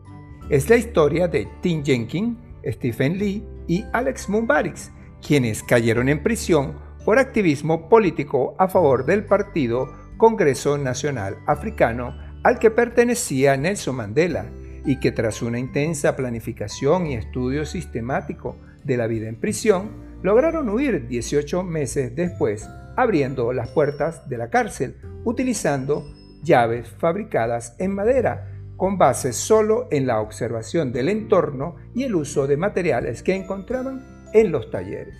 Es 0.50 0.68
la 0.68 0.74
historia 0.74 1.28
de 1.28 1.46
Tim 1.60 1.84
Jenkins, 1.84 2.38
Stephen 2.66 3.18
Lee 3.18 3.46
y 3.68 3.84
Alex 3.92 4.28
Mumbarix, 4.28 4.90
quienes 5.24 5.62
cayeron 5.62 6.08
en 6.08 6.24
prisión 6.24 6.76
por 7.04 7.20
activismo 7.20 7.88
político 7.88 8.56
a 8.58 8.66
favor 8.66 9.06
del 9.06 9.24
partido 9.24 10.01
Congreso 10.22 10.78
Nacional 10.78 11.38
Africano 11.48 12.16
al 12.44 12.60
que 12.60 12.70
pertenecía 12.70 13.56
Nelson 13.56 13.96
Mandela 13.96 14.44
y 14.84 15.00
que 15.00 15.10
tras 15.10 15.42
una 15.42 15.58
intensa 15.58 16.14
planificación 16.14 17.08
y 17.08 17.14
estudio 17.14 17.66
sistemático 17.66 18.56
de 18.84 18.96
la 18.96 19.08
vida 19.08 19.28
en 19.28 19.34
prisión, 19.34 19.90
lograron 20.22 20.68
huir 20.68 21.08
18 21.08 21.64
meses 21.64 22.14
después, 22.14 22.68
abriendo 22.96 23.52
las 23.52 23.70
puertas 23.70 24.28
de 24.28 24.38
la 24.38 24.48
cárcel 24.48 24.94
utilizando 25.24 26.04
llaves 26.44 26.88
fabricadas 26.88 27.74
en 27.80 27.92
madera, 27.92 28.46
con 28.76 28.98
base 28.98 29.32
solo 29.32 29.88
en 29.90 30.06
la 30.06 30.20
observación 30.20 30.92
del 30.92 31.08
entorno 31.08 31.74
y 31.96 32.04
el 32.04 32.14
uso 32.14 32.46
de 32.46 32.56
materiales 32.56 33.24
que 33.24 33.34
encontraban 33.34 34.28
en 34.32 34.52
los 34.52 34.70
talleres. 34.70 35.16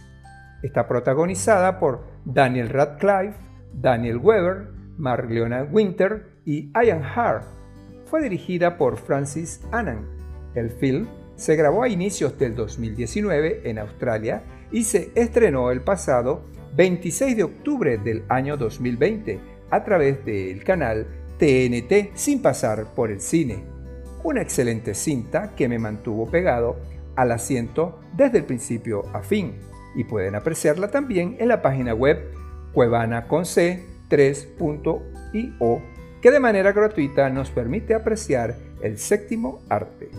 Está 0.62 0.86
protagonizada 0.86 1.80
por 1.80 2.04
Daniel 2.24 2.68
Radcliffe, 2.68 3.34
Daniel 3.74 4.18
Weber, 4.18 4.71
Mark 4.98 5.30
Leonard 5.30 5.68
Winter 5.72 6.26
y 6.44 6.70
Ian 6.72 7.02
Hart. 7.02 7.44
Fue 8.06 8.22
dirigida 8.22 8.76
por 8.76 8.96
Francis 8.96 9.60
Annan. 9.70 10.06
El 10.54 10.70
film 10.70 11.06
se 11.36 11.56
grabó 11.56 11.82
a 11.82 11.88
inicios 11.88 12.38
del 12.38 12.54
2019 12.54 13.62
en 13.68 13.78
Australia 13.78 14.42
y 14.70 14.84
se 14.84 15.10
estrenó 15.14 15.70
el 15.70 15.80
pasado 15.80 16.44
26 16.76 17.36
de 17.36 17.42
octubre 17.42 17.98
del 17.98 18.24
año 18.28 18.56
2020 18.56 19.40
a 19.70 19.84
través 19.84 20.24
del 20.24 20.62
canal 20.64 21.06
TNT 21.38 22.14
sin 22.14 22.42
pasar 22.42 22.94
por 22.94 23.10
el 23.10 23.20
cine. 23.20 23.64
Una 24.24 24.42
excelente 24.42 24.94
cinta 24.94 25.54
que 25.56 25.68
me 25.68 25.78
mantuvo 25.78 26.30
pegado 26.30 26.76
al 27.16 27.32
asiento 27.32 28.00
desde 28.16 28.38
el 28.38 28.44
principio 28.44 29.04
a 29.12 29.22
fin 29.22 29.54
y 29.94 30.04
pueden 30.04 30.34
apreciarla 30.34 30.88
también 30.88 31.36
en 31.38 31.48
la 31.48 31.60
página 31.60 31.94
web 31.94 32.18
cuevana 32.72 33.26
con 33.26 33.44
C 33.44 33.91
3.io 34.12 35.82
que 36.20 36.30
de 36.30 36.38
manera 36.38 36.72
gratuita 36.72 37.30
nos 37.30 37.50
permite 37.50 37.94
apreciar 37.94 38.58
el 38.82 38.98
séptimo 38.98 39.62
arte. 39.70 40.10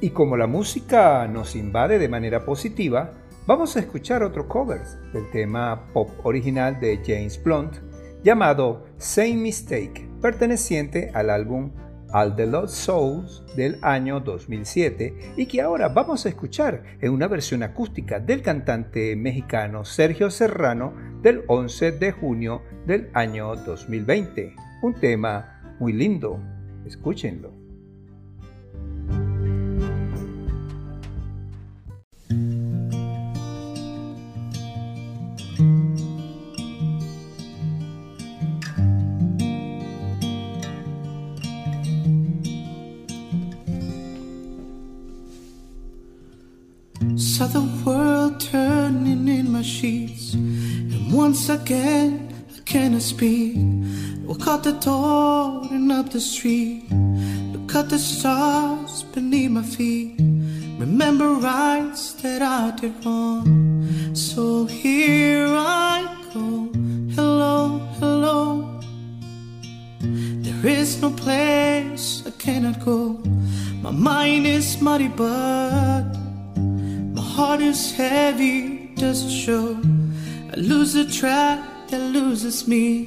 Y 0.00 0.10
como 0.10 0.38
la 0.38 0.46
música 0.46 1.28
nos 1.28 1.54
invade 1.54 1.98
de 1.98 2.08
manera 2.08 2.46
positiva, 2.46 3.12
vamos 3.46 3.76
a 3.76 3.80
escuchar 3.80 4.22
otro 4.22 4.48
cover 4.48 4.80
del 5.12 5.30
tema 5.30 5.92
pop 5.92 6.08
original 6.24 6.80
de 6.80 6.98
James 7.06 7.42
Blunt 7.42 7.74
llamado 8.24 8.86
Same 8.96 9.34
Mistake, 9.34 10.08
perteneciente 10.22 11.10
al 11.12 11.28
álbum 11.28 11.72
All 12.12 12.34
the 12.36 12.46
Lost 12.46 12.74
Souls 12.74 13.42
del 13.56 13.78
año 13.82 14.20
2007 14.20 15.34
y 15.36 15.46
que 15.46 15.62
ahora 15.62 15.88
vamos 15.88 16.26
a 16.26 16.28
escuchar 16.28 16.82
en 17.00 17.12
una 17.12 17.28
versión 17.28 17.62
acústica 17.62 18.20
del 18.20 18.42
cantante 18.42 19.16
mexicano 19.16 19.84
Sergio 19.84 20.30
Serrano 20.30 20.94
del 21.22 21.42
11 21.48 21.92
de 21.92 22.12
junio 22.12 22.62
del 22.86 23.10
año 23.14 23.56
2020. 23.56 24.54
Un 24.82 24.94
tema 24.94 25.76
muy 25.80 25.92
lindo, 25.92 26.40
escúchenlo. 26.86 27.55
Sheets, 49.66 50.34
and 50.34 51.12
once 51.12 51.48
again 51.48 52.32
I 52.56 52.60
cannot 52.60 53.02
speak. 53.02 53.56
Walk 54.24 54.46
out 54.46 54.62
the 54.64 54.72
door 54.72 55.66
and 55.70 55.90
up 55.92 56.10
the 56.10 56.20
street. 56.20 56.84
Look 57.52 57.74
at 57.74 57.90
the 57.90 57.98
stars 57.98 59.02
beneath 59.14 59.50
my 59.50 59.62
feet. 59.62 60.16
Remember 60.78 61.34
rights 61.34 62.12
that 62.22 62.42
I 62.42 62.70
did 62.72 62.94
wrong. 63.04 64.14
So 64.14 64.66
here 64.66 65.46
I 65.48 66.06
go. 66.32 66.70
Hello, 67.14 67.78
hello. 67.98 68.80
There 70.00 70.66
is 70.66 71.00
no 71.00 71.10
place 71.10 72.22
I 72.26 72.30
cannot 72.30 72.84
go. 72.84 73.20
My 73.82 73.90
mind 73.90 74.46
is 74.46 74.80
muddy, 74.82 75.08
but 75.08 76.04
my 77.14 77.22
heart 77.22 77.60
is 77.60 77.92
heavy, 77.92 78.75
doesn't 78.96 79.30
show. 79.30 79.76
I 80.52 80.56
lose 80.56 80.94
the 80.94 81.04
track 81.04 81.88
that 81.88 82.00
loses 82.00 82.66
me. 82.66 83.06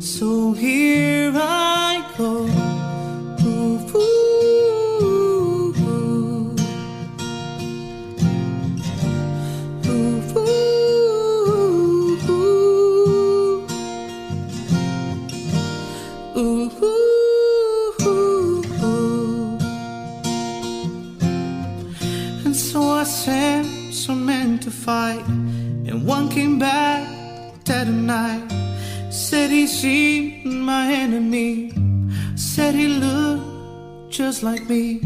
So 0.00 0.52
here 0.52 1.32
I 1.34 2.10
go. 2.16 2.46
Ooh, 3.44 3.78
ooh, 3.96 4.29
and 25.18 26.06
one 26.06 26.28
came 26.28 26.58
back 26.58 27.20
dead 27.64 27.88
at 27.88 27.94
night. 27.94 28.48
Said 29.10 29.50
he 29.50 29.66
seen 29.66 30.60
my 30.60 30.92
enemy, 30.92 31.72
said 32.36 32.74
he 32.74 32.88
looked 32.88 34.12
just 34.12 34.42
like 34.42 34.68
me. 34.68 35.00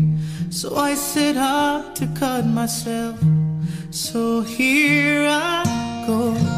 So 0.50 0.76
I 0.76 0.94
set 0.94 1.36
out 1.36 1.96
to 1.96 2.06
cut 2.18 2.46
myself. 2.46 3.18
So 3.90 4.42
here 4.42 5.26
I 5.28 6.04
go. 6.06 6.53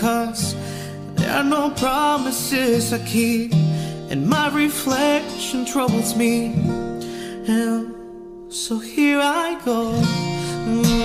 Cause 0.00 0.54
there 1.16 1.30
are 1.30 1.44
no 1.44 1.70
promises 1.70 2.92
I 2.92 2.98
keep. 3.06 3.52
And 4.10 4.28
my 4.28 4.48
reflection 4.54 5.64
troubles 5.64 6.14
me. 6.14 6.52
And 7.48 7.94
so 8.52 8.78
here 8.78 9.20
I 9.20 9.58
go. 9.64 9.92
Ooh, 10.68 10.97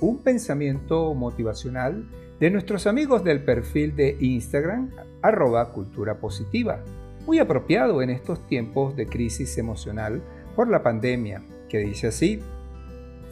un 0.00 0.22
pensamiento 0.22 1.12
motivacional 1.14 2.08
de 2.40 2.50
nuestros 2.50 2.86
amigos 2.86 3.24
del 3.24 3.42
perfil 3.42 3.94
de 3.96 4.16
Instagram, 4.20 4.90
arroba 5.22 5.72
cultura 5.72 6.18
positiva, 6.20 6.82
muy 7.26 7.38
apropiado 7.38 8.00
en 8.00 8.10
estos 8.10 8.46
tiempos 8.46 8.96
de 8.96 9.06
crisis 9.06 9.58
emocional 9.58 10.22
por 10.56 10.68
la 10.68 10.82
pandemia, 10.82 11.42
que 11.68 11.78
dice 11.78 12.06
así, 12.06 12.40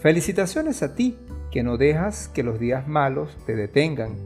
felicitaciones 0.00 0.82
a 0.82 0.94
ti, 0.94 1.16
que 1.50 1.62
no 1.62 1.78
dejas 1.78 2.28
que 2.28 2.42
los 2.42 2.58
días 2.58 2.86
malos 2.86 3.36
te 3.46 3.56
detengan, 3.56 4.16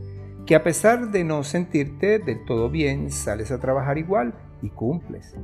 que 0.47 0.57
a 0.57 0.65
pesar 0.65 1.12
de 1.12 1.23
no 1.23 1.45
sentirte 1.45 2.19
del 2.19 2.45
todo 2.45 2.70
bien, 2.70 3.12
sales 3.12 3.53
a 3.53 3.61
trabajar 3.61 3.99
igual 3.99 4.35
y 4.62 4.70
cumples, 4.70 5.37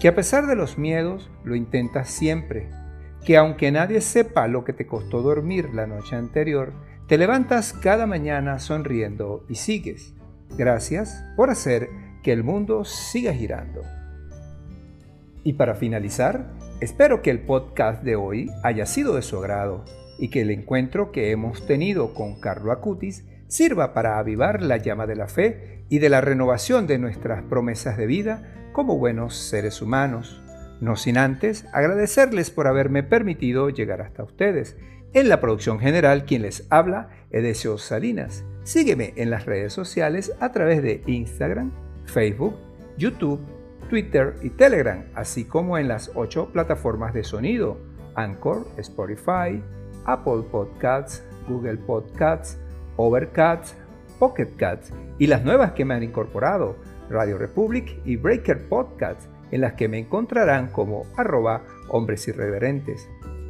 que 0.00 0.08
a 0.08 0.14
pesar 0.14 0.46
de 0.46 0.56
los 0.56 0.78
miedos, 0.78 1.28
lo 1.44 1.56
intentas 1.56 2.08
siempre, 2.08 2.70
que 3.26 3.36
aunque 3.36 3.72
nadie 3.72 4.00
sepa 4.00 4.46
lo 4.46 4.64
que 4.64 4.72
te 4.72 4.86
costó 4.86 5.20
dormir 5.20 5.74
la 5.74 5.88
noche 5.88 6.14
anterior, 6.14 6.72
te 7.08 7.18
levantas 7.18 7.72
cada 7.72 8.06
mañana 8.06 8.60
sonriendo 8.60 9.44
y 9.48 9.56
sigues. 9.56 10.14
Gracias 10.56 11.24
por 11.36 11.50
hacer 11.50 11.90
que 12.22 12.32
el 12.32 12.44
mundo 12.44 12.84
siga 12.84 13.34
girando. 13.34 13.82
Y 15.42 15.54
para 15.54 15.74
finalizar, 15.74 16.52
espero 16.80 17.20
que 17.20 17.30
el 17.30 17.40
podcast 17.40 18.04
de 18.04 18.14
hoy 18.14 18.48
haya 18.62 18.86
sido 18.86 19.16
de 19.16 19.22
su 19.22 19.38
agrado 19.38 19.84
y 20.20 20.28
que 20.28 20.42
el 20.42 20.52
encuentro 20.52 21.10
que 21.10 21.32
hemos 21.32 21.66
tenido 21.66 22.14
con 22.14 22.38
Carlo 22.38 22.70
Acutis 22.70 23.24
sirva 23.48 23.92
para 23.92 24.20
avivar 24.20 24.62
la 24.62 24.76
llama 24.76 25.08
de 25.08 25.16
la 25.16 25.26
fe 25.26 25.84
y 25.88 25.98
de 25.98 26.10
la 26.10 26.20
renovación 26.20 26.86
de 26.86 26.98
nuestras 26.98 27.42
promesas 27.42 27.96
de 27.96 28.06
vida 28.06 28.70
como 28.72 28.98
buenos 28.98 29.34
seres 29.34 29.82
humanos. 29.82 30.45
No 30.80 30.96
sin 30.96 31.18
antes 31.18 31.64
agradecerles 31.72 32.50
por 32.50 32.66
haberme 32.66 33.02
permitido 33.02 33.70
llegar 33.70 34.02
hasta 34.02 34.24
ustedes. 34.24 34.76
En 35.12 35.28
la 35.28 35.40
producción 35.40 35.78
general, 35.78 36.24
quien 36.24 36.42
les 36.42 36.66
habla, 36.70 37.08
Edesio 37.30 37.78
Salinas. 37.78 38.44
Sígueme 38.64 39.14
en 39.16 39.30
las 39.30 39.46
redes 39.46 39.72
sociales 39.72 40.32
a 40.40 40.52
través 40.52 40.82
de 40.82 41.02
Instagram, 41.06 41.72
Facebook, 42.04 42.56
YouTube, 42.98 43.40
Twitter 43.88 44.34
y 44.42 44.50
Telegram, 44.50 45.04
así 45.14 45.44
como 45.44 45.78
en 45.78 45.88
las 45.88 46.10
ocho 46.14 46.50
plataformas 46.52 47.14
de 47.14 47.24
sonido, 47.24 47.78
Anchor, 48.14 48.66
Spotify, 48.78 49.62
Apple 50.04 50.42
Podcasts, 50.50 51.22
Google 51.48 51.76
Podcasts, 51.76 52.58
Overcast, 52.96 53.74
Pocket 54.18 54.48
Cats 54.56 54.90
y 55.18 55.26
las 55.26 55.44
nuevas 55.44 55.72
que 55.72 55.84
me 55.84 55.94
han 55.94 56.02
incorporado, 56.02 56.76
Radio 57.08 57.38
Republic 57.38 58.00
y 58.04 58.16
Breaker 58.16 58.68
Podcasts, 58.68 59.28
en 59.56 59.62
las 59.62 59.72
que 59.72 59.88
me 59.88 59.98
encontrarán 59.98 60.68
como 60.68 61.02
arroba 61.16 61.64
hombres 61.88 62.28
irreverentes. 62.28 63.08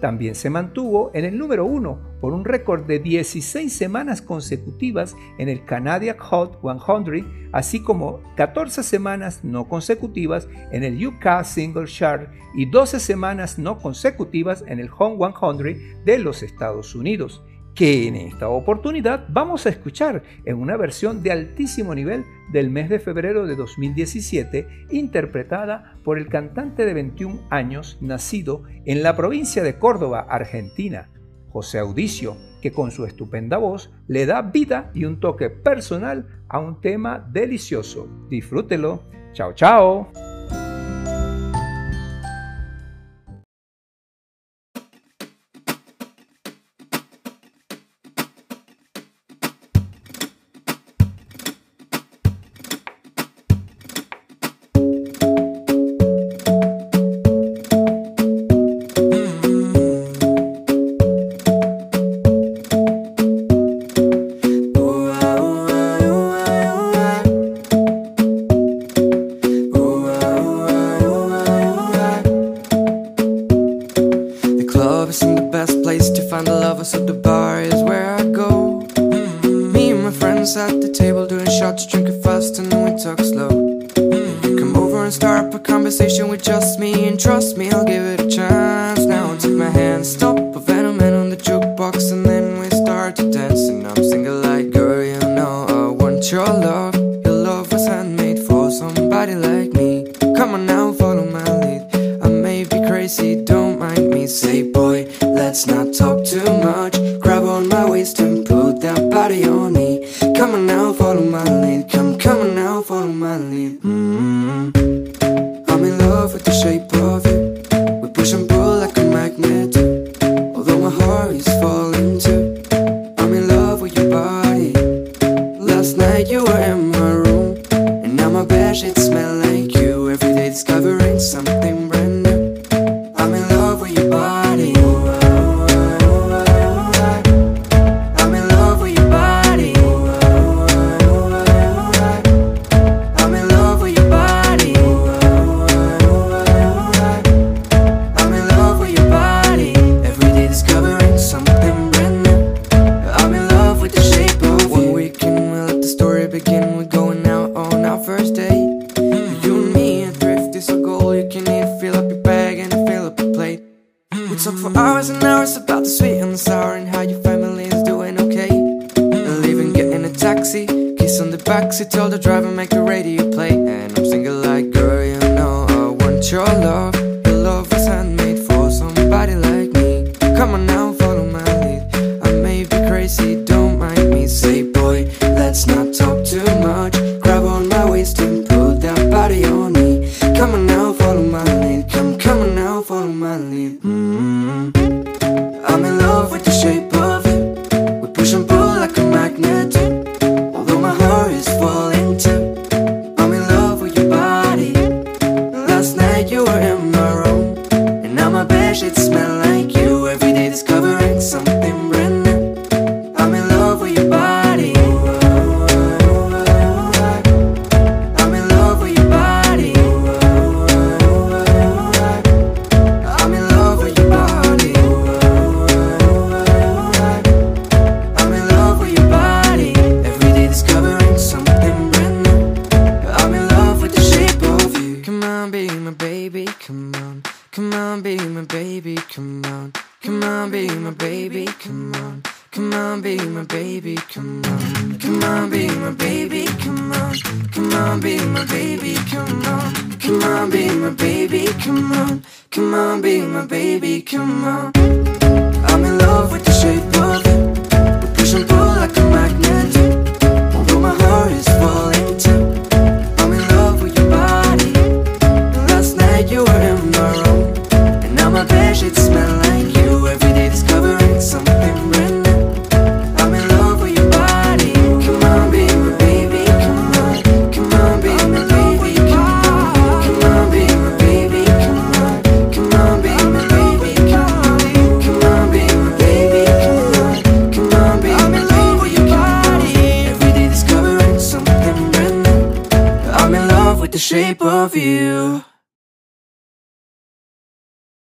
También 0.00 0.34
se 0.34 0.50
mantuvo 0.50 1.10
en 1.14 1.24
el 1.24 1.38
número 1.38 1.64
uno 1.64 1.98
por 2.20 2.34
un 2.34 2.44
récord 2.44 2.84
de 2.84 2.98
16 2.98 3.72
semanas 3.72 4.20
consecutivas 4.20 5.16
en 5.38 5.48
el 5.48 5.64
Canadian 5.64 6.18
Hot 6.18 6.60
100, 6.60 7.50
así 7.52 7.80
como 7.80 8.20
14 8.36 8.82
semanas 8.82 9.40
no 9.42 9.68
consecutivas 9.68 10.48
en 10.70 10.84
el 10.84 11.06
UK 11.06 11.44
Single 11.44 11.86
Chart 11.86 12.28
y 12.54 12.66
12 12.66 13.00
semanas 13.00 13.58
no 13.58 13.78
consecutivas 13.78 14.64
en 14.66 14.80
el 14.80 14.90
Home 14.98 15.32
100 15.32 16.04
de 16.04 16.18
los 16.18 16.42
Estados 16.42 16.94
Unidos 16.94 17.42
que 17.76 18.08
en 18.08 18.16
esta 18.16 18.48
oportunidad 18.48 19.26
vamos 19.28 19.66
a 19.66 19.68
escuchar 19.68 20.22
en 20.46 20.56
una 20.56 20.76
versión 20.76 21.22
de 21.22 21.30
altísimo 21.30 21.94
nivel 21.94 22.24
del 22.50 22.70
mes 22.70 22.88
de 22.88 22.98
febrero 22.98 23.46
de 23.46 23.54
2017, 23.54 24.66
interpretada 24.90 25.94
por 26.02 26.18
el 26.18 26.28
cantante 26.28 26.86
de 26.86 26.94
21 26.94 27.42
años 27.50 27.98
nacido 28.00 28.62
en 28.86 29.02
la 29.02 29.14
provincia 29.14 29.62
de 29.62 29.78
Córdoba, 29.78 30.26
Argentina, 30.28 31.10
José 31.50 31.78
Audicio, 31.78 32.36
que 32.62 32.72
con 32.72 32.90
su 32.90 33.04
estupenda 33.04 33.58
voz 33.58 33.92
le 34.08 34.24
da 34.24 34.40
vida 34.40 34.90
y 34.94 35.04
un 35.04 35.20
toque 35.20 35.50
personal 35.50 36.42
a 36.48 36.58
un 36.58 36.80
tema 36.80 37.28
delicioso. 37.30 38.08
Disfrútelo. 38.30 39.02
Chao, 39.34 39.52
chao. 39.52 40.25